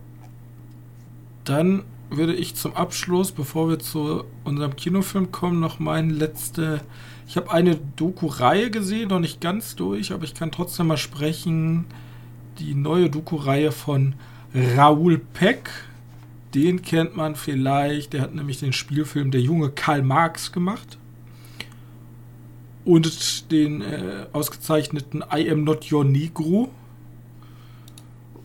Dann 1.45 1.83
würde 2.09 2.33
ich 2.33 2.55
zum 2.55 2.75
Abschluss, 2.75 3.31
bevor 3.31 3.69
wir 3.69 3.79
zu 3.79 4.25
unserem 4.43 4.75
Kinofilm 4.75 5.31
kommen, 5.31 5.59
noch 5.59 5.79
meine 5.79 6.11
letzte. 6.11 6.81
Ich 7.27 7.37
habe 7.37 7.51
eine 7.51 7.77
Doku-Reihe 7.95 8.69
gesehen, 8.69 9.09
noch 9.09 9.19
nicht 9.19 9.39
ganz 9.39 9.75
durch, 9.77 10.11
aber 10.11 10.25
ich 10.25 10.33
kann 10.33 10.51
trotzdem 10.51 10.87
mal 10.87 10.97
sprechen. 10.97 11.85
Die 12.59 12.75
neue 12.75 13.09
Doku-Reihe 13.09 13.71
von 13.71 14.15
Raoul 14.53 15.19
Peck. 15.19 15.69
Den 16.53 16.81
kennt 16.81 17.15
man 17.15 17.35
vielleicht. 17.35 18.13
Der 18.13 18.21
hat 18.21 18.35
nämlich 18.35 18.59
den 18.59 18.73
Spielfilm 18.73 19.31
Der 19.31 19.41
junge 19.41 19.69
Karl 19.69 20.01
Marx 20.01 20.51
gemacht. 20.51 20.97
Und 22.83 23.51
den 23.51 23.81
äh, 23.81 24.25
ausgezeichneten 24.33 25.23
I 25.33 25.49
Am 25.49 25.63
Not 25.63 25.91
Your 25.91 26.03
Negro 26.03 26.71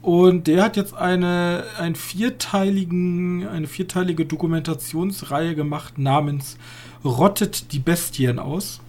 und 0.06 0.46
der 0.46 0.62
hat 0.62 0.76
jetzt 0.76 0.94
eine, 0.94 1.64
einen 1.80 1.96
vierteiligen, 1.96 3.44
eine 3.48 3.66
vierteilige 3.66 4.24
Dokumentationsreihe 4.24 5.56
gemacht 5.56 5.98
namens 5.98 6.58
Rottet 7.04 7.72
die 7.72 7.80
Bestien 7.80 8.38
aus. 8.38 8.80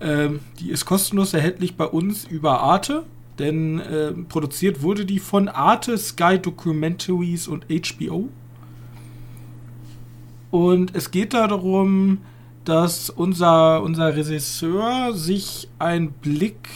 Ähm, 0.00 0.40
die 0.58 0.70
ist 0.70 0.84
kostenlos 0.84 1.32
erhältlich 1.32 1.76
bei 1.76 1.84
uns 1.84 2.24
über 2.24 2.58
Arte, 2.58 3.04
denn 3.38 3.80
äh, 3.80 4.12
produziert 4.12 4.82
wurde 4.82 5.04
die 5.04 5.18
von 5.18 5.48
Arte, 5.48 5.98
Sky 5.98 6.38
Documentaries 6.38 7.48
und 7.48 7.66
HBO. 7.68 8.28
Und 10.50 10.94
es 10.94 11.10
geht 11.10 11.34
darum, 11.34 12.18
dass 12.64 13.10
unser, 13.10 13.82
unser 13.82 14.16
Regisseur 14.16 15.12
sich 15.12 15.68
einen 15.78 16.12
Blick 16.12 16.68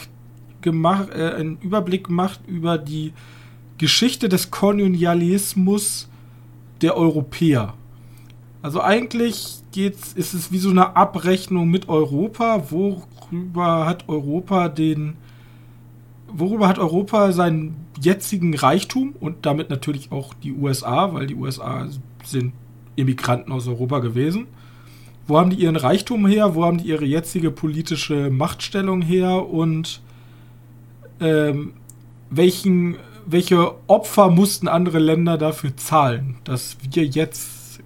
gemacht, 0.61 1.09
äh, 1.13 1.33
einen 1.35 1.57
Überblick 1.61 2.09
macht 2.09 2.41
über 2.47 2.77
die 2.77 3.13
Geschichte 3.77 4.27
des 4.27 4.51
Kolonialismus 4.51 6.09
der 6.81 6.97
Europäer. 6.97 7.73
Also 8.61 8.81
eigentlich 8.81 9.61
geht's, 9.71 10.13
ist 10.13 10.33
es 10.33 10.51
wie 10.51 10.57
so 10.57 10.69
eine 10.69 10.95
Abrechnung 10.95 11.69
mit 11.69 11.87
Europa, 11.87 12.65
worüber 12.71 13.85
hat 13.85 14.09
Europa 14.09 14.67
den, 14.67 15.15
worüber 16.33 16.67
hat 16.67 16.79
Europa 16.79 17.31
seinen 17.31 17.87
jetzigen 17.99 18.55
Reichtum 18.55 19.13
und 19.19 19.45
damit 19.45 19.69
natürlich 19.69 20.11
auch 20.11 20.33
die 20.33 20.53
USA, 20.53 21.13
weil 21.13 21.27
die 21.27 21.35
USA 21.35 21.87
sind 22.23 22.53
Immigranten 22.95 23.51
aus 23.51 23.67
Europa 23.67 23.99
gewesen. 23.99 24.47
Wo 25.27 25.37
haben 25.37 25.51
die 25.51 25.57
ihren 25.57 25.75
Reichtum 25.75 26.25
her? 26.27 26.55
Wo 26.55 26.65
haben 26.65 26.79
die 26.79 26.89
ihre 26.89 27.05
jetzige 27.05 27.51
politische 27.51 28.29
Machtstellung 28.29 29.01
her? 29.01 29.47
Und 29.47 30.01
ähm, 31.19 31.73
welchen, 32.29 32.97
welche 33.25 33.75
Opfer 33.87 34.29
mussten 34.29 34.67
andere 34.67 34.99
Länder 34.99 35.37
dafür 35.37 35.77
zahlen, 35.77 36.37
dass 36.43 36.77
wir 36.91 37.05
jetzt 37.05 37.79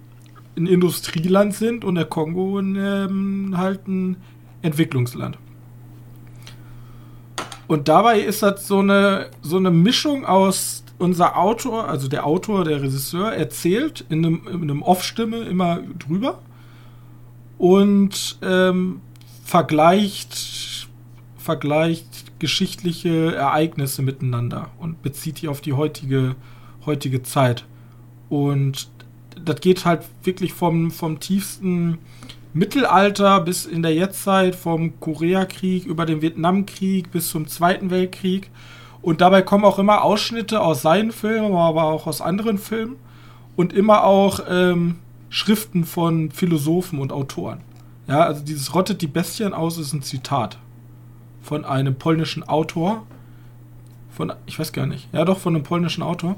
ein 0.56 0.66
Industrieland 0.66 1.54
sind 1.54 1.84
und 1.84 1.96
der 1.96 2.04
Kongo 2.04 2.58
ähm, 2.60 3.54
halt 3.56 3.86
ein 3.88 4.16
Entwicklungsland. 4.62 5.36
Und 7.66 7.88
dabei 7.88 8.20
ist 8.20 8.42
das 8.42 8.66
so 8.66 8.80
eine, 8.80 9.30
so 9.42 9.56
eine 9.56 9.70
Mischung 9.70 10.24
aus 10.24 10.84
unser 10.98 11.36
Autor, 11.36 11.88
also 11.88 12.08
der 12.08 12.26
Autor, 12.26 12.64
der 12.64 12.82
Regisseur, 12.82 13.32
erzählt 13.32 14.04
in 14.08 14.24
einem, 14.24 14.46
in 14.46 14.62
einem 14.62 14.82
Off-Stimme 14.82 15.38
immer 15.38 15.80
drüber 15.98 16.40
und 17.58 18.38
ähm, 18.42 19.00
vergleicht, 19.44 20.88
vergleicht 21.36 22.38
geschichtliche 22.38 23.34
Ereignisse 23.34 24.02
miteinander 24.02 24.70
und 24.78 25.02
bezieht 25.02 25.42
die 25.42 25.48
auf 25.48 25.60
die 25.60 25.72
heutige, 25.72 26.36
heutige 26.86 27.22
Zeit. 27.22 27.64
Und 28.28 28.88
das 29.44 29.60
geht 29.60 29.84
halt 29.84 30.02
wirklich 30.22 30.52
vom, 30.52 30.90
vom 30.90 31.20
tiefsten 31.20 31.98
Mittelalter 32.54 33.40
bis 33.40 33.66
in 33.66 33.82
der 33.82 33.94
Jetztzeit, 33.94 34.54
vom 34.54 34.98
Koreakrieg 35.00 35.84
über 35.84 36.06
den 36.06 36.22
Vietnamkrieg 36.22 37.10
bis 37.10 37.28
zum 37.28 37.48
Zweiten 37.48 37.90
Weltkrieg. 37.90 38.50
Und 39.02 39.20
dabei 39.20 39.42
kommen 39.42 39.64
auch 39.64 39.78
immer 39.78 40.02
Ausschnitte 40.02 40.60
aus 40.60 40.80
seinen 40.80 41.12
Filmen, 41.12 41.54
aber 41.54 41.84
auch 41.84 42.06
aus 42.06 42.20
anderen 42.20 42.58
Filmen. 42.58 42.96
Und 43.56 43.72
immer 43.72 44.04
auch 44.04 44.40
ähm, 44.48 45.00
Schriften 45.28 45.84
von 45.84 46.30
Philosophen 46.30 47.00
und 47.00 47.12
Autoren. 47.12 47.60
Ja, 48.06 48.20
also 48.20 48.44
dieses 48.44 48.74
Rottet 48.74 49.02
die 49.02 49.08
Bestien 49.08 49.52
aus 49.52 49.76
ist 49.76 49.92
ein 49.92 50.02
Zitat 50.02 50.58
von 51.42 51.64
einem 51.64 51.96
polnischen 51.96 52.42
Autor. 52.44 53.04
Von, 54.10 54.32
ich 54.46 54.58
weiß 54.58 54.72
gar 54.72 54.86
nicht. 54.86 55.08
Ja, 55.12 55.24
doch, 55.24 55.38
von 55.38 55.54
einem 55.54 55.64
polnischen 55.64 56.02
Autor. 56.02 56.36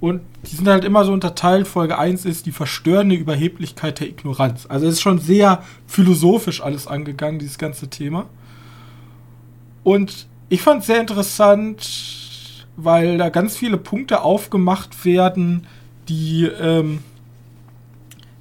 Und 0.00 0.22
die 0.50 0.56
sind 0.56 0.66
halt 0.66 0.84
immer 0.84 1.04
so 1.04 1.12
unterteilt. 1.12 1.68
Folge 1.68 1.98
1 1.98 2.24
ist 2.24 2.46
die 2.46 2.52
verstörende 2.52 3.14
Überheblichkeit 3.14 4.00
der 4.00 4.08
Ignoranz. 4.08 4.66
Also 4.66 4.86
es 4.86 4.94
ist 4.94 5.02
schon 5.02 5.18
sehr 5.18 5.62
philosophisch 5.86 6.62
alles 6.62 6.86
angegangen, 6.86 7.38
dieses 7.38 7.58
ganze 7.58 7.88
Thema. 7.88 8.26
Und 9.84 10.26
ich 10.48 10.62
fand 10.62 10.80
es 10.80 10.86
sehr 10.86 11.00
interessant, 11.00 12.66
weil 12.76 13.18
da 13.18 13.28
ganz 13.28 13.56
viele 13.56 13.76
Punkte 13.76 14.22
aufgemacht 14.22 15.04
werden, 15.04 15.66
die, 16.08 16.44
ähm, 16.44 17.00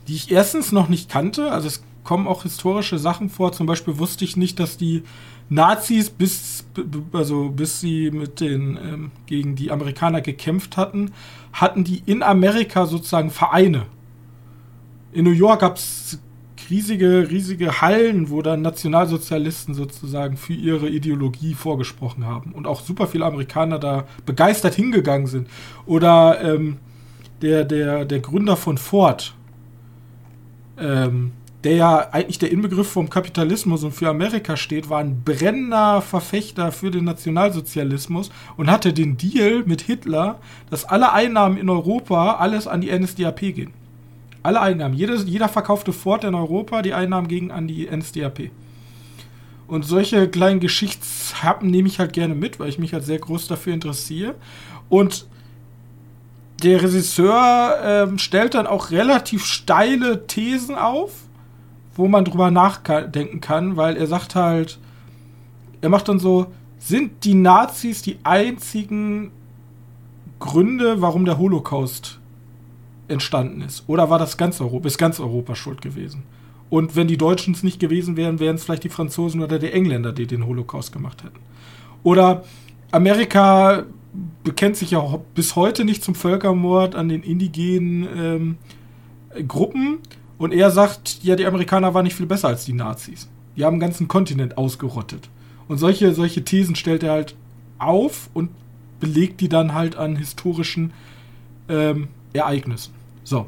die 0.08 0.16
ich 0.16 0.32
erstens 0.32 0.72
noch 0.72 0.88
nicht 0.88 1.10
kannte. 1.10 1.52
Also 1.52 1.68
es 1.68 1.84
kommen 2.06 2.26
auch 2.26 2.44
historische 2.44 2.98
Sachen 2.98 3.30
vor. 3.30 3.52
Zum 3.52 3.68
Beispiel 3.68 3.98
wusste 3.98 4.24
ich 4.24 4.38
nicht, 4.38 4.60
dass 4.60 4.78
die 4.78 5.04
Nazis, 5.50 6.10
bis, 6.10 6.64
also 7.12 7.50
bis 7.50 7.80
sie 7.80 8.12
mit 8.12 8.40
den, 8.40 8.78
ähm, 8.78 9.12
gegen 9.26 9.56
die 9.56 9.72
Amerikaner 9.72 10.22
gekämpft 10.22 10.78
hatten, 10.78 11.12
hatten 11.54 11.84
die 11.84 12.04
in 12.06 12.22
Amerika 12.22 12.86
sozusagen 12.86 13.32
Vereine. 13.32 13.86
In 15.12 15.26
New 15.26 15.32
York 15.32 15.62
gab 15.62 15.78
es 15.78 16.20
riesige, 16.70 17.28
riesige 17.30 17.82
Hallen, 17.82 18.30
wo 18.30 18.42
dann 18.42 18.62
Nationalsozialisten 18.62 19.74
sozusagen 19.74 20.38
für 20.38 20.54
ihre 20.54 20.88
Ideologie 20.90 21.56
vorgesprochen 21.56 22.26
haben. 22.26 22.52
Und 22.52 22.68
auch 22.68 22.82
super 22.82 23.08
viele 23.08 23.26
Amerikaner 23.26 23.80
da 23.80 24.06
begeistert 24.26 24.76
hingegangen 24.76 25.28
sind. 25.28 25.48
Oder 25.86 26.42
ähm, 26.44 26.78
der, 27.42 27.66
der, 27.66 28.06
der 28.06 28.20
Gründer 28.20 28.56
von 28.56 28.78
Ford, 28.78 29.34
ähm, 30.78 31.32
der 31.64 31.76
ja 31.76 32.10
eigentlich 32.12 32.40
der 32.40 32.52
Inbegriff 32.52 32.90
vom 32.90 33.10
Kapitalismus 33.10 33.84
und 33.84 33.92
für 33.92 34.08
Amerika 34.08 34.56
steht, 34.56 34.90
war 34.90 35.00
ein 35.00 35.24
brennender 35.24 36.02
Verfechter 36.02 36.72
für 36.72 36.90
den 36.90 37.04
Nationalsozialismus 37.04 38.32
und 38.56 38.72
hatte 38.72 38.94
den 38.94 39.18
Deal 39.18 39.64
mit 39.66 39.82
Hitler, 39.82 40.40
dass 40.70 40.86
alle 40.86 41.12
Einnahmen 41.12 41.58
in 41.58 41.70
Europa 41.70 42.36
alles 42.36 42.66
an 42.66 42.80
die 42.80 42.98
NSDAP 42.98 43.40
gehen. 43.40 43.74
Alle 44.42 44.62
Einnahmen. 44.62 44.96
Jeder, 44.96 45.16
jeder 45.16 45.50
verkaufte 45.50 45.92
Ford 45.92 46.24
in 46.24 46.34
Europa, 46.34 46.82
die 46.82 46.94
Einnahmen 46.94 47.28
gingen 47.28 47.52
an 47.52 47.68
die 47.68 47.90
NSDAP. 47.92 48.52
Und 49.68 49.84
solche 49.84 50.30
kleinen 50.30 50.62
Geschichtshappen 50.62 51.70
nehme 51.70 51.90
ich 51.90 52.00
halt 52.00 52.14
gerne 52.14 52.36
mit, 52.36 52.60
weil 52.60 52.70
ich 52.70 52.80
mich 52.80 52.94
halt 52.94 53.04
sehr 53.04 53.20
groß 53.20 53.48
dafür 53.48 53.74
interessiere. 53.74 54.36
Und 54.88 55.28
der 56.64 56.82
Regisseur 56.82 57.78
ähm, 57.84 58.18
stellt 58.18 58.54
dann 58.54 58.66
auch 58.66 58.92
relativ 58.92 59.46
steile 59.46 60.26
Thesen 60.26 60.76
auf 60.76 61.12
wo 62.00 62.08
man 62.08 62.24
drüber 62.24 62.50
nachdenken 62.50 63.42
kann, 63.42 63.76
weil 63.76 63.98
er 63.98 64.08
sagt 64.08 64.34
halt, 64.34 64.80
er 65.82 65.90
macht 65.90 66.08
dann 66.08 66.18
so, 66.18 66.48
sind 66.78 67.26
die 67.26 67.34
Nazis 67.34 68.02
die 68.02 68.20
einzigen 68.24 69.32
Gründe, 70.40 71.02
warum 71.02 71.26
der 71.26 71.38
Holocaust 71.38 72.20
entstanden 73.10 73.60
ist? 73.60 73.84
Oder 73.88 74.10
war 74.10 74.18
das 74.18 74.38
ganz 74.38 74.62
Europa, 74.62 74.88
ist 74.88 74.98
ganz 74.98 75.20
Europa 75.20 75.56
schuld 75.56 75.82
gewesen? 75.82 76.24
Und 76.70 76.96
wenn 76.96 77.10
die 77.10 77.18
Deutschen 77.18 77.54
es 77.54 77.64
nicht 77.64 77.82
gewesen 77.82 78.16
wären, 78.16 78.40
wären 78.40 78.56
es 78.56 78.64
vielleicht 78.64 78.86
die 78.86 78.90
Franzosen 78.90 79.42
oder 79.42 79.60
die 79.60 79.74
Engländer, 79.74 80.14
die 80.14 80.26
den 80.26 80.46
Holocaust 80.46 80.94
gemacht 80.94 81.26
hätten. 81.26 81.40
Oder 82.04 82.46
Amerika 82.92 83.84
bekennt 84.46 84.78
sich 84.78 84.92
ja 84.92 85.20
bis 85.36 85.58
heute 85.58 85.84
nicht 85.84 86.02
zum 86.02 86.16
Völkermord 86.16 86.96
an 86.96 87.10
den 87.10 87.24
indigenen 87.24 88.08
ähm, 88.16 88.58
Gruppen, 89.50 89.98
und 90.40 90.54
er 90.54 90.72
sagt, 90.72 91.20
ja, 91.22 91.36
die 91.36 91.46
Amerikaner 91.46 91.94
waren 91.94 92.06
nicht 92.06 92.16
viel 92.16 92.26
besser 92.26 92.48
als 92.48 92.66
die 92.66 92.74
Nazis. 92.74 93.30
Die 93.56 93.66
haben 93.66 93.74
einen 93.74 93.82
ganzen 93.82 94.08
Kontinent 94.08 94.58
ausgerottet. 94.58 95.30
Und 95.68 95.78
solche, 95.78 96.14
solche 96.14 96.44
Thesen 96.44 96.76
stellt 96.76 97.04
er 97.04 97.12
halt 97.12 97.36
auf 97.78 98.30
und 98.34 98.50
belegt 99.00 99.42
die 99.42 99.50
dann 99.50 99.74
halt 99.74 99.98
an 99.98 100.16
historischen 100.16 100.94
ähm, 101.68 102.08
Ereignissen. 102.34 102.94
So. 103.24 103.42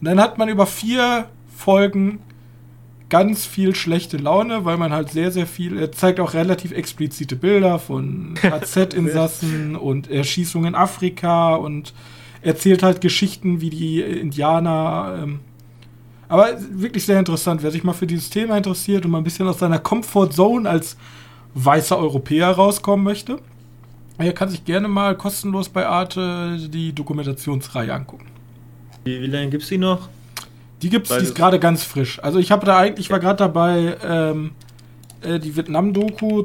Und 0.00 0.04
dann 0.04 0.20
hat 0.20 0.36
man 0.36 0.48
über 0.48 0.66
vier 0.66 1.28
Folgen 1.56 2.18
ganz 3.08 3.46
viel 3.46 3.76
schlechte 3.76 4.16
Laune, 4.16 4.64
weil 4.64 4.78
man 4.78 4.92
halt 4.92 5.10
sehr, 5.10 5.30
sehr 5.30 5.46
viel, 5.46 5.78
er 5.78 5.92
zeigt 5.92 6.18
auch 6.18 6.34
relativ 6.34 6.72
explizite 6.72 7.36
Bilder 7.36 7.78
von 7.78 8.34
KZ-Insassen 8.42 9.76
und 9.76 10.10
Erschießungen 10.10 10.70
in 10.70 10.74
Afrika 10.74 11.54
und 11.54 11.94
erzählt 12.42 12.82
halt 12.82 13.00
Geschichten, 13.00 13.60
wie 13.60 13.70
die 13.70 14.00
Indianer 14.00 15.20
ähm, 15.22 15.40
aber 16.28 16.56
wirklich 16.70 17.04
sehr 17.04 17.18
interessant. 17.18 17.62
Wer 17.62 17.70
sich 17.70 17.84
mal 17.84 17.92
für 17.92 18.06
dieses 18.06 18.30
Thema 18.30 18.56
interessiert 18.56 19.04
und 19.04 19.10
mal 19.10 19.18
ein 19.18 19.24
bisschen 19.24 19.46
aus 19.46 19.58
seiner 19.58 19.78
Comfort 19.78 20.30
Zone 20.30 20.68
als 20.68 20.96
weißer 21.54 21.96
Europäer 21.96 22.50
rauskommen 22.50 23.04
möchte, 23.04 23.38
er 24.18 24.32
kann 24.32 24.48
sich 24.48 24.64
gerne 24.64 24.88
mal 24.88 25.16
kostenlos 25.16 25.68
bei 25.68 25.86
Arte 25.86 26.58
die 26.68 26.92
Dokumentationsreihe 26.92 27.92
angucken. 27.92 28.26
Wie, 29.04 29.20
wie 29.20 29.26
lange 29.26 29.50
gibt 29.50 29.62
es 29.62 29.68
die 29.68 29.78
noch? 29.78 30.08
Die 30.82 30.90
gibt 30.90 31.10
es, 31.10 31.16
die 31.16 31.24
ist 31.24 31.34
gerade 31.34 31.58
ganz 31.58 31.84
frisch. 31.84 32.22
Also 32.22 32.38
ich 32.38 32.50
habe 32.50 32.66
da 32.66 32.78
eigentlich, 32.78 33.10
war 33.10 33.20
gerade 33.20 33.38
dabei, 33.38 33.96
ähm, 34.02 34.52
äh, 35.22 35.38
die 35.38 35.56
Vietnam-Doku 35.56 36.44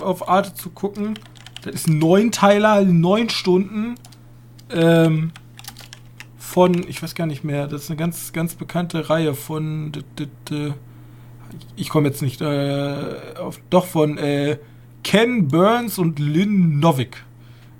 auf 0.00 0.28
Arte 0.28 0.54
zu 0.54 0.70
gucken. 0.70 1.14
Das 1.62 1.74
ist 1.74 1.88
ein 1.88 1.98
Neunteiler, 1.98 2.82
neun 2.84 3.28
Stunden. 3.30 3.96
Ähm, 4.70 5.32
von, 6.48 6.88
ich 6.88 7.02
weiß 7.02 7.14
gar 7.14 7.26
nicht 7.26 7.44
mehr, 7.44 7.66
das 7.66 7.82
ist 7.82 7.90
eine 7.90 7.98
ganz, 7.98 8.32
ganz 8.32 8.54
bekannte 8.54 9.10
Reihe 9.10 9.34
von, 9.34 9.92
ich 11.76 11.88
komme 11.90 12.08
jetzt 12.08 12.22
nicht 12.22 12.40
äh, 12.40 13.14
auf, 13.38 13.60
doch 13.68 13.84
von 13.84 14.16
äh, 14.16 14.56
Ken 15.04 15.48
Burns 15.48 15.98
und 15.98 16.18
Lynn 16.18 16.80
Novick. 16.80 17.22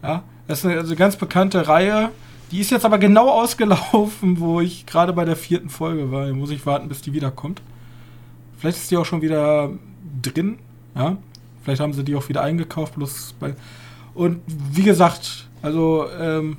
Ja, 0.02 0.22
das 0.46 0.58
ist 0.58 0.66
eine, 0.66 0.76
also 0.76 0.94
ganz 0.96 1.16
bekannte 1.16 1.66
Reihe. 1.66 2.10
Die 2.50 2.60
ist 2.60 2.70
jetzt 2.70 2.84
aber 2.84 2.98
genau 2.98 3.30
ausgelaufen, 3.30 4.38
wo 4.38 4.60
ich 4.60 4.84
gerade 4.84 5.14
bei 5.14 5.24
der 5.24 5.36
vierten 5.36 5.70
Folge 5.70 6.12
war. 6.12 6.30
muss 6.34 6.50
ich 6.50 6.66
warten, 6.66 6.88
bis 6.88 7.00
die 7.00 7.14
wiederkommt. 7.14 7.62
Vielleicht 8.58 8.76
ist 8.76 8.90
die 8.90 8.98
auch 8.98 9.06
schon 9.06 9.22
wieder 9.22 9.70
drin. 10.22 10.58
Ja, 10.94 11.16
vielleicht 11.62 11.80
haben 11.80 11.94
sie 11.94 12.04
die 12.04 12.14
auch 12.16 12.28
wieder 12.28 12.42
eingekauft. 12.42 12.96
Bloß 12.96 13.34
bei 13.40 13.54
und 14.14 14.42
wie 14.46 14.82
gesagt, 14.82 15.48
also 15.62 16.06
ähm, 16.18 16.58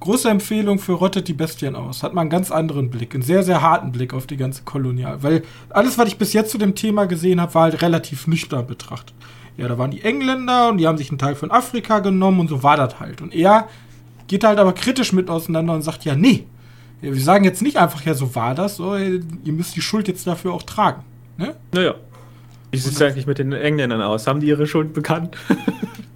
Große 0.00 0.28
Empfehlung 0.28 0.78
für 0.78 0.92
Rottet 0.92 1.26
die 1.26 1.32
Bestien 1.32 1.74
aus. 1.74 2.02
Hat 2.02 2.14
man 2.14 2.22
einen 2.22 2.30
ganz 2.30 2.50
anderen 2.50 2.88
Blick, 2.88 3.14
einen 3.14 3.22
sehr, 3.22 3.42
sehr 3.42 3.62
harten 3.62 3.90
Blick 3.90 4.14
auf 4.14 4.26
die 4.26 4.36
ganze 4.36 4.62
Kolonial. 4.62 5.22
Weil 5.22 5.42
alles, 5.70 5.98
was 5.98 6.08
ich 6.08 6.18
bis 6.18 6.32
jetzt 6.32 6.50
zu 6.50 6.58
dem 6.58 6.74
Thema 6.74 7.06
gesehen 7.06 7.40
habe, 7.40 7.54
war 7.54 7.62
halt 7.64 7.82
relativ 7.82 8.26
nüchtern 8.26 8.66
betrachtet. 8.66 9.14
Ja, 9.56 9.66
da 9.66 9.76
waren 9.76 9.90
die 9.90 10.02
Engländer 10.02 10.68
und 10.68 10.78
die 10.78 10.86
haben 10.86 10.98
sich 10.98 11.10
einen 11.10 11.18
Teil 11.18 11.34
von 11.34 11.50
Afrika 11.50 11.98
genommen 11.98 12.38
und 12.40 12.48
so 12.48 12.62
war 12.62 12.76
das 12.76 13.00
halt. 13.00 13.20
Und 13.20 13.34
er 13.34 13.68
geht 14.28 14.44
halt 14.44 14.60
aber 14.60 14.72
kritisch 14.72 15.12
mit 15.12 15.28
auseinander 15.28 15.74
und 15.74 15.82
sagt, 15.82 16.04
ja, 16.04 16.14
nee, 16.14 16.44
wir 17.00 17.14
sagen 17.20 17.44
jetzt 17.44 17.62
nicht 17.62 17.76
einfach, 17.76 18.04
ja, 18.04 18.14
so 18.14 18.34
war 18.36 18.54
das, 18.54 18.76
so, 18.76 18.94
ihr 18.96 19.22
müsst 19.46 19.74
die 19.74 19.82
Schuld 19.82 20.06
jetzt 20.06 20.26
dafür 20.26 20.52
auch 20.52 20.62
tragen. 20.62 21.02
Ne? 21.36 21.56
Naja. 21.72 21.94
Wie 22.70 22.76
sieht 22.76 22.92
es 22.92 23.02
eigentlich 23.02 23.26
mit 23.26 23.38
den 23.38 23.52
Engländern 23.52 24.02
aus? 24.02 24.26
Haben 24.26 24.40
die 24.40 24.46
ihre 24.46 24.66
Schuld 24.66 24.92
bekannt? 24.92 25.36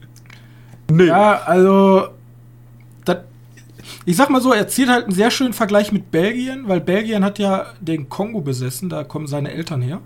nee. 0.91 1.07
Ja, 1.07 1.43
also 1.45 2.09
ich 4.05 4.17
sag 4.17 4.31
mal 4.31 4.41
so, 4.41 4.53
er 4.53 4.69
zieht 4.69 4.89
halt 4.89 5.05
einen 5.05 5.15
sehr 5.15 5.31
schönen 5.31 5.53
Vergleich 5.53 5.93
mit 5.93 6.11
Belgien, 6.11 6.69
weil 6.69 6.81
Belgien 6.81 7.25
hat 7.25 7.39
ja 7.39 7.67
den 7.81 8.09
Kongo 8.09 8.41
besessen, 8.41 8.89
da 8.89 9.05
kommen 9.05 9.27
seine 9.27 9.53
Eltern 9.53 9.83
her. 9.83 10.01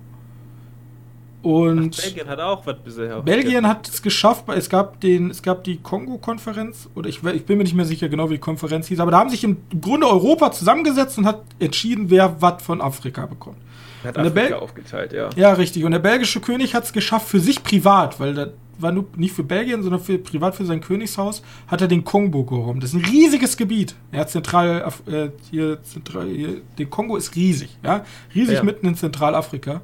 Und 1.43 1.97
Ach, 1.97 2.03
Belgien 2.03 2.29
hat 2.29 2.41
auch 2.41 2.67
was 2.67 2.77
bisher. 2.85 3.23
Belgien 3.23 3.69
hat 3.69 3.89
es 3.89 4.03
geschafft, 4.03 4.47
es 4.49 4.69
gab 4.69 5.01
den, 5.01 5.31
es 5.31 5.43
gab 5.43 5.63
die 5.63 5.77
Kongo-Konferenz, 5.77 6.89
oder 6.97 7.09
ich, 7.09 7.23
ich, 7.23 7.45
bin 7.45 7.59
mir 7.59 7.65
nicht 7.65 7.77
mehr 7.77 7.85
sicher 7.85 8.09
genau, 8.09 8.31
wie 8.31 8.35
die 8.35 8.41
Konferenz 8.41 8.89
hieß, 8.89 8.99
aber 8.99 9.13
da 9.13 9.19
haben 9.19 9.31
sich 9.31 9.45
im 9.45 9.59
Grunde 9.81 10.09
Europa 10.09 10.51
zusammengesetzt 10.51 11.19
und 11.19 11.27
hat 11.27 11.43
entschieden, 11.61 12.11
wer 12.11 12.43
was 12.43 12.63
von 12.65 12.81
Afrika 12.81 13.27
bekommt. 13.27 13.59
Hat 14.03 14.19
Afrika 14.19 14.57
aufgeteilt, 14.57 15.13
ja. 15.13 15.31
Ja, 15.37 15.53
richtig. 15.53 15.85
Und 15.85 15.93
der 15.93 16.01
belgische 16.01 16.41
König 16.41 16.75
hat 16.75 16.83
es 16.83 16.93
geschafft 16.93 17.29
für 17.29 17.41
sich 17.41 17.63
privat, 17.63 18.19
weil 18.19 18.35
da 18.35 18.49
war 18.79 18.93
nur 18.93 19.07
nicht 19.17 19.35
für 19.35 19.43
Belgien, 19.43 19.83
sondern 19.83 20.01
für, 20.01 20.19
privat 20.19 20.55
für 20.55 20.65
sein 20.65 20.81
Königshaus, 20.81 21.43
hat 21.67 21.81
er 21.81 21.89
den 21.89 22.05
Kongo 22.05 22.45
geräumt. 22.45 22.83
Das 22.83 22.93
ist 22.93 22.97
ein 22.97 23.05
riesiges 23.05 23.57
Gebiet. 23.57 23.95
Er 24.13 24.21
hat 24.21 24.31
zentral, 24.31 24.93
äh, 25.07 25.29
hier, 25.51 25.83
zentral, 25.83 26.29
hier, 26.29 26.61
den 26.79 26.91
Kongo 26.91 27.17
ist 27.17 27.35
riesig, 27.35 27.77
ja, 27.83 28.05
riesig 28.35 28.57
ja. 28.57 28.63
mitten 28.63 28.87
in 28.87 28.95
Zentralafrika. 28.95 29.81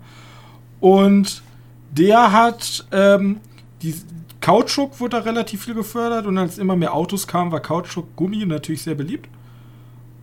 Und 0.80 1.42
der 1.90 2.32
hat, 2.32 2.86
ähm, 2.92 3.40
die 3.82 3.94
Kautschuk 4.40 4.98
wurde 5.00 5.18
da 5.18 5.22
relativ 5.22 5.64
viel 5.64 5.74
gefördert 5.74 6.26
und 6.26 6.36
als 6.36 6.58
immer 6.58 6.76
mehr 6.76 6.94
Autos 6.94 7.26
kamen, 7.26 7.52
war 7.52 7.60
Kautschuk 7.60 8.16
Gummi 8.16 8.44
natürlich 8.44 8.82
sehr 8.82 8.94
beliebt. 8.94 9.28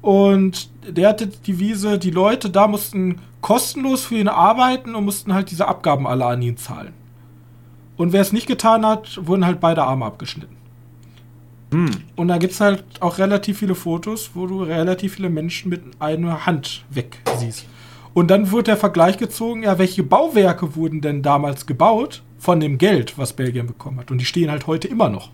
Und 0.02 0.70
der 0.88 1.10
hatte 1.10 1.28
die 1.28 1.52
Devise, 1.52 1.98
die 2.00 2.12
Leute 2.12 2.50
da 2.50 2.68
mussten 2.68 3.20
kostenlos 3.42 4.06
für 4.06 4.18
ihn 4.18 4.28
arbeiten 4.28 4.96
und 4.96 5.06
mussten 5.06 5.34
halt 5.34 5.52
diese 5.52 5.68
Abgaben 5.68 6.08
alle 6.08 6.26
an 6.26 6.42
ihn 6.42 6.58
zahlen. 6.58 6.94
Und 8.00 8.14
wer 8.14 8.22
es 8.22 8.32
nicht 8.32 8.48
getan 8.48 8.86
hat, 8.86 9.20
wurden 9.28 9.46
halt 9.46 9.60
beide 9.60 9.84
Arme 9.84 10.06
abgeschnitten. 10.06 10.56
Hm. 11.74 11.90
Und 12.16 12.30
da 12.30 12.38
gibt 12.38 12.54
es 12.54 12.62
halt 12.62 12.86
auch 13.02 13.18
relativ 13.18 13.60
viele 13.60 13.76
Fotos, 13.76 14.32
wo 14.36 14.48
du 14.48 14.64
relativ 14.64 15.16
viele 15.16 15.30
Menschen 15.30 15.68
mit 15.68 15.82
einer 16.00 16.46
Hand 16.46 16.86
weg 16.90 17.18
siehst. 17.38 17.66
Und 18.14 18.32
dann 18.32 18.52
wurde 18.52 18.64
der 18.64 18.78
Vergleich 18.78 19.18
gezogen, 19.18 19.64
ja, 19.64 19.78
welche 19.80 20.04
Bauwerke 20.04 20.78
wurden 20.78 21.02
denn 21.02 21.24
damals 21.24 21.66
gebaut 21.66 22.24
von 22.38 22.62
dem 22.62 22.78
Geld, 22.78 23.18
was 23.18 23.34
Belgien 23.34 23.68
bekommen 23.68 24.00
hat? 24.00 24.12
Und 24.12 24.20
die 24.20 24.26
stehen 24.26 24.50
halt 24.50 24.66
heute 24.66 24.88
immer 24.88 25.10
noch. 25.10 25.32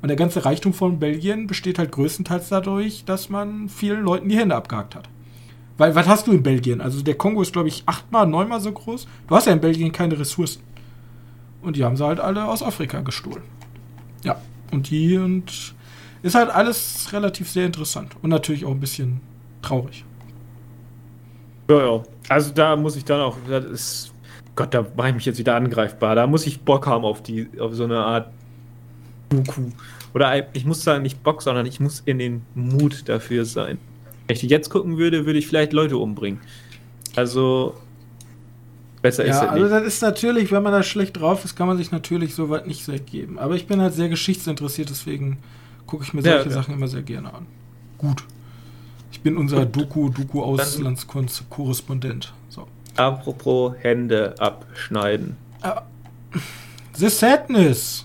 Und 0.00 0.06
Und 0.06 0.10
der 0.10 0.16
ganze 0.18 0.44
Reichtum 0.44 0.72
von 0.72 1.00
Belgien 1.00 1.48
besteht 1.48 1.80
halt 1.80 1.90
größtenteils 1.90 2.48
dadurch, 2.48 3.04
dass 3.04 3.28
man 3.28 3.68
vielen 3.68 4.04
Leuten 4.04 4.28
die 4.28 4.38
Hände 4.38 4.54
abgehakt 4.54 4.94
hat. 4.94 5.08
Weil, 5.78 5.96
was 5.96 6.06
hast 6.06 6.28
du 6.28 6.30
in 6.30 6.44
Belgien? 6.44 6.80
Also 6.80 7.02
der 7.02 7.16
Kongo 7.16 7.42
ist, 7.42 7.52
glaube 7.52 7.66
ich, 7.66 7.82
achtmal, 7.86 8.24
neunmal 8.24 8.60
so 8.60 8.70
groß. 8.70 9.08
Du 9.26 9.34
hast 9.34 9.48
ja 9.48 9.52
in 9.52 9.60
Belgien 9.60 9.90
keine 9.90 10.16
Ressourcen. 10.16 10.62
Und 11.66 11.74
die 11.74 11.84
haben 11.84 11.96
sie 11.96 12.06
halt 12.06 12.20
alle 12.20 12.44
aus 12.46 12.62
Afrika 12.62 13.00
gestohlen. 13.00 13.42
Ja, 14.22 14.40
und 14.70 14.88
die 14.88 15.18
und 15.18 15.74
ist 16.22 16.36
halt 16.36 16.48
alles 16.48 17.12
relativ 17.12 17.50
sehr 17.50 17.66
interessant. 17.66 18.12
Und 18.22 18.30
natürlich 18.30 18.64
auch 18.64 18.70
ein 18.70 18.78
bisschen 18.78 19.20
traurig. 19.62 20.04
Ja, 21.68 21.84
ja. 21.84 22.02
Also 22.28 22.52
da 22.52 22.76
muss 22.76 22.94
ich 22.94 23.04
dann 23.04 23.20
auch, 23.20 23.36
das 23.48 23.64
ist, 23.64 24.14
Gott, 24.54 24.74
da 24.74 24.86
mache 24.96 25.08
ich 25.08 25.14
mich 25.16 25.24
jetzt 25.24 25.38
wieder 25.38 25.56
angreifbar. 25.56 26.14
Da 26.14 26.28
muss 26.28 26.46
ich 26.46 26.60
Bock 26.60 26.86
haben 26.86 27.04
auf 27.04 27.20
die, 27.20 27.48
auf 27.58 27.74
so 27.74 27.82
eine 27.82 27.98
Art 27.98 28.30
Doku. 29.28 29.70
Oder 30.14 30.54
ich 30.54 30.64
muss 30.64 30.84
sagen, 30.84 31.02
nicht 31.02 31.24
Bock, 31.24 31.42
sondern 31.42 31.66
ich 31.66 31.80
muss 31.80 32.00
in 32.06 32.20
den 32.20 32.42
Mut 32.54 33.08
dafür 33.08 33.44
sein. 33.44 33.78
Wenn 34.28 34.34
ich 34.34 34.40
die 34.40 34.46
jetzt 34.46 34.70
gucken 34.70 34.98
würde, 34.98 35.26
würde 35.26 35.40
ich 35.40 35.48
vielleicht 35.48 35.72
Leute 35.72 35.96
umbringen. 35.98 36.40
Also 37.16 37.74
besser 39.06 39.24
ja, 39.24 39.30
ist 39.30 39.36
es 39.36 39.48
also 39.48 39.62
nicht. 39.62 39.72
das 39.72 39.84
ist 39.84 40.02
natürlich, 40.02 40.52
wenn 40.52 40.62
man 40.62 40.72
da 40.72 40.82
schlecht 40.82 41.20
drauf 41.20 41.44
ist, 41.44 41.56
kann 41.56 41.66
man 41.66 41.76
sich 41.76 41.92
natürlich 41.92 42.34
so 42.34 42.50
weit 42.50 42.66
nicht 42.66 42.84
sehr 42.84 42.98
geben. 42.98 43.38
Aber 43.38 43.54
ich 43.54 43.66
bin 43.66 43.80
halt 43.80 43.94
sehr 43.94 44.08
geschichtsinteressiert, 44.08 44.90
deswegen 44.90 45.38
gucke 45.86 46.04
ich 46.04 46.12
mir 46.12 46.22
solche 46.22 46.38
ja, 46.38 46.44
ja. 46.44 46.50
Sachen 46.50 46.74
immer 46.74 46.88
sehr 46.88 47.02
gerne 47.02 47.32
an. 47.32 47.46
Gut. 47.98 48.24
Ich 49.12 49.20
bin 49.20 49.36
unser 49.36 49.64
Doku, 49.64 50.10
Doku-Auslandskorrespondent. 50.10 52.34
So. 52.48 52.66
Apropos 52.96 53.74
Hände 53.80 54.34
abschneiden. 54.38 55.36
Uh, 55.64 55.80
The 56.94 57.08
Sadness. 57.08 58.04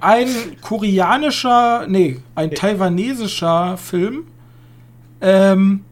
ein 0.00 0.28
koreanischer, 0.60 1.86
nee, 1.88 2.20
ein 2.34 2.52
taiwanesischer 2.52 3.76
Film. 3.76 4.26
Ähm, 5.20 5.84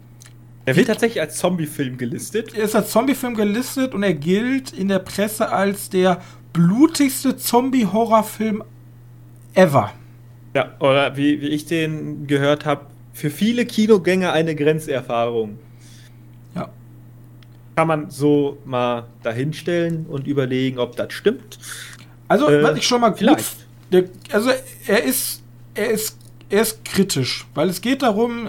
er 0.71 0.77
wird 0.77 0.87
tatsächlich 0.87 1.21
als 1.21 1.37
Zombie-Film 1.37 1.99
gelistet. 1.99 2.55
Er 2.55 2.63
ist 2.63 2.77
als 2.77 2.91
Zombie-Film 2.91 3.35
gelistet 3.35 3.93
und 3.93 4.05
er 4.05 4.15
gilt 4.15 4.73
in 4.73 4.87
der 4.87 5.01
Presse 5.01 5.51
als 5.51 5.91
der 5.91 6.21
blutigste 6.53 7.37
Zombie-Horrorfilm 7.37 8.63
ever. 9.55 9.93
Ja, 10.55 10.77
oder 10.79 11.17
wie, 11.17 11.41
wie 11.41 11.49
ich 11.49 11.67
den 11.67 12.29
gehört 12.29 12.67
habe, 12.67 12.87
für 13.13 13.31
viele 13.31 13.67
Kinogänger 13.67 14.33
eine 14.33 14.55
Grenzerfahrung. 14.55 15.59
Ja. 16.55 16.71
Kann 17.75 17.89
man 17.89 18.11
so 18.11 18.59
mal 18.65 19.09
dahinstellen 19.25 20.07
und 20.07 20.29
überlegen, 20.29 20.79
ob 20.79 20.95
das 20.95 21.13
stimmt. 21.13 21.59
Also, 22.29 22.49
äh, 22.49 22.63
was 22.63 22.79
ich 22.79 22.87
schon 22.87 23.01
mal 23.01 23.11
gut. 23.11 23.43
Der, 23.91 24.05
also, 24.31 24.51
er 24.87 25.03
ist, 25.03 25.43
er 25.75 25.91
ist, 25.91 26.17
er 26.49 26.63
ist 26.63 26.85
kritisch, 26.85 27.47
weil 27.55 27.69
es 27.69 27.81
geht 27.81 28.03
darum, 28.03 28.49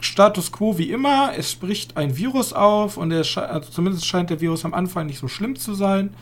Status 0.00 0.52
quo 0.52 0.78
wie 0.78 0.90
immer, 0.90 1.32
es 1.36 1.50
spricht 1.50 1.96
ein 1.96 2.16
Virus 2.16 2.52
auf 2.52 2.96
und 2.96 3.10
er, 3.10 3.24
also 3.50 3.70
zumindest 3.70 4.06
scheint 4.06 4.30
der 4.30 4.40
Virus 4.40 4.64
am 4.64 4.74
Anfang 4.74 5.06
nicht 5.06 5.18
so 5.18 5.28
schlimm 5.28 5.56
zu 5.56 5.74
sein. 5.74 6.14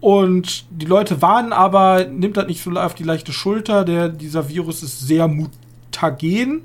Und 0.00 0.66
die 0.70 0.86
Leute 0.86 1.22
warnen 1.22 1.52
aber, 1.52 2.04
nimmt 2.04 2.36
das 2.36 2.46
nicht 2.46 2.62
so 2.62 2.70
auf 2.72 2.94
die 2.94 3.02
leichte 3.02 3.32
Schulter, 3.32 3.84
der, 3.84 4.08
dieser 4.08 4.48
Virus 4.48 4.82
ist 4.82 5.00
sehr 5.00 5.26
mutagen 5.26 6.62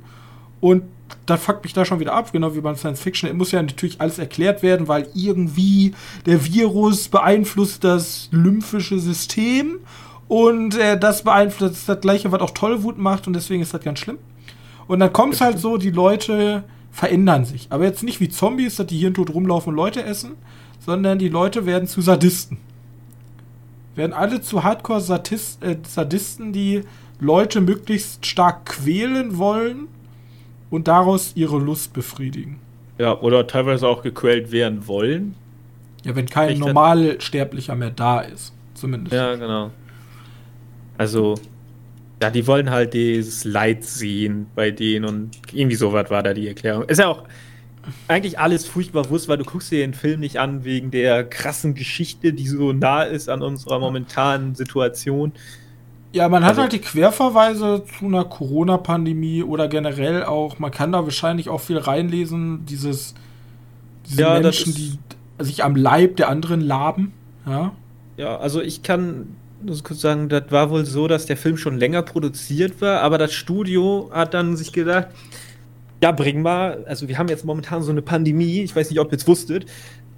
und 0.59 0.83
da 1.25 1.37
fuckt 1.37 1.63
mich 1.63 1.73
da 1.73 1.85
schon 1.85 1.99
wieder 1.99 2.13
ab, 2.13 2.31
genau 2.31 2.55
wie 2.55 2.61
beim 2.61 2.75
Science 2.75 3.01
Fiction. 3.01 3.29
Es 3.29 3.35
muss 3.35 3.51
ja 3.51 3.61
natürlich 3.61 3.99
alles 3.99 4.19
erklärt 4.19 4.63
werden, 4.63 4.87
weil 4.87 5.07
irgendwie 5.13 5.93
der 6.25 6.43
Virus 6.45 7.07
beeinflusst 7.07 7.83
das 7.83 8.29
lymphische 8.31 8.99
System 8.99 9.79
und 10.27 10.77
äh, 10.77 10.97
das 10.99 11.23
beeinflusst 11.23 11.87
das 11.87 12.01
gleiche, 12.01 12.31
was 12.31 12.41
auch 12.41 12.51
Tollwut 12.51 12.97
macht 12.97 13.27
und 13.27 13.33
deswegen 13.33 13.61
ist 13.61 13.73
das 13.73 13.81
ganz 13.81 13.99
schlimm. 13.99 14.17
Und 14.91 14.99
dann 14.99 15.13
kommt 15.13 15.35
es 15.35 15.39
halt 15.39 15.57
so, 15.57 15.77
die 15.77 15.89
Leute 15.89 16.65
verändern 16.91 17.45
sich. 17.45 17.67
Aber 17.69 17.85
jetzt 17.85 18.03
nicht 18.03 18.19
wie 18.19 18.27
Zombies, 18.27 18.75
dass 18.75 18.87
die 18.87 18.97
hier 18.97 19.13
tot 19.13 19.33
rumlaufen 19.33 19.69
und 19.69 19.77
Leute 19.77 20.03
essen, 20.03 20.31
sondern 20.81 21.17
die 21.17 21.29
Leute 21.29 21.65
werden 21.65 21.87
zu 21.87 22.01
Sadisten. 22.01 22.57
Werden 23.95 24.11
alle 24.11 24.41
zu 24.41 24.65
Hardcore-Sadisten, 24.65 26.49
äh, 26.49 26.51
die 26.51 26.81
Leute 27.21 27.61
möglichst 27.61 28.25
stark 28.25 28.65
quälen 28.65 29.37
wollen 29.37 29.87
und 30.69 30.89
daraus 30.89 31.31
ihre 31.35 31.57
Lust 31.57 31.93
befriedigen. 31.93 32.59
Ja, 32.97 33.17
oder 33.17 33.47
teilweise 33.47 33.87
auch 33.87 34.03
gequält 34.03 34.51
werden 34.51 34.87
wollen. 34.87 35.35
Ja, 36.03 36.17
wenn 36.17 36.25
kein 36.25 36.59
Normalsterblicher 36.59 37.75
mehr 37.75 37.91
da 37.91 38.19
ist, 38.19 38.51
zumindest. 38.73 39.13
Ja, 39.13 39.35
genau. 39.35 39.71
Also, 40.97 41.35
ja, 42.21 42.29
die 42.29 42.45
wollen 42.45 42.69
halt 42.69 42.93
dieses 42.93 43.43
Leid 43.43 43.83
sehen 43.83 44.47
bei 44.55 44.71
denen 44.71 45.05
und 45.05 45.31
irgendwie 45.51 45.75
sowas 45.75 46.09
war 46.09 46.21
da 46.21 46.33
die 46.33 46.47
Erklärung. 46.47 46.83
Ist 46.83 46.99
ja 46.99 47.07
auch 47.07 47.23
eigentlich 48.07 48.37
alles 48.37 48.67
furchtbar 48.67 49.03
bewusst, 49.03 49.27
weil 49.27 49.37
du 49.37 49.43
guckst 49.43 49.71
dir 49.71 49.79
den 49.79 49.95
Film 49.95 50.19
nicht 50.19 50.39
an 50.39 50.63
wegen 50.63 50.91
der 50.91 51.23
krassen 51.23 51.73
Geschichte, 51.73 52.31
die 52.31 52.47
so 52.47 52.73
nah 52.73 53.03
ist 53.03 53.27
an 53.27 53.41
unserer 53.41 53.79
momentanen 53.79 54.53
Situation. 54.53 55.31
Ja, 56.13 56.29
man 56.29 56.43
hat 56.43 56.51
also, 56.51 56.63
halt 56.63 56.73
die 56.73 56.79
Querverweise 56.79 57.83
zu 57.97 58.05
einer 58.05 58.25
Corona-Pandemie 58.25 59.43
oder 59.43 59.67
generell 59.67 60.23
auch, 60.23 60.59
man 60.59 60.69
kann 60.69 60.91
da 60.91 61.03
wahrscheinlich 61.03 61.49
auch 61.49 61.61
viel 61.61 61.77
reinlesen, 61.77 62.65
dieses 62.65 63.15
diese 64.07 64.21
ja, 64.21 64.39
Menschen, 64.39 64.75
die 64.75 64.99
sich 65.39 65.63
am 65.63 65.75
Leib 65.75 66.17
der 66.17 66.29
anderen 66.29 66.61
laben. 66.61 67.13
Ja, 67.45 67.71
ja 68.17 68.37
also 68.37 68.61
ich 68.61 68.83
kann 68.83 69.35
sagen, 69.91 70.29
das 70.29 70.43
war 70.49 70.69
wohl 70.69 70.85
so, 70.85 71.07
dass 71.07 71.25
der 71.25 71.37
Film 71.37 71.57
schon 71.57 71.77
länger 71.77 72.01
produziert 72.01 72.81
war, 72.81 73.01
aber 73.01 73.17
das 73.17 73.33
Studio 73.33 74.09
hat 74.13 74.33
dann 74.33 74.55
sich 74.57 74.71
gedacht, 74.71 75.07
ja, 76.01 76.11
bring 76.11 76.41
mal, 76.41 76.83
also 76.85 77.07
wir 77.07 77.17
haben 77.17 77.27
jetzt 77.27 77.45
momentan 77.45 77.83
so 77.83 77.91
eine 77.91 78.01
Pandemie, 78.01 78.61
ich 78.61 78.75
weiß 78.75 78.89
nicht, 78.89 78.99
ob 78.99 79.11
ihr 79.11 79.17
es 79.17 79.27
wusstet, 79.27 79.65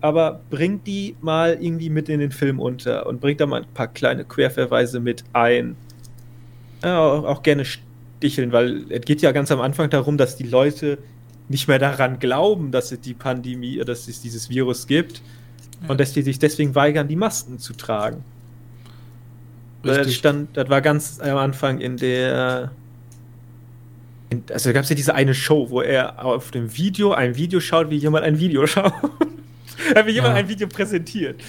aber 0.01 0.41
bringt 0.49 0.87
die 0.87 1.15
mal 1.21 1.57
irgendwie 1.59 1.89
mit 1.89 2.09
in 2.09 2.19
den 2.19 2.31
Film 2.31 2.59
unter 2.59 3.05
und 3.05 3.21
bringt 3.21 3.39
da 3.39 3.45
mal 3.45 3.61
ein 3.61 3.73
paar 3.73 3.87
kleine 3.87 4.25
Querverweise 4.25 4.99
mit 4.99 5.23
ein. 5.33 5.75
Ja, 6.83 6.99
auch, 6.99 7.23
auch 7.23 7.43
gerne 7.43 7.63
sticheln, 7.65 8.51
weil 8.51 8.85
es 8.89 9.01
geht 9.01 9.21
ja 9.21 9.31
ganz 9.31 9.51
am 9.51 9.61
Anfang 9.61 9.89
darum, 9.89 10.17
dass 10.17 10.35
die 10.35 10.43
Leute 10.43 10.97
nicht 11.49 11.67
mehr 11.67 11.79
daran 11.79 12.19
glauben, 12.19 12.71
dass 12.71 12.91
es 12.91 13.01
die 13.01 13.13
Pandemie, 13.13 13.77
dass 13.85 14.07
es 14.07 14.21
dieses 14.21 14.49
Virus 14.49 14.87
gibt 14.87 15.21
ja. 15.81 15.89
und 15.89 15.99
dass 15.99 16.13
die 16.13 16.21
sich 16.21 16.39
deswegen 16.39 16.75
weigern, 16.75 17.07
die 17.07 17.15
Masken 17.15 17.59
zu 17.59 17.73
tragen. 17.73 18.23
Das 19.84 20.13
stand, 20.13 20.55
das 20.55 20.69
war 20.69 20.81
ganz 20.81 21.19
am 21.19 21.38
Anfang 21.38 21.79
in 21.79 21.97
der 21.97 22.71
in, 24.34 24.43
also 24.51 24.69
da 24.69 24.73
gab 24.73 24.84
es 24.84 24.89
ja 24.89 24.95
diese 24.95 25.13
eine 25.13 25.34
Show, 25.34 25.69
wo 25.69 25.81
er 25.81 26.25
auf 26.25 26.51
dem 26.51 26.75
Video 26.75 27.11
ein 27.11 27.36
Video 27.36 27.59
schaut, 27.59 27.89
wie 27.89 27.97
jemand 27.97 28.25
ein 28.25 28.39
Video 28.39 28.65
schaut. 28.67 28.93
wie 30.05 30.11
jemand 30.11 30.34
ja. 30.34 30.39
ein 30.39 30.49
Video 30.49 30.67
präsentiert. 30.67 31.39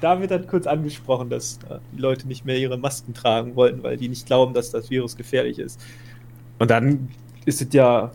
Da 0.00 0.20
wird 0.20 0.30
dann 0.30 0.46
kurz 0.46 0.66
angesprochen, 0.66 1.28
dass 1.28 1.58
äh, 1.68 1.78
die 1.92 2.00
Leute 2.00 2.26
nicht 2.26 2.44
mehr 2.44 2.58
ihre 2.58 2.78
Masken 2.78 3.12
tragen 3.14 3.54
wollten, 3.56 3.82
weil 3.82 3.96
die 3.96 4.08
nicht 4.08 4.26
glauben, 4.26 4.54
dass 4.54 4.70
das 4.70 4.90
Virus 4.90 5.16
gefährlich 5.16 5.58
ist. 5.58 5.80
Und 6.58 6.70
dann 6.70 7.08
ist 7.44 7.60
es 7.60 7.72
ja. 7.72 8.12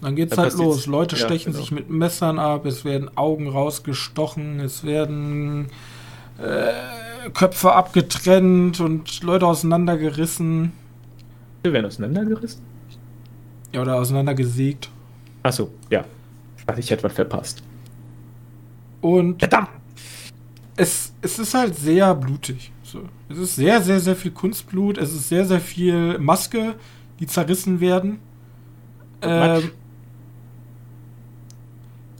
Dann 0.00 0.14
geht's 0.14 0.36
halt 0.36 0.54
los. 0.54 0.86
Leute 0.86 1.16
ja, 1.16 1.24
stechen 1.24 1.52
genau. 1.52 1.62
sich 1.62 1.72
mit 1.72 1.88
Messern 1.88 2.38
ab, 2.38 2.66
es 2.66 2.84
werden 2.84 3.10
Augen 3.16 3.48
rausgestochen, 3.48 4.60
es 4.60 4.84
werden 4.84 5.68
äh, 6.38 6.72
Köpfe 7.32 7.72
abgetrennt 7.72 8.80
und 8.80 9.22
Leute 9.22 9.46
auseinandergerissen. 9.46 10.72
Wir 11.62 11.72
werden 11.72 11.86
auseinandergerissen? 11.86 12.62
Ja, 13.72 13.82
oder 13.82 13.96
auseinandergesägt. 13.96 14.90
Achso, 15.42 15.70
ja. 15.90 16.04
Ich 16.76 16.90
hätte 16.90 17.04
was 17.04 17.12
verpasst. 17.12 17.62
Und 19.00 19.38
Verdammt! 19.38 19.68
Es, 20.76 21.12
es 21.22 21.38
ist 21.38 21.54
halt 21.54 21.76
sehr 21.76 22.14
blutig. 22.14 22.72
So. 22.82 23.02
Es 23.28 23.38
ist 23.38 23.56
sehr, 23.56 23.80
sehr, 23.80 24.00
sehr 24.00 24.16
viel 24.16 24.30
Kunstblut. 24.30 24.98
Es 24.98 25.12
ist 25.12 25.28
sehr, 25.28 25.44
sehr 25.44 25.60
viel 25.60 26.18
Maske, 26.18 26.74
die 27.18 27.26
zerrissen 27.26 27.80
werden. 27.80 28.18
Ähm, 29.22 29.70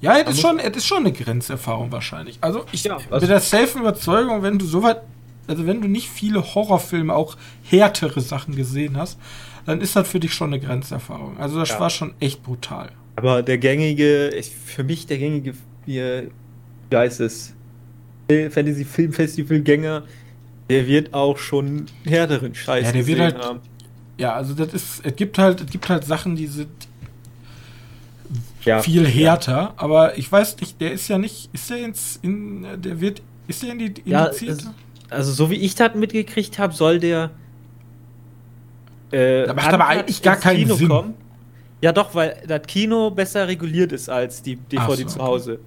ja, 0.01 0.19
es 0.19 0.35
ist, 0.35 0.41
schon, 0.41 0.59
es 0.59 0.77
ist 0.77 0.87
schon 0.87 0.99
eine 0.99 1.13
Grenzerfahrung 1.13 1.91
wahrscheinlich. 1.91 2.39
Also 2.41 2.65
ich 2.73 2.85
ja, 2.85 2.97
also 3.11 3.27
mit 3.27 3.31
der 3.31 3.41
safe 3.41 3.79
Überzeugung, 3.79 4.43
wenn 4.43 4.59
du 4.59 4.67
so 4.67 4.83
weit, 4.83 5.01
also 5.47 5.67
wenn 5.67 5.81
du 5.81 5.89
nicht 5.89 6.09
viele 6.09 6.43
Horrorfilme, 6.55 7.15
auch 7.15 7.37
härtere 7.63 8.21
Sachen 8.21 8.55
gesehen 8.57 8.97
hast, 8.97 9.19
dann 9.65 9.81
ist 9.81 9.97
das 9.97 10.09
für 10.09 10.21
dich 10.21 10.35
schon 10.35 10.53
eine 10.53 10.61
Grenzerfahrung. 10.61 11.39
Also 11.39 11.59
das 11.59 11.71
ja. 11.71 11.81
war 11.81 11.91
schon 11.91 12.15
echt 12.21 12.43
brutal. 12.43 12.91
Aber 13.17 13.43
der 13.43 13.59
gängige, 13.59 14.33
für 14.65 14.85
mich 14.85 15.07
der 15.07 15.19
gängige, 15.19 15.55
wie 15.87 16.27
heißt 16.93 17.21
es, 17.21 17.55
Fantasy 18.29 18.85
Film 18.85 19.13
Festival 19.13 19.61
Gänger, 19.61 20.03
der 20.69 20.87
wird 20.87 21.15
auch 21.15 21.39
schon 21.39 21.87
härteren 22.05 22.55
Scheiß 22.55 22.87
ja, 22.87 22.93
der 22.93 23.07
wird 23.07 23.21
halt, 23.21 23.39
haben. 23.39 23.61
Ja, 24.19 24.35
also 24.35 24.55
das 24.55 24.75
ist, 24.75 25.01
es 25.05 25.17
gibt 25.17 25.39
halt, 25.39 25.61
es 25.61 25.71
gibt 25.71 25.89
halt 25.89 26.05
Sachen, 26.05 26.37
die 26.37 26.47
sind 26.47 26.69
ja, 28.67 28.83
viel 28.83 29.07
härter, 29.07 29.53
ja. 29.53 29.75
aber 29.77 30.19
ich 30.19 30.31
weiß 30.31 30.59
nicht, 30.61 30.81
der 30.81 30.93
ist 30.93 31.09
ja 31.09 31.19
nicht, 31.19 31.51
ist 31.53 31.71
der 31.71 31.79
ins, 31.79 32.19
in, 32.23 32.67
der 32.77 33.01
wird, 33.01 33.23
ist 33.49 33.63
der 33.63 33.73
in 33.73 33.79
die 33.79 33.95
ja, 34.05 34.25
also, 34.25 34.47
also 35.09 35.33
so 35.33 35.51
wie 35.51 35.57
ich 35.57 35.75
das 35.75 35.95
mitgekriegt 35.95 36.59
habe, 36.59 36.75
soll 36.75 36.99
der 36.99 37.31
äh, 39.13 39.47
macht 39.53 39.73
aber 39.73 39.87
eigentlich 39.87 40.21
gar 40.21 40.37
keinen 40.37 40.59
Kino 40.59 40.75
Sinn. 40.75 40.89
Kommen. 40.89 41.15
Ja, 41.81 41.93
doch, 41.93 42.15
weil 42.15 42.43
das 42.47 42.63
Kino 42.67 43.11
besser 43.11 43.47
reguliert 43.47 43.93
ist 43.93 44.09
als 44.09 44.43
die 44.43 44.57
DVD 44.57 45.03
so, 45.03 45.09
zu 45.09 45.23
Hause. 45.23 45.61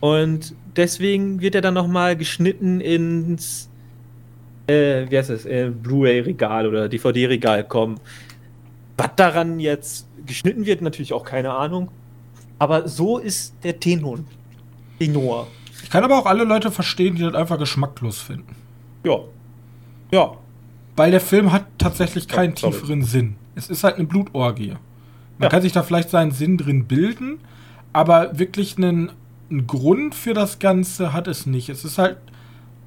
Und 0.00 0.54
deswegen 0.74 1.40
wird 1.40 1.54
er 1.54 1.60
dann 1.60 1.74
nochmal 1.74 2.16
geschnitten 2.16 2.80
ins 2.80 3.70
äh, 4.66 5.10
wie 5.10 5.18
heißt 5.18 5.30
das, 5.30 5.46
äh, 5.46 5.70
Blu-ray-Regal 5.70 6.66
oder 6.66 6.88
DVD-Regal 6.88 7.64
kommen. 7.64 8.00
Was 8.96 9.10
daran 9.16 9.60
jetzt 9.60 10.06
geschnitten 10.26 10.66
wird, 10.66 10.82
natürlich 10.82 11.12
auch 11.12 11.24
keine 11.24 11.52
Ahnung. 11.52 11.90
Aber 12.58 12.88
so 12.88 13.18
ist 13.18 13.54
der 13.62 13.78
Tenor. 13.78 14.20
Tenor. 14.98 15.48
Ich 15.82 15.90
kann 15.90 16.04
aber 16.04 16.18
auch 16.18 16.26
alle 16.26 16.44
Leute 16.44 16.70
verstehen, 16.70 17.16
die 17.16 17.22
das 17.22 17.34
einfach 17.34 17.58
geschmacklos 17.58 18.20
finden. 18.20 18.54
Ja. 19.04 19.18
Ja. 20.12 20.32
Weil 20.96 21.10
der 21.10 21.20
Film 21.20 21.52
hat 21.52 21.66
tatsächlich 21.78 22.28
keinen 22.28 22.54
ja, 22.54 22.70
tieferen 22.70 23.02
Sinn. 23.02 23.36
Es 23.54 23.68
ist 23.68 23.84
halt 23.84 23.96
eine 23.96 24.04
Blutorgie. 24.04 24.74
Man 25.38 25.46
ja. 25.46 25.48
kann 25.48 25.62
sich 25.62 25.72
da 25.72 25.82
vielleicht 25.82 26.10
seinen 26.10 26.30
Sinn 26.30 26.58
drin 26.58 26.86
bilden, 26.86 27.38
aber 27.92 28.38
wirklich 28.38 28.76
einen, 28.76 29.10
einen 29.50 29.66
Grund 29.66 30.14
für 30.14 30.34
das 30.34 30.58
Ganze 30.58 31.12
hat 31.12 31.26
es 31.26 31.46
nicht. 31.46 31.68
Es 31.68 31.84
ist 31.84 31.98
halt 31.98 32.18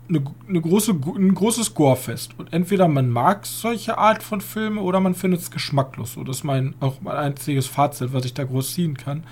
eine, 0.07 0.23
eine 0.47 0.61
große, 0.61 0.91
ein 0.91 1.33
großes 1.33 1.73
Gorefest. 1.73 2.37
Und 2.37 2.53
entweder 2.53 2.87
man 2.87 3.09
mag 3.09 3.45
solche 3.45 3.97
Art 3.97 4.23
von 4.23 4.41
Filmen 4.41 4.77
oder 4.77 4.99
man 4.99 5.15
findet 5.15 5.41
es 5.41 5.51
geschmacklos. 5.51 6.13
So, 6.13 6.23
das 6.23 6.37
ist 6.37 6.43
mein, 6.43 6.75
auch 6.79 7.01
mein 7.01 7.17
einziges 7.17 7.67
Fazit, 7.67 8.13
was 8.13 8.25
ich 8.25 8.33
da 8.33 8.43
groß 8.43 8.73
ziehen 8.73 8.95
kann. 8.95 9.23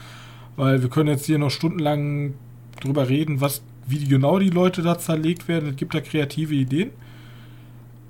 Weil 0.55 0.81
wir 0.81 0.89
können 0.89 1.09
jetzt 1.09 1.25
hier 1.25 1.39
noch 1.39 1.49
stundenlang 1.49 2.35
drüber 2.81 3.09
reden, 3.09 3.41
was, 3.41 3.63
wie 3.87 4.05
genau 4.05 4.39
die 4.39 4.49
Leute 4.49 4.81
da 4.81 4.97
zerlegt 4.97 5.47
werden. 5.47 5.69
Es 5.69 5.75
gibt 5.75 5.93
da 5.93 6.01
kreative 6.01 6.53
Ideen. 6.53 6.91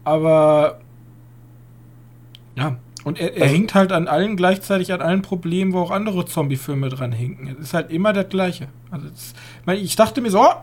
Aber 0.04 0.80
ja, 2.56 2.78
und 3.04 3.20
er, 3.20 3.36
er 3.36 3.44
also, 3.44 3.56
hängt 3.56 3.74
halt 3.74 3.92
an 3.92 4.08
allen 4.08 4.36
gleichzeitig 4.36 4.94
an 4.94 5.02
allen 5.02 5.22
Problemen, 5.22 5.74
wo 5.74 5.80
auch 5.80 5.92
andere 5.92 6.26
Zombie-Filme 6.26 6.90
dran 6.90 7.12
hinken. 7.12 7.48
Es 7.48 7.68
ist 7.68 7.74
halt 7.74 7.92
immer 7.92 8.14
das 8.14 8.30
Gleiche. 8.30 8.68
Also 8.92 9.08
das, 9.10 9.34
ich 9.78 9.96
dachte 9.96 10.22
mir 10.22 10.30
so, 10.30 10.42
oh, 10.42 10.54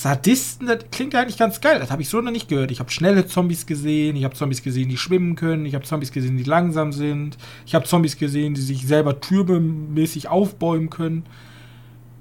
Sadisten, 0.00 0.68
das 0.68 0.78
klingt 0.92 1.16
eigentlich 1.16 1.38
ganz 1.38 1.60
geil. 1.60 1.80
Das 1.80 1.90
habe 1.90 2.02
ich 2.02 2.08
so 2.08 2.20
noch 2.20 2.30
nicht 2.30 2.48
gehört. 2.48 2.70
Ich 2.70 2.78
habe 2.78 2.88
schnelle 2.88 3.26
Zombies 3.26 3.66
gesehen, 3.66 4.14
ich 4.14 4.22
habe 4.22 4.32
Zombies 4.32 4.62
gesehen, 4.62 4.88
die 4.88 4.96
schwimmen 4.96 5.34
können, 5.34 5.66
ich 5.66 5.74
habe 5.74 5.84
Zombies 5.84 6.12
gesehen, 6.12 6.36
die 6.36 6.44
langsam 6.44 6.92
sind, 6.92 7.36
ich 7.66 7.74
habe 7.74 7.84
Zombies 7.84 8.16
gesehen, 8.16 8.54
die 8.54 8.60
sich 8.60 8.86
selber 8.86 9.18
türbemäßig 9.18 10.28
aufbäumen 10.28 10.88
können. 10.88 11.24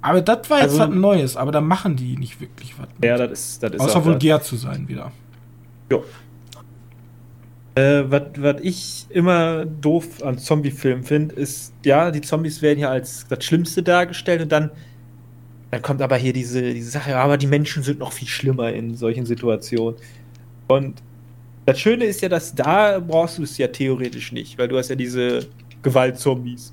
Aber 0.02 0.22
das 0.22 0.50
war 0.50 0.58
jetzt 0.62 0.72
also, 0.72 0.80
was 0.80 0.90
Neues, 0.90 1.38
aber 1.38 1.52
da 1.52 1.62
machen 1.62 1.96
die 1.96 2.18
nicht 2.18 2.42
wirklich 2.42 2.74
was. 2.80 2.88
Ja, 3.04 3.16
das 3.16 3.32
ist, 3.32 3.62
das 3.62 3.74
ist 3.74 3.80
Außer 3.80 4.04
vulgär 4.04 4.40
das. 4.40 4.48
zu 4.48 4.56
sein 4.56 4.88
wieder. 4.88 5.12
Ja. 5.92 6.00
Äh, 7.76 8.10
was 8.10 8.56
ich 8.64 9.06
immer 9.12 9.66
doof 9.66 10.24
an 10.24 10.40
Zombie-Filmen 10.40 11.04
finde, 11.04 11.36
ist, 11.36 11.76
ja, 11.86 12.10
die 12.10 12.22
Zombies 12.22 12.64
werden 12.64 12.80
ja 12.80 12.90
als 12.90 13.28
das 13.28 13.46
Schlimmste 13.46 13.84
dargestellt 13.84 14.42
und 14.42 14.52
dann 14.52 14.72
dann 15.72 15.82
kommt 15.82 16.02
aber 16.02 16.16
hier 16.18 16.34
diese, 16.34 16.74
diese 16.74 16.92
Sache, 16.92 17.16
aber 17.18 17.38
die 17.38 17.48
Menschen 17.48 17.84
sind 17.84 18.00
noch 18.00 18.14
viel 18.14 18.28
schlimmer 18.28 18.72
in 18.72 18.96
solchen 18.96 19.26
Situationen. 19.26 20.00
Und 20.68 21.02
das 21.66 21.80
Schöne 21.80 22.06
ist 22.06 22.22
ja, 22.22 22.30
dass 22.30 22.56
da 22.56 23.00
brauchst 23.00 23.38
du 23.38 23.44
es 23.44 23.58
ja 23.58 23.68
theoretisch 23.68 24.32
nicht, 24.32 24.58
weil 24.58 24.70
du 24.70 24.78
hast 24.78 24.90
ja 24.90 24.96
diese 24.96 25.48
Gewaltzombies. 25.82 26.72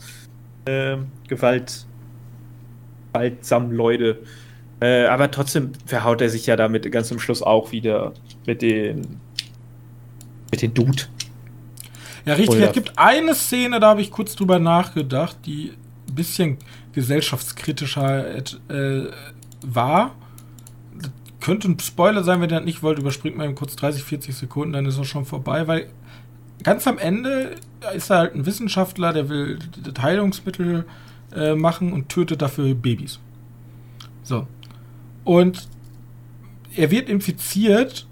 Ähm, 0.67 1.07
Gewalt. 1.29 1.87
Gewaltsamen 3.13 3.73
Leute. 3.73 4.21
Äh, 4.81 5.07
aber 5.07 5.31
trotzdem 5.31 5.73
verhaut 5.87 6.21
er 6.21 6.29
sich 6.29 6.47
ja 6.47 6.57
damit 6.57 6.91
ganz 6.91 7.09
zum 7.09 7.19
Schluss 7.19 7.43
auch 7.43 7.73
wieder 7.73 8.13
mit 8.47 8.63
den. 8.63 9.21
mit 10.51 10.63
den 10.63 10.75
Dude. 10.75 11.05
Ja, 12.25 12.35
richtig. 12.35 12.57
Oder 12.57 12.69
es 12.69 12.73
gibt 12.73 12.93
eine 12.97 13.35
Szene, 13.35 13.81
da 13.81 13.89
habe 13.89 14.01
ich 14.01 14.11
kurz 14.11 14.35
drüber 14.35 14.59
nachgedacht, 14.59 15.37
die 15.45 15.73
bisschen 16.15 16.59
gesellschaftskritischer 16.93 18.37
äh, 18.37 19.11
war. 19.63 20.15
Das 21.01 21.11
könnte 21.41 21.69
ein 21.69 21.79
Spoiler 21.79 22.25
sein, 22.25 22.41
wenn 22.41 22.51
ihr 22.51 22.57
das 22.57 22.65
nicht 22.65 22.83
wollt, 22.83 22.99
überspringt 22.99 23.37
mal 23.37 23.45
eben 23.45 23.55
kurz 23.55 23.77
30, 23.77 24.03
40 24.03 24.35
Sekunden, 24.35 24.73
dann 24.73 24.87
ist 24.87 24.99
es 24.99 25.07
schon 25.07 25.25
vorbei, 25.27 25.67
weil 25.67 25.89
ganz 26.63 26.87
am 26.87 26.99
Ende 26.99 27.57
ist 27.95 28.11
er 28.11 28.19
halt 28.19 28.35
ein 28.35 28.47
Wissenschaftler, 28.47 29.13
der 29.13 29.29
will 29.29 29.59
das 29.83 30.03
Heilungsmittel 30.03 30.87
äh, 31.35 31.55
machen 31.55 31.93
und 31.93 32.09
tötet 32.09 32.43
dafür 32.43 32.75
Babys. 32.75 33.21
So. 34.23 34.47
Und 35.25 35.69
er 36.77 36.91
wird 36.91 37.09
infiziert, 37.09 38.07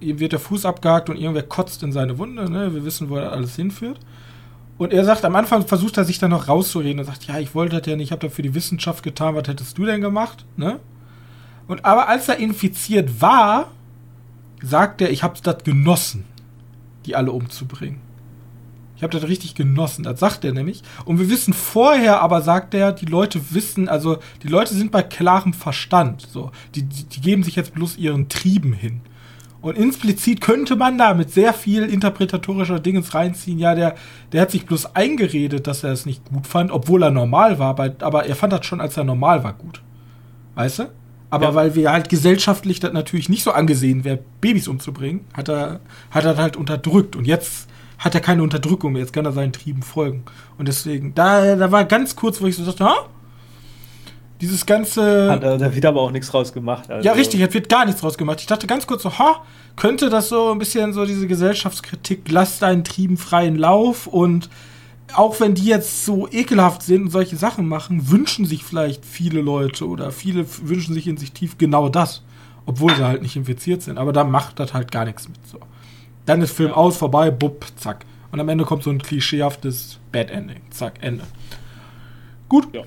ihm 0.00 0.18
wird 0.18 0.32
der 0.32 0.40
Fuß 0.40 0.64
abgehakt 0.64 1.08
und 1.08 1.16
irgendwer 1.16 1.42
kotzt 1.42 1.82
in 1.82 1.92
seine 1.92 2.18
Wunde, 2.18 2.50
ne? 2.50 2.74
Wir 2.74 2.84
wissen, 2.84 3.08
wo 3.08 3.16
er 3.16 3.32
alles 3.32 3.56
hinführt. 3.56 3.98
Und 4.82 4.92
er 4.92 5.04
sagt, 5.04 5.24
am 5.24 5.36
Anfang 5.36 5.64
versucht 5.64 5.96
er 5.96 6.04
sich 6.04 6.18
dann 6.18 6.32
noch 6.32 6.48
rauszureden 6.48 6.98
und 6.98 7.04
sagt, 7.04 7.28
ja, 7.28 7.38
ich 7.38 7.54
wollte 7.54 7.78
das 7.78 7.86
ja 7.86 7.94
nicht, 7.94 8.06
ich 8.06 8.10
habe 8.10 8.26
dafür 8.26 8.42
die 8.42 8.56
Wissenschaft 8.56 9.04
getan, 9.04 9.36
was 9.36 9.46
hättest 9.46 9.78
du 9.78 9.84
denn 9.84 10.00
gemacht? 10.00 10.44
Ne? 10.56 10.80
Und 11.68 11.84
aber 11.84 12.08
als 12.08 12.28
er 12.28 12.38
infiziert 12.38 13.20
war, 13.20 13.70
sagt 14.60 15.00
er, 15.00 15.12
ich 15.12 15.22
habe 15.22 15.38
das 15.40 15.62
genossen, 15.62 16.24
die 17.06 17.14
alle 17.14 17.30
umzubringen. 17.30 18.00
Ich 18.96 19.04
habe 19.04 19.12
das 19.12 19.28
richtig 19.28 19.54
genossen, 19.54 20.02
das 20.02 20.18
sagt 20.18 20.44
er 20.44 20.52
nämlich. 20.52 20.82
Und 21.04 21.20
wir 21.20 21.30
wissen 21.30 21.54
vorher, 21.54 22.20
aber 22.20 22.42
sagt 22.42 22.74
er, 22.74 22.90
die 22.90 23.06
Leute 23.06 23.40
wissen, 23.52 23.88
also 23.88 24.18
die 24.42 24.48
Leute 24.48 24.74
sind 24.74 24.90
bei 24.90 25.04
klarem 25.04 25.54
Verstand. 25.54 26.26
So, 26.28 26.50
die, 26.74 26.82
die, 26.82 27.04
die 27.04 27.20
geben 27.20 27.44
sich 27.44 27.54
jetzt 27.54 27.72
bloß 27.72 27.98
ihren 27.98 28.28
Trieben 28.28 28.72
hin. 28.72 29.00
Und 29.62 29.78
implizit 29.78 30.40
könnte 30.40 30.74
man 30.74 30.98
da 30.98 31.14
mit 31.14 31.30
sehr 31.30 31.54
viel 31.54 31.84
interpretatorischer 31.84 32.80
Dingens 32.80 33.14
reinziehen. 33.14 33.60
Ja, 33.60 33.74
der, 33.76 33.94
der 34.32 34.42
hat 34.42 34.50
sich 34.50 34.66
bloß 34.66 34.96
eingeredet, 34.96 35.68
dass 35.68 35.84
er 35.84 35.92
es 35.92 36.04
nicht 36.04 36.24
gut 36.24 36.48
fand, 36.48 36.72
obwohl 36.72 37.04
er 37.04 37.10
normal 37.10 37.60
war, 37.60 37.78
aber 38.00 38.26
er 38.26 38.36
fand 38.36 38.52
das 38.52 38.66
schon, 38.66 38.80
als 38.80 38.96
er 38.96 39.04
normal 39.04 39.44
war, 39.44 39.52
gut. 39.52 39.80
Weißt 40.56 40.80
du? 40.80 40.88
Aber 41.30 41.46
ja. 41.46 41.54
weil 41.54 41.74
wir 41.74 41.92
halt 41.92 42.08
gesellschaftlich 42.10 42.80
das 42.80 42.92
natürlich 42.92 43.30
nicht 43.30 43.44
so 43.44 43.52
angesehen 43.52 44.04
wäre, 44.04 44.18
Babys 44.42 44.68
umzubringen, 44.68 45.24
hat 45.32 45.48
er, 45.48 45.80
hat 46.10 46.24
er 46.24 46.36
halt 46.36 46.56
unterdrückt. 46.56 47.16
Und 47.16 47.24
jetzt 47.24 47.68
hat 47.98 48.14
er 48.14 48.20
keine 48.20 48.42
Unterdrückung 48.42 48.92
mehr. 48.92 49.00
Jetzt 49.00 49.12
kann 49.12 49.24
er 49.24 49.32
seinen 49.32 49.52
Trieben 49.52 49.82
folgen. 49.82 50.24
Und 50.58 50.68
deswegen, 50.68 51.14
da, 51.14 51.56
da 51.56 51.72
war 51.72 51.84
ganz 51.84 52.16
kurz, 52.16 52.42
wo 52.42 52.46
ich 52.46 52.56
so 52.56 52.66
dachte, 52.66 52.84
ha? 52.84 53.06
Dieses 54.42 54.66
ganze. 54.66 55.30
Hat, 55.30 55.44
da 55.44 55.72
wird 55.72 55.86
aber 55.86 56.00
auch 56.00 56.10
nichts 56.10 56.28
draus 56.28 56.52
gemacht. 56.52 56.90
Also. 56.90 57.06
Ja, 57.06 57.14
richtig, 57.14 57.40
es 57.40 57.54
wird 57.54 57.68
gar 57.68 57.84
nichts 57.84 58.00
draus 58.00 58.18
gemacht. 58.18 58.40
Ich 58.40 58.46
dachte 58.46 58.66
ganz 58.66 58.88
kurz 58.88 59.04
so, 59.04 59.16
ha, 59.16 59.44
könnte 59.76 60.10
das 60.10 60.28
so 60.28 60.50
ein 60.50 60.58
bisschen 60.58 60.92
so 60.92 61.06
diese 61.06 61.28
Gesellschaftskritik, 61.28 62.28
lass 62.28 62.58
deinen 62.58 62.82
Trieben 62.82 63.16
freien 63.16 63.54
Lauf 63.54 64.08
und 64.08 64.50
auch 65.14 65.38
wenn 65.38 65.54
die 65.54 65.66
jetzt 65.66 66.04
so 66.04 66.26
ekelhaft 66.28 66.82
sind 66.82 67.02
und 67.02 67.10
solche 67.10 67.36
Sachen 67.36 67.68
machen, 67.68 68.10
wünschen 68.10 68.44
sich 68.44 68.64
vielleicht 68.64 69.04
viele 69.04 69.40
Leute 69.40 69.86
oder 69.86 70.10
viele 70.10 70.44
wünschen 70.62 70.92
sich 70.92 71.06
in 71.06 71.18
sich 71.18 71.30
tief 71.30 71.56
genau 71.56 71.88
das, 71.88 72.24
obwohl 72.66 72.96
sie 72.96 73.04
halt 73.04 73.22
nicht 73.22 73.36
infiziert 73.36 73.82
sind. 73.82 73.96
Aber 73.96 74.12
da 74.12 74.24
macht 74.24 74.58
das 74.58 74.74
halt 74.74 74.90
gar 74.90 75.04
nichts 75.04 75.28
mit. 75.28 75.38
So. 75.46 75.60
Dann 76.26 76.42
ist 76.42 76.52
Film 76.52 76.70
ja. 76.70 76.74
aus, 76.76 76.96
vorbei, 76.96 77.30
bupp, 77.30 77.64
zack. 77.76 78.04
Und 78.32 78.40
am 78.40 78.48
Ende 78.48 78.64
kommt 78.64 78.82
so 78.82 78.90
ein 78.90 79.00
klischeehaftes 79.00 80.00
Bad 80.10 80.30
Ending. 80.30 80.62
Zack, 80.70 80.94
Ende. 81.00 81.24
Gut. 82.48 82.74
Ja. 82.74 82.82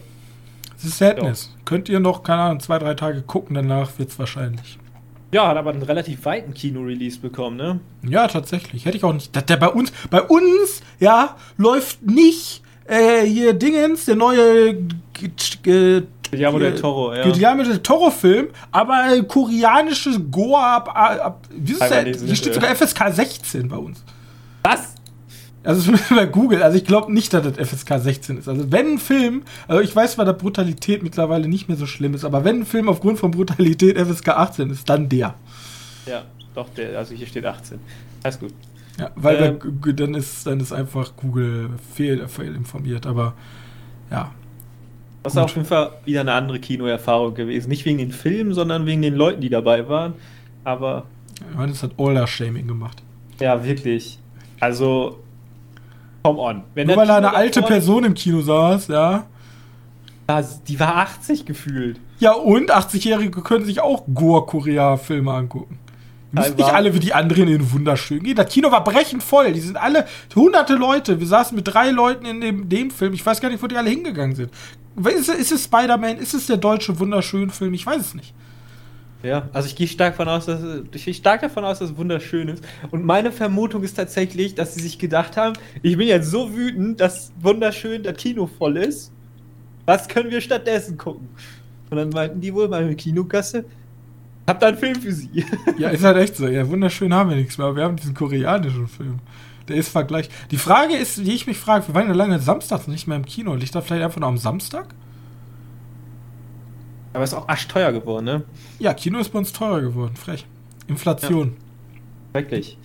The 0.85 0.91
Sadness. 0.91 1.51
Ja. 1.53 1.61
Könnt 1.65 1.89
ihr 1.89 1.99
noch, 1.99 2.23
keine 2.23 2.41
Ahnung, 2.43 2.59
zwei, 2.59 2.79
drei 2.79 2.93
Tage 2.93 3.21
gucken, 3.21 3.55
danach 3.55 3.97
wird 3.97 4.09
es 4.09 4.19
wahrscheinlich. 4.19 4.77
Ja, 5.31 5.47
hat 5.47 5.57
aber 5.57 5.71
einen 5.71 5.81
relativ 5.81 6.23
weiten 6.25 6.53
Kino-Release 6.53 7.19
bekommen, 7.19 7.57
ne? 7.57 7.79
Ja, 8.07 8.27
tatsächlich. 8.27 8.85
Hätte 8.85 8.97
ich 8.97 9.03
auch 9.03 9.13
nicht. 9.13 9.35
Der 9.49 9.57
bei 9.57 9.67
uns, 9.67 9.91
bei 10.09 10.21
uns, 10.21 10.81
ja, 10.99 11.35
läuft 11.57 12.03
nicht 12.03 12.61
äh, 12.85 13.25
hier 13.25 13.53
Dingens, 13.53 14.05
der 14.05 14.15
neue 14.15 14.77
Guillermo 16.31 16.59
del 16.59 16.75
Toro, 16.75 17.13
ja. 17.13 17.23
Guillermo 17.23 17.63
del 17.63 17.79
Toro-Film, 17.79 18.49
aber 18.71 19.07
äh, 19.11 19.23
koreanisches 19.23 20.19
Goa 20.31 20.77
ab, 20.77 20.91
ab 20.95 21.47
wie 21.51 21.73
ist 21.73 21.81
das? 21.81 22.21
Hier 22.21 22.35
steht 22.35 22.53
sogar 22.53 22.75
FSK 22.75 23.11
16 23.11 23.67
bei 23.67 23.77
uns. 23.77 24.03
Was? 24.63 24.94
Also 25.65 25.91
das 25.91 26.09
bei 26.09 26.25
Google. 26.25 26.61
Also 26.63 26.77
ich 26.77 26.85
glaube 26.85 27.11
nicht, 27.11 27.33
dass 27.33 27.43
das 27.43 27.69
FSK 27.69 27.99
16 27.99 28.37
ist. 28.37 28.47
Also 28.47 28.71
wenn 28.71 28.93
ein 28.93 28.97
Film, 28.99 29.43
also 29.67 29.81
ich 29.81 29.95
weiß 29.95 30.13
zwar, 30.13 30.25
dass 30.25 30.37
Brutalität 30.37 31.03
mittlerweile 31.03 31.47
nicht 31.47 31.67
mehr 31.67 31.77
so 31.77 31.85
schlimm 31.85 32.13
ist, 32.13 32.23
aber 32.23 32.43
wenn 32.43 32.61
ein 32.61 32.65
Film 32.65 32.87
aufgrund 32.87 33.19
von 33.19 33.31
Brutalität 33.31 33.97
FSK 33.97 34.29
18 34.29 34.69
ist, 34.69 34.87
dann 34.87 35.09
der. 35.09 35.33
Ja, 36.05 36.23
doch, 36.53 36.69
der, 36.69 36.97
also 36.97 37.15
hier 37.15 37.27
steht 37.27 37.45
18. 37.45 37.79
Alles 38.23 38.39
gut. 38.39 38.53
Ja, 38.99 39.11
weil 39.15 39.43
ähm, 39.43 39.81
bei, 39.81 39.91
dann 39.91 40.13
ist 40.13 40.47
dann 40.47 40.59
ist 40.59 40.71
einfach 40.71 41.15
Google 41.17 41.71
fehl, 41.93 42.27
fehl 42.27 42.55
informiert, 42.55 43.05
aber 43.05 43.33
ja. 44.09 44.31
Das 45.23 45.33
ist 45.33 45.39
auf 45.39 45.55
jeden 45.55 45.67
Fall 45.67 45.91
wieder 46.05 46.21
eine 46.21 46.33
andere 46.33 46.59
Kinoerfahrung 46.59 47.33
gewesen. 47.33 47.69
Nicht 47.69 47.83
wegen 47.85 47.97
den 47.97 48.11
Filmen, 48.11 48.53
sondern 48.53 48.85
wegen 48.85 49.01
den 49.01 49.15
Leuten, 49.15 49.41
die 49.41 49.49
dabei 49.49 49.89
waren. 49.89 50.13
Aber. 50.63 51.05
Ja, 51.57 51.65
das 51.65 51.81
hat 51.81 51.91
Older-Shaming 51.97 52.67
gemacht. 52.67 53.01
Ja, 53.39 53.65
wirklich. 53.65 54.19
Also, 54.59 55.23
Come 56.25 56.39
on. 56.39 56.63
Wenn 56.73 56.87
Nur 56.87 56.97
weil 56.97 57.05
da 57.05 57.17
eine 57.17 57.35
alte 57.35 57.61
Person 57.61 58.03
im 58.03 58.15
Kino 58.15 58.41
saß, 58.41 58.87
ja. 58.87 59.27
Die 60.67 60.79
war 60.79 60.95
80 60.95 61.45
gefühlt. 61.45 61.99
Ja, 62.17 62.31
und 62.31 62.73
80-Jährige 62.73 63.41
können 63.41 63.63
sich 63.63 63.79
auch 63.79 64.05
Goa-Korea-Filme 64.11 65.31
angucken. 65.31 65.77
Müssen 66.31 66.55
nicht 66.55 66.73
alle 66.73 66.95
wie 66.95 66.99
die 66.99 67.13
anderen 67.13 67.47
in 67.47 67.71
wunderschön 67.71 68.23
gehen. 68.23 68.35
Das 68.35 68.51
Kino 68.51 68.71
war 68.71 68.83
brechend 68.83 69.21
voll. 69.21 69.53
Die 69.53 69.59
sind 69.59 69.77
alle 69.77 70.07
hunderte 70.35 70.73
Leute. 70.73 71.19
Wir 71.19 71.27
saßen 71.27 71.55
mit 71.55 71.67
drei 71.67 71.91
Leuten 71.91 72.25
in 72.25 72.41
dem, 72.41 72.69
dem 72.69 72.89
Film. 72.89 73.13
Ich 73.13 73.23
weiß 73.23 73.39
gar 73.39 73.49
nicht, 73.49 73.61
wo 73.61 73.67
die 73.67 73.77
alle 73.77 73.91
hingegangen 73.91 74.35
sind. 74.35 74.49
Ist, 75.05 75.29
ist 75.29 75.51
es 75.51 75.65
Spider-Man? 75.65 76.17
Ist 76.17 76.33
es 76.33 76.47
der 76.47 76.57
deutsche 76.57 76.99
wunderschön 76.99 77.51
Film? 77.51 77.75
Ich 77.75 77.85
weiß 77.85 78.01
es 78.01 78.15
nicht. 78.15 78.33
Ja, 79.25 79.49
also 79.53 79.67
ich 79.67 79.75
gehe 79.75 79.87
stark 79.87 80.13
davon 80.13 80.27
aus, 80.27 80.45
dass 80.45 80.61
ich 80.93 81.05
gehe 81.05 81.13
stark 81.13 81.41
davon 81.41 81.65
aus, 81.65 81.79
dass 81.79 81.89
es 81.91 81.97
wunderschön 81.97 82.47
ist. 82.47 82.63
Und 82.91 83.03
meine 83.03 83.31
Vermutung 83.31 83.81
ist 83.81 83.95
tatsächlich, 83.95 84.53
dass 84.53 84.75
sie 84.75 84.81
sich 84.81 84.99
gedacht 84.99 85.35
haben, 85.35 85.53
ich 85.81 85.97
bin 85.97 86.07
jetzt 86.07 86.29
so 86.29 86.55
wütend, 86.55 87.01
dass 87.01 87.31
wunderschön 87.41 88.03
das 88.03 88.17
Kino 88.17 88.45
voll 88.45 88.77
ist. 88.77 89.11
Was 89.85 90.07
können 90.07 90.29
wir 90.29 90.41
stattdessen 90.41 90.97
gucken? 90.97 91.27
Und 91.89 91.97
dann 91.97 92.09
meinten 92.09 92.39
die 92.39 92.53
wohl 92.53 92.67
meine 92.67 92.95
Kinogasse, 92.95 93.65
hab 94.47 94.59
da 94.59 94.67
einen 94.67 94.77
Film 94.77 94.95
für 94.95 95.11
sie. 95.11 95.43
Ja, 95.79 95.89
ist 95.89 96.03
halt 96.03 96.17
echt 96.17 96.35
so. 96.35 96.47
Ja, 96.47 96.67
wunderschön 96.69 97.13
haben 97.13 97.31
wir 97.31 97.35
nichts 97.35 97.57
mehr. 97.57 97.67
Aber 97.67 97.77
wir 97.77 97.83
haben 97.83 97.95
diesen 97.95 98.13
koreanischen 98.13 98.87
Film. 98.87 99.19
Der 99.67 99.75
ist 99.75 99.89
Vergleich. 99.89 100.29
Die 100.51 100.57
Frage 100.57 100.95
ist, 100.95 101.17
die 101.17 101.33
ich 101.33 101.47
mich 101.47 101.57
frage, 101.57 101.87
wir 101.87 101.95
waren 101.95 102.07
ja 102.07 102.13
lange 102.13 102.37
samstags 102.37 102.87
nicht 102.87 103.07
mehr 103.07 103.17
im 103.17 103.25
Kino. 103.25 103.55
Liegt 103.55 103.73
da 103.73 103.81
vielleicht 103.81 104.03
einfach 104.03 104.21
noch 104.21 104.27
am 104.27 104.37
Samstag? 104.37 104.93
Aber 107.15 107.23
ist 107.23 107.33
auch 107.33 107.47
arschteuer 107.47 107.93
geworden, 107.93 108.25
ne? 108.25 108.43
Ja, 108.77 108.93
Kino 108.93 109.19
ist 109.19 109.29
bei 109.29 109.39
uns 109.39 109.53
teurer 109.53 109.79
geworden. 109.79 110.17
Frech. 110.17 110.45
Inflation. 110.87 111.53
Ja. 111.53 112.41
Wirklich. 112.41 112.77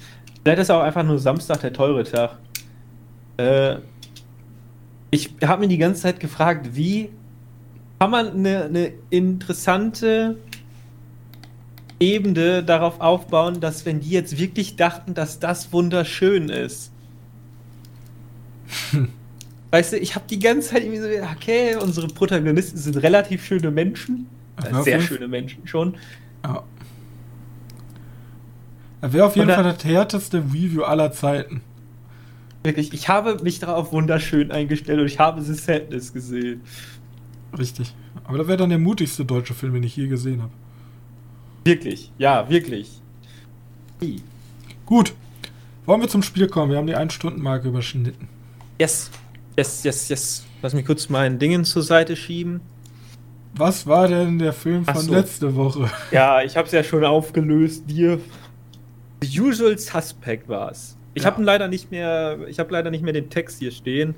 Vielleicht 0.44 0.60
ist 0.60 0.70
auch 0.70 0.82
einfach 0.82 1.02
nur 1.02 1.18
Samstag 1.18 1.62
der 1.62 1.72
teure 1.72 2.04
Tag. 2.04 2.38
Äh, 3.38 3.78
ich 5.10 5.34
habe 5.44 5.62
mir 5.62 5.68
die 5.68 5.78
ganze 5.78 6.02
Zeit 6.02 6.20
gefragt, 6.20 6.76
wie 6.76 7.10
kann 7.98 8.12
man 8.12 8.28
eine, 8.28 8.66
eine 8.66 8.92
interessante 9.10 10.36
Ebene 11.98 12.62
darauf 12.62 13.00
aufbauen, 13.00 13.60
dass 13.60 13.84
wenn 13.84 13.98
die 13.98 14.10
jetzt 14.10 14.38
wirklich 14.38 14.76
dachten, 14.76 15.12
dass 15.12 15.40
das 15.40 15.72
wunderschön 15.72 16.50
ist. 16.50 16.92
Weißt 19.70 19.92
du, 19.92 19.98
ich 19.98 20.14
habe 20.14 20.24
die 20.28 20.38
ganze 20.38 20.70
Zeit 20.70 20.82
irgendwie 20.82 21.00
so, 21.00 21.08
okay, 21.32 21.76
unsere 21.76 22.08
Protagonisten 22.08 22.76
sind 22.76 22.96
relativ 22.96 23.44
schöne 23.44 23.70
Menschen. 23.70 24.26
Ach, 24.56 24.82
sehr 24.82 25.00
schöne 25.00 25.28
Menschen 25.28 25.66
schon. 25.66 25.96
Ja. 26.44 26.64
Er 29.00 29.12
wäre 29.12 29.26
auf 29.26 29.36
jeden 29.36 29.48
Fall 29.48 29.62
das 29.64 29.84
härteste 29.84 30.38
Review 30.38 30.82
aller 30.82 31.12
Zeiten. 31.12 31.62
Wirklich, 32.62 32.92
ich 32.92 33.08
habe 33.08 33.42
mich 33.42 33.58
darauf 33.58 33.92
wunderschön 33.92 34.50
eingestellt 34.50 35.00
und 35.00 35.06
ich 35.06 35.18
habe 35.18 35.40
The 35.40 35.54
Sadness 35.54 36.12
gesehen. 36.12 36.60
Richtig. 37.56 37.94
Aber 38.24 38.38
das 38.38 38.48
wäre 38.48 38.58
dann 38.58 38.68
der 38.68 38.78
mutigste 38.78 39.24
deutsche 39.24 39.54
Film, 39.54 39.72
den 39.74 39.84
ich 39.84 39.96
je 39.96 40.08
gesehen 40.08 40.42
habe. 40.42 40.52
Wirklich, 41.64 42.12
ja, 42.18 42.48
wirklich. 42.50 43.00
Gut. 44.84 45.14
Wollen 45.86 46.00
wir 46.02 46.08
zum 46.08 46.22
Spiel 46.22 46.48
kommen? 46.48 46.70
Wir 46.70 46.78
haben 46.78 46.86
die 46.86 46.96
1-Stunden-Marke 46.96 47.68
überschnitten. 47.68 48.28
Yes. 48.78 49.10
Yes, 49.56 49.82
yes, 49.84 50.08
yes. 50.08 50.46
Lass 50.62 50.74
mich 50.74 50.86
kurz 50.86 51.08
meinen 51.08 51.38
Dingen 51.38 51.64
zur 51.64 51.82
Seite 51.82 52.16
schieben. 52.16 52.60
Was 53.54 53.86
war 53.86 54.08
denn 54.08 54.38
der 54.38 54.52
Film 54.52 54.84
von 54.84 54.96
so. 54.96 55.12
letzte 55.12 55.54
Woche? 55.56 55.90
Ja, 56.10 56.42
ich 56.42 56.56
habe 56.56 56.66
es 56.66 56.72
ja 56.72 56.82
schon 56.82 57.04
aufgelöst. 57.04 57.84
Dir. 57.88 58.20
The 59.22 59.40
Usual 59.40 59.76
Suspect 59.76 60.48
war 60.48 60.70
es. 60.70 60.96
Ich 61.14 61.24
ja. 61.24 61.30
habe 61.30 61.42
leider 61.42 61.68
nicht 61.68 61.90
mehr, 61.90 62.38
ich 62.48 62.58
habe 62.58 62.72
leider 62.72 62.90
nicht 62.90 63.02
mehr 63.02 63.12
den 63.12 63.28
Text 63.30 63.58
hier 63.58 63.72
stehen, 63.72 64.14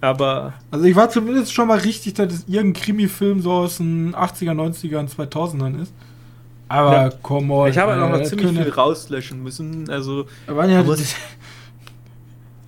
aber. 0.00 0.54
Also 0.70 0.84
ich 0.84 0.94
war 0.94 1.10
zumindest 1.10 1.52
schon 1.52 1.68
mal 1.68 1.78
richtig, 1.78 2.14
dass 2.14 2.32
es 2.32 2.44
irgendein 2.46 2.80
Krimi-Film 2.80 3.40
so 3.42 3.52
aus 3.52 3.78
den 3.78 4.14
80er, 4.14 4.52
90er 4.52 5.08
2000ern 5.08 5.82
ist. 5.82 5.92
Aber 6.68 6.92
ja. 6.92 7.10
come 7.22 7.52
on. 7.52 7.70
Ich 7.70 7.78
habe 7.78 7.92
halt 7.92 8.02
auch 8.02 8.10
noch 8.10 8.22
ziemlich 8.22 8.50
viel 8.50 8.68
rauslöschen 8.68 9.42
müssen. 9.42 9.90
Also. 9.90 10.26
Aber 10.46 10.66
ja, 10.66 10.82
muss, 10.82 11.14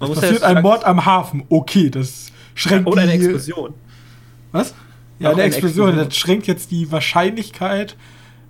das, 0.00 0.10
das 0.10 0.20
passiert 0.20 0.42
ein 0.42 0.62
Mord 0.62 0.84
am 0.84 1.04
Hafen. 1.04 1.44
Okay, 1.48 1.90
das 1.90 2.32
schränkt 2.54 2.88
Oder 2.88 3.02
eine 3.02 3.12
Explosion. 3.12 3.74
Was? 4.52 4.74
Ja, 5.18 5.30
eine, 5.30 5.42
Explosion, 5.42 5.88
Explosion. 5.88 6.08
Das 6.08 6.16
schränkt 6.16 6.46
jetzt 6.46 6.70
die 6.70 6.90
Wahrscheinlichkeit. 6.90 7.96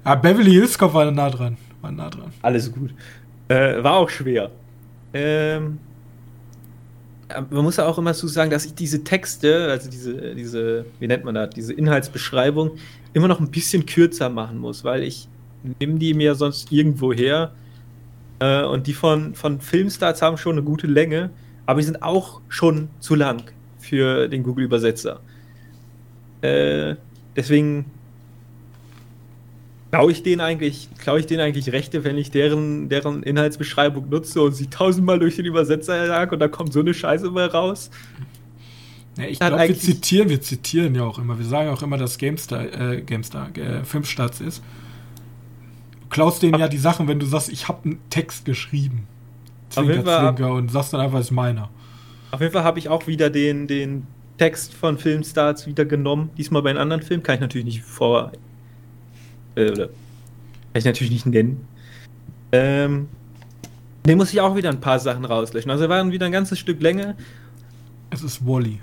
Ja, 0.04 0.14
Beverly 0.14 0.52
Hills 0.52 0.78
Cop 0.78 0.94
war 0.94 1.10
nah 1.10 1.30
dran. 1.30 1.56
War 1.82 1.92
nah 1.92 2.08
dran. 2.08 2.32
Alles 2.42 2.72
gut. 2.72 2.94
Äh, 3.48 3.82
war 3.82 3.96
auch 3.96 4.08
schwer. 4.08 4.50
Ähm, 5.12 5.78
man 7.50 7.64
muss 7.64 7.76
ja 7.76 7.86
auch 7.86 7.98
immer 7.98 8.14
so 8.14 8.26
sagen, 8.28 8.50
dass 8.50 8.64
ich 8.64 8.74
diese 8.74 9.04
Texte, 9.04 9.68
also 9.70 9.90
diese, 9.90 10.34
diese, 10.34 10.86
wie 10.98 11.06
nennt 11.06 11.24
man 11.24 11.34
das, 11.34 11.50
diese 11.50 11.72
Inhaltsbeschreibung, 11.72 12.72
immer 13.12 13.28
noch 13.28 13.40
ein 13.40 13.50
bisschen 13.50 13.86
kürzer 13.86 14.28
machen 14.28 14.58
muss, 14.58 14.84
weil 14.84 15.02
ich 15.02 15.28
nehme 15.80 15.98
die 15.98 16.14
mir 16.14 16.34
sonst 16.34 16.72
irgendwo 16.72 17.12
her. 17.12 17.52
Äh, 18.40 18.64
und 18.64 18.86
die 18.86 18.94
von, 18.94 19.34
von 19.34 19.60
Filmstarts 19.60 20.22
haben 20.22 20.36
schon 20.36 20.52
eine 20.52 20.62
gute 20.62 20.86
Länge, 20.86 21.30
aber 21.66 21.80
die 21.80 21.86
sind 21.86 22.02
auch 22.02 22.40
schon 22.48 22.88
zu 22.98 23.14
lang 23.14 23.42
für 23.78 24.28
den 24.28 24.42
Google-Übersetzer. 24.42 25.20
Äh, 26.42 26.96
deswegen 27.36 27.84
klaue 29.90 30.12
ich 30.12 30.22
denen 30.22 30.40
eigentlich, 30.40 30.88
klaue 30.98 31.20
ich 31.20 31.26
denen 31.26 31.40
eigentlich 31.40 31.70
Rechte, 31.72 32.04
wenn 32.04 32.16
ich 32.16 32.30
deren, 32.30 32.88
deren 32.88 33.22
Inhaltsbeschreibung 33.22 34.08
nutze 34.08 34.40
und 34.40 34.54
sie 34.54 34.68
tausendmal 34.68 35.18
durch 35.18 35.36
den 35.36 35.44
Übersetzer 35.44 36.06
jag 36.06 36.32
und 36.32 36.38
da 36.38 36.48
kommt 36.48 36.72
so 36.72 36.80
eine 36.80 36.94
Scheiße 36.94 37.30
mal 37.30 37.46
raus. 37.46 37.90
Ja, 39.18 39.24
ich 39.24 39.38
glaube, 39.38 39.68
wir 39.68 39.78
zitieren, 39.78 40.28
wir 40.28 40.40
zitieren 40.40 40.94
ja 40.94 41.02
auch 41.02 41.18
immer. 41.18 41.38
Wir 41.38 41.44
sagen 41.44 41.68
auch 41.68 41.82
immer, 41.82 41.98
dass 41.98 42.16
GameStar, 42.16 42.92
äh, 42.92 43.02
GameStar, 43.02 43.50
äh, 43.56 43.84
Filmstarts 43.84 44.40
ist. 44.40 44.62
Klaust 46.10 46.42
denen 46.42 46.58
ja 46.58 46.68
die 46.68 46.78
Sachen, 46.78 47.08
wenn 47.08 47.18
du 47.18 47.26
sagst, 47.26 47.48
ich 47.48 47.68
habe 47.68 47.84
einen 47.84 47.98
Text 48.10 48.44
geschrieben. 48.44 49.06
Zwinker, 49.70 50.34
Zwinker 50.34 50.52
und 50.52 50.70
sagst 50.70 50.92
dann 50.92 51.00
einfach, 51.00 51.20
es 51.20 51.26
ist 51.26 51.30
meiner. 51.30 51.70
Auf 52.32 52.40
jeden 52.40 52.52
Fall 52.52 52.64
habe 52.64 52.78
ich 52.78 52.88
auch 52.88 53.06
wieder 53.06 53.30
den, 53.30 53.66
den 53.66 54.06
Text 54.36 54.74
von 54.74 54.98
Filmstarts 54.98 55.66
wieder 55.66 55.84
genommen. 55.84 56.30
Diesmal 56.36 56.62
bei 56.62 56.70
einem 56.70 56.80
anderen 56.80 57.02
Film. 57.02 57.22
Kann 57.22 57.36
ich 57.36 57.40
natürlich 57.40 57.64
nicht 57.64 57.82
vor. 57.82 58.32
Äh, 59.54 59.70
oder. 59.70 59.86
Kann 59.86 59.94
ich 60.74 60.84
natürlich 60.84 61.12
nicht 61.12 61.26
nennen. 61.26 61.66
Ähm, 62.52 63.08
den 64.06 64.18
muss 64.18 64.32
ich 64.32 64.40
auch 64.40 64.56
wieder 64.56 64.70
ein 64.70 64.80
paar 64.80 64.98
Sachen 64.98 65.24
rauslöschen. 65.24 65.70
Also 65.70 65.88
waren 65.88 66.10
wieder 66.10 66.26
ein 66.26 66.32
ganzes 66.32 66.58
Stück 66.58 66.80
länger. 66.80 67.16
Es 68.10 68.22
ist 68.22 68.44
Wally. 68.46 68.80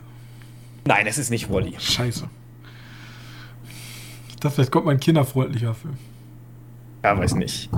Nein, 0.86 1.08
es 1.08 1.18
ist 1.18 1.30
nicht 1.30 1.50
Wally. 1.50 1.76
Scheiße. 1.78 2.30
Ich 4.30 4.36
dachte, 4.38 4.56
vielleicht 4.56 4.72
kommt 4.72 4.86
mein 4.86 5.00
kinderfreundlicher 5.00 5.74
Film. 5.74 5.98
Ja, 7.08 7.18
weiß 7.18 7.36
nicht. 7.36 7.70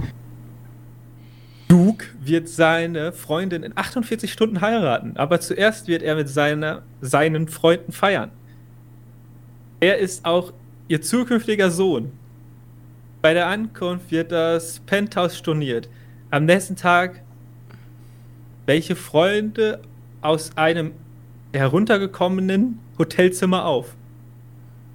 Duke 1.67 2.07
wird 2.19 2.49
seine 2.49 3.11
Freundin 3.11 3.61
in 3.61 3.77
48 3.77 4.33
Stunden 4.33 4.59
heiraten, 4.59 5.17
aber 5.17 5.39
zuerst 5.39 5.87
wird 5.87 6.01
er 6.01 6.15
mit 6.15 6.27
seiner, 6.27 6.81
seinen 6.99 7.47
Freunden 7.47 7.91
feiern. 7.91 8.31
Er 9.79 9.99
ist 9.99 10.25
auch 10.25 10.51
ihr 10.87 11.03
zukünftiger 11.03 11.69
Sohn. 11.69 12.11
Bei 13.21 13.35
der 13.35 13.45
Ankunft 13.45 14.09
wird 14.09 14.31
das 14.31 14.79
Penthouse 14.79 15.37
storniert. 15.37 15.89
Am 16.31 16.45
nächsten 16.45 16.75
Tag, 16.75 17.21
welche 18.65 18.95
Freunde 18.95 19.79
aus 20.21 20.57
einem 20.57 20.93
heruntergekommenen 21.53 22.79
Hotelzimmer 22.97 23.65
auf. 23.65 23.95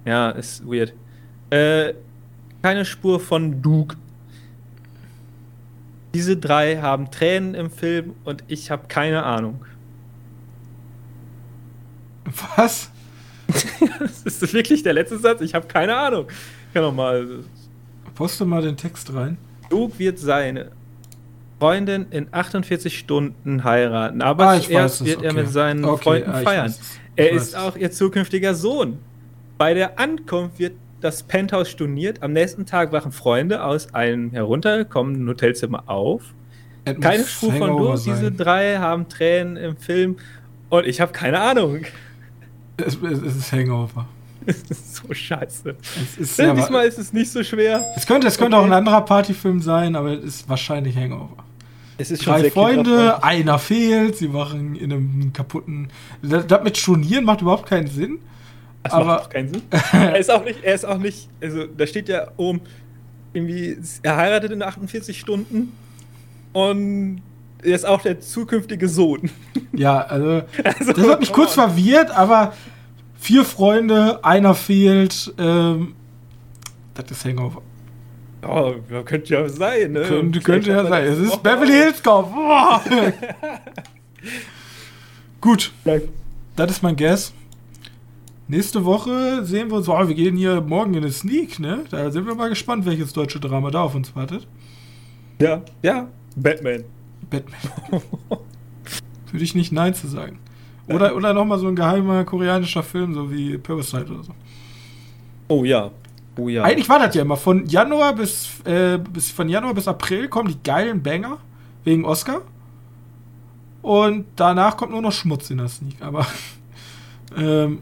Ja, 0.03 0.31
ist 0.31 0.67
weird. 0.67 0.93
Äh, 1.51 1.93
keine 2.61 2.83
Spur 2.83 3.21
von 3.21 3.61
Duke. 3.61 3.95
Diese 6.15 6.37
drei 6.37 6.77
haben 6.77 7.11
Tränen 7.11 7.55
im 7.55 7.69
Film 7.69 8.15
und 8.23 8.41
ich 8.47 8.71
habe 8.71 8.87
keine 8.87 9.23
Ahnung. 9.23 9.65
Was? 12.55 12.89
ist 14.23 14.41
das 14.41 14.53
wirklich 14.53 14.81
der 14.81 14.93
letzte 14.93 15.19
Satz? 15.19 15.41
Ich 15.41 15.53
habe 15.53 15.67
keine 15.67 15.93
Ahnung. 15.93 16.27
Ich 16.29 16.73
kann 16.73 16.83
noch 16.83 16.93
mal. 16.93 17.43
Poste 18.13 18.45
mal 18.45 18.61
den 18.61 18.77
Text 18.77 19.13
rein. 19.13 19.37
Duke 19.69 19.99
wird 19.99 20.17
seine 20.17 20.71
Freundin 21.59 22.05
in 22.11 22.29
48 22.31 22.97
Stunden 22.97 23.65
heiraten, 23.65 24.21
aber 24.21 24.47
ah, 24.47 24.61
zuerst 24.61 25.03
wird 25.03 25.17
okay. 25.17 25.27
er 25.27 25.33
mit 25.33 25.49
seinen 25.49 25.83
okay, 25.83 26.01
Freunden 26.01 26.31
ah, 26.31 26.39
feiern. 26.43 26.73
Er 27.17 27.31
ist 27.31 27.57
auch 27.57 27.75
ihr 27.75 27.91
zukünftiger 27.91 28.55
Sohn. 28.55 28.99
Bei 29.57 29.73
der 29.73 29.99
Ankunft 29.99 30.59
wird 30.59 30.77
das 31.05 31.23
Penthouse 31.23 31.69
storniert. 31.69 32.23
Am 32.23 32.33
nächsten 32.33 32.65
Tag 32.65 32.91
wachen 32.91 33.11
Freunde 33.11 33.63
aus 33.63 33.93
einem 33.93 34.31
heruntergekommenen 34.31 35.27
Hotelzimmer 35.29 35.83
auf. 35.87 36.23
It 36.87 36.99
keine 36.99 37.23
Spur 37.23 37.53
von 37.53 37.77
Dur. 37.77 37.93
Diese 38.03 38.31
drei 38.31 38.77
haben 38.77 39.07
Tränen 39.07 39.55
im 39.55 39.77
Film 39.77 40.17
und 40.69 40.85
ich 40.85 40.99
habe 40.99 41.11
keine 41.11 41.39
Ahnung. 41.39 41.81
Es, 42.77 42.97
es, 43.01 43.35
ist 43.35 43.51
Hangover. 43.51 44.07
Es 44.47 44.63
ist 44.63 44.95
so 44.95 45.13
scheiße. 45.13 45.75
Es 45.95 46.17
ist 46.17 46.39
ja, 46.39 46.53
Diesmal 46.53 46.85
ist 46.87 46.97
es 46.97 47.13
nicht 47.13 47.31
so 47.31 47.43
schwer. 47.43 47.83
Es 47.95 48.05
könnte, 48.05 48.27
es 48.27 48.37
könnte 48.37 48.57
okay. 48.57 48.63
auch 48.63 48.67
ein 48.67 48.73
anderer 48.73 49.01
Partyfilm 49.01 49.61
sein, 49.61 49.95
aber 49.95 50.13
es 50.13 50.23
ist 50.23 50.49
wahrscheinlich 50.49 50.95
Hangover. 50.95 51.43
Es 51.97 52.11
ist 52.11 52.25
Drei 52.25 52.49
Freunde, 52.51 53.23
einer 53.23 53.57
fehlt, 53.57 54.17
sie 54.17 54.27
machen 54.27 54.75
in 54.75 54.91
einem 54.91 55.33
kaputten. 55.33 55.89
Das, 56.21 56.45
das 56.45 56.63
mit 56.63 56.77
Stornieren 56.77 57.25
macht 57.25 57.41
überhaupt 57.41 57.67
keinen 57.67 57.87
Sinn. 57.87 58.19
Das 58.85 58.93
aber 58.93 59.05
macht 59.05 59.21
auch 59.21 59.29
keinen 59.29 59.49
Sinn. 59.51 59.63
er 59.91 60.17
ist 60.17 60.29
auch 60.29 60.43
nicht, 60.43 60.63
er 60.63 60.75
ist 60.75 60.85
auch 60.85 60.99
nicht, 60.99 61.27
also 61.41 61.65
da 61.65 61.87
steht 61.87 62.07
ja 62.07 62.27
oben, 62.37 62.61
irgendwie, 63.33 63.77
er 64.03 64.15
heiratet 64.15 64.51
in 64.51 64.61
48 64.61 65.19
Stunden. 65.19 65.73
und 66.53 67.21
er 67.63 67.75
ist 67.75 67.85
auch 67.85 68.01
der 68.01 68.19
zukünftige 68.19 68.87
Sohn. 68.87 69.29
Ja, 69.73 69.99
also, 69.99 70.43
also 70.63 70.93
das 70.93 71.07
hat 71.09 71.19
mich 71.19 71.33
kurz 71.33 71.57
on. 71.57 71.65
verwirrt, 71.65 72.09
aber 72.09 72.53
vier 73.19 73.43
Freunde, 73.43 74.23
einer 74.23 74.55
fehlt. 74.55 75.33
Ähm, 75.37 75.95
das 76.93 77.11
ist 77.11 77.25
Hangover. 77.25 77.61
Oh, 78.47 78.75
könnte 79.03 79.33
ja 79.33 79.49
sein, 79.49 79.91
ne? 79.91 80.03
Könnte, 80.03 80.39
könnte 80.39 80.69
ja 80.69 80.85
sein. 80.85 81.07
Es 81.07 81.17
ist 81.17 81.43
Beverly 81.43 81.73
Hills 81.73 82.01
Cop. 82.01 82.31
Gut. 85.41 85.73
Das 86.55 86.71
ist 86.71 86.81
mein 86.81 86.95
Guess. 86.95 87.33
Nächste 88.47 88.85
Woche 88.85 89.43
sehen 89.43 89.69
wir 89.69 89.77
uns. 89.77 89.89
Oh, 89.89 90.07
wir 90.07 90.13
gehen 90.13 90.37
hier 90.37 90.61
morgen 90.61 90.93
in 90.93 91.03
eine 91.03 91.11
Sneak, 91.11 91.59
ne? 91.59 91.83
Da 91.89 92.11
sind 92.11 92.27
wir 92.27 92.35
mal 92.35 92.49
gespannt, 92.49 92.85
welches 92.85 93.11
deutsche 93.11 93.39
Drama 93.39 93.71
da 93.71 93.81
auf 93.81 93.95
uns 93.95 94.15
wartet. 94.15 94.47
Ja, 95.39 95.61
ja. 95.81 96.07
Batman. 96.35 96.83
Batman. 97.29 97.59
Würde 99.31 99.43
ich 99.43 99.55
nicht 99.55 99.71
Nein 99.71 99.95
zu 99.95 100.07
sagen. 100.07 100.39
Oder, 100.87 101.15
oder 101.15 101.33
nochmal 101.33 101.57
so 101.57 101.67
ein 101.67 101.75
geheimer 101.75 102.23
koreanischer 102.23 102.83
Film, 102.83 103.15
so 103.15 103.31
wie 103.31 103.57
Parasite 103.57 104.05
oder 104.13 104.23
so. 104.23 104.33
Oh 105.47 105.63
ja. 105.63 105.89
Oh 106.37 106.47
ja. 106.47 106.63
Eigentlich 106.63 106.87
war 106.87 106.99
das 106.99 107.15
ja 107.15 107.23
immer. 107.23 107.37
Von 107.37 107.65
Januar 107.65 108.13
bis, 108.13 108.59
äh, 108.65 108.99
bis 108.99 109.31
von 109.31 109.49
Januar 109.49 109.73
bis 109.73 109.87
April 109.87 110.27
kommen 110.27 110.49
die 110.49 110.63
geilen 110.63 111.01
Banger 111.01 111.39
wegen 111.83 112.05
Oscar. 112.05 112.41
Und 113.81 114.25
danach 114.35 114.77
kommt 114.77 114.91
nur 114.91 115.01
noch 115.01 115.11
Schmutz 115.11 115.49
in 115.49 115.57
der 115.57 115.67
Sneak. 115.67 116.01
Aber 116.01 116.27
ähm, 117.37 117.79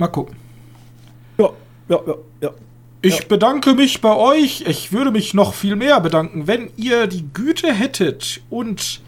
mal 0.00 0.08
gucken. 0.08 0.36
Ja, 1.38 1.50
ja, 1.88 2.00
ja, 2.06 2.14
ja. 2.40 2.50
Ich 3.02 3.20
ja. 3.20 3.26
bedanke 3.28 3.74
mich 3.74 4.00
bei 4.00 4.14
euch. 4.14 4.64
Ich 4.66 4.92
würde 4.92 5.10
mich 5.10 5.32
noch 5.32 5.54
viel 5.54 5.76
mehr 5.76 6.00
bedanken, 6.00 6.46
wenn 6.46 6.70
ihr 6.76 7.06
die 7.06 7.26
Güte 7.32 7.72
hättet 7.72 8.42
und 8.50 9.00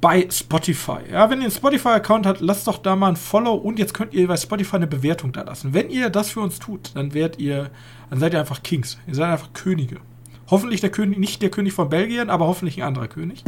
bei 0.00 0.26
Spotify. 0.28 0.98
Ja, 1.12 1.30
wenn 1.30 1.38
ihr 1.38 1.44
einen 1.44 1.52
Spotify-Account 1.52 2.26
habt, 2.26 2.40
lasst 2.40 2.66
doch 2.66 2.78
da 2.78 2.96
mal 2.96 3.10
ein 3.10 3.16
Follow 3.16 3.54
und 3.54 3.78
jetzt 3.78 3.94
könnt 3.94 4.14
ihr 4.14 4.26
bei 4.26 4.36
Spotify 4.36 4.76
eine 4.76 4.88
Bewertung 4.88 5.32
da 5.32 5.42
lassen. 5.42 5.74
Wenn 5.74 5.90
ihr 5.90 6.10
das 6.10 6.30
für 6.30 6.40
uns 6.40 6.58
tut, 6.58 6.90
dann 6.94 7.14
werdet 7.14 7.38
ihr, 7.38 7.70
dann 8.10 8.18
seid 8.18 8.32
ihr 8.32 8.40
einfach 8.40 8.64
Kings. 8.64 8.98
Ihr 9.06 9.14
seid 9.14 9.30
einfach 9.30 9.52
Könige. 9.52 9.98
Hoffentlich 10.50 10.80
der 10.80 10.90
König, 10.90 11.18
nicht 11.18 11.40
der 11.40 11.50
König 11.50 11.72
von 11.72 11.88
Belgien, 11.88 12.30
aber 12.30 12.48
hoffentlich 12.48 12.78
ein 12.78 12.88
anderer 12.88 13.06
König. 13.06 13.44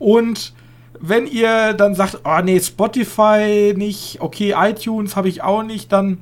Und 0.00 0.52
wenn 1.00 1.26
ihr 1.26 1.72
dann 1.74 1.94
sagt, 1.94 2.20
oh 2.24 2.40
nee, 2.42 2.60
Spotify 2.60 3.74
nicht, 3.76 4.20
okay, 4.20 4.54
iTunes 4.56 5.16
habe 5.16 5.28
ich 5.28 5.42
auch 5.42 5.62
nicht, 5.62 5.92
dann 5.92 6.18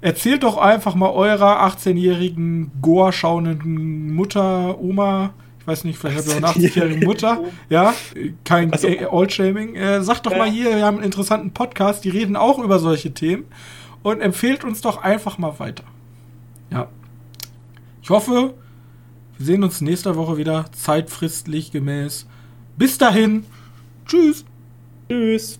erzählt 0.00 0.42
doch 0.42 0.56
einfach 0.56 0.94
mal 0.94 1.10
eurer 1.10 1.62
18-jährigen 1.66 2.70
Goa-schauenden 2.80 4.14
Mutter, 4.14 4.80
Oma, 4.80 5.30
weiß 5.68 5.84
nicht, 5.84 5.98
vielleicht 5.98 6.18
habt 6.18 6.28
ihr 6.28 6.32
auch 6.32 6.54
eine 6.56 6.66
80-jährige 6.66 7.04
Mutter. 7.04 7.44
Ja, 7.68 7.94
kein 8.44 8.72
also, 8.72 8.88
Old-Shaming. 9.10 9.74
Äh, 9.74 10.02
sagt 10.02 10.26
doch 10.26 10.32
ja. 10.32 10.38
mal 10.38 10.50
hier, 10.50 10.74
wir 10.74 10.84
haben 10.84 10.96
einen 10.96 11.04
interessanten 11.04 11.50
Podcast, 11.52 12.04
die 12.04 12.08
reden 12.08 12.36
auch 12.36 12.58
über 12.58 12.78
solche 12.78 13.12
Themen. 13.12 13.44
Und 14.02 14.20
empfehlt 14.20 14.64
uns 14.64 14.80
doch 14.80 15.02
einfach 15.02 15.38
mal 15.38 15.58
weiter. 15.58 15.84
Ja. 16.70 16.88
Ich 18.02 18.10
hoffe, 18.10 18.54
wir 19.36 19.46
sehen 19.46 19.62
uns 19.62 19.80
nächste 19.80 20.16
Woche 20.16 20.38
wieder, 20.38 20.66
zeitfristlich 20.72 21.70
gemäß. 21.70 22.26
Bis 22.76 22.96
dahin. 22.96 23.44
Tschüss. 24.08 24.44
Tschüss. 25.08 25.56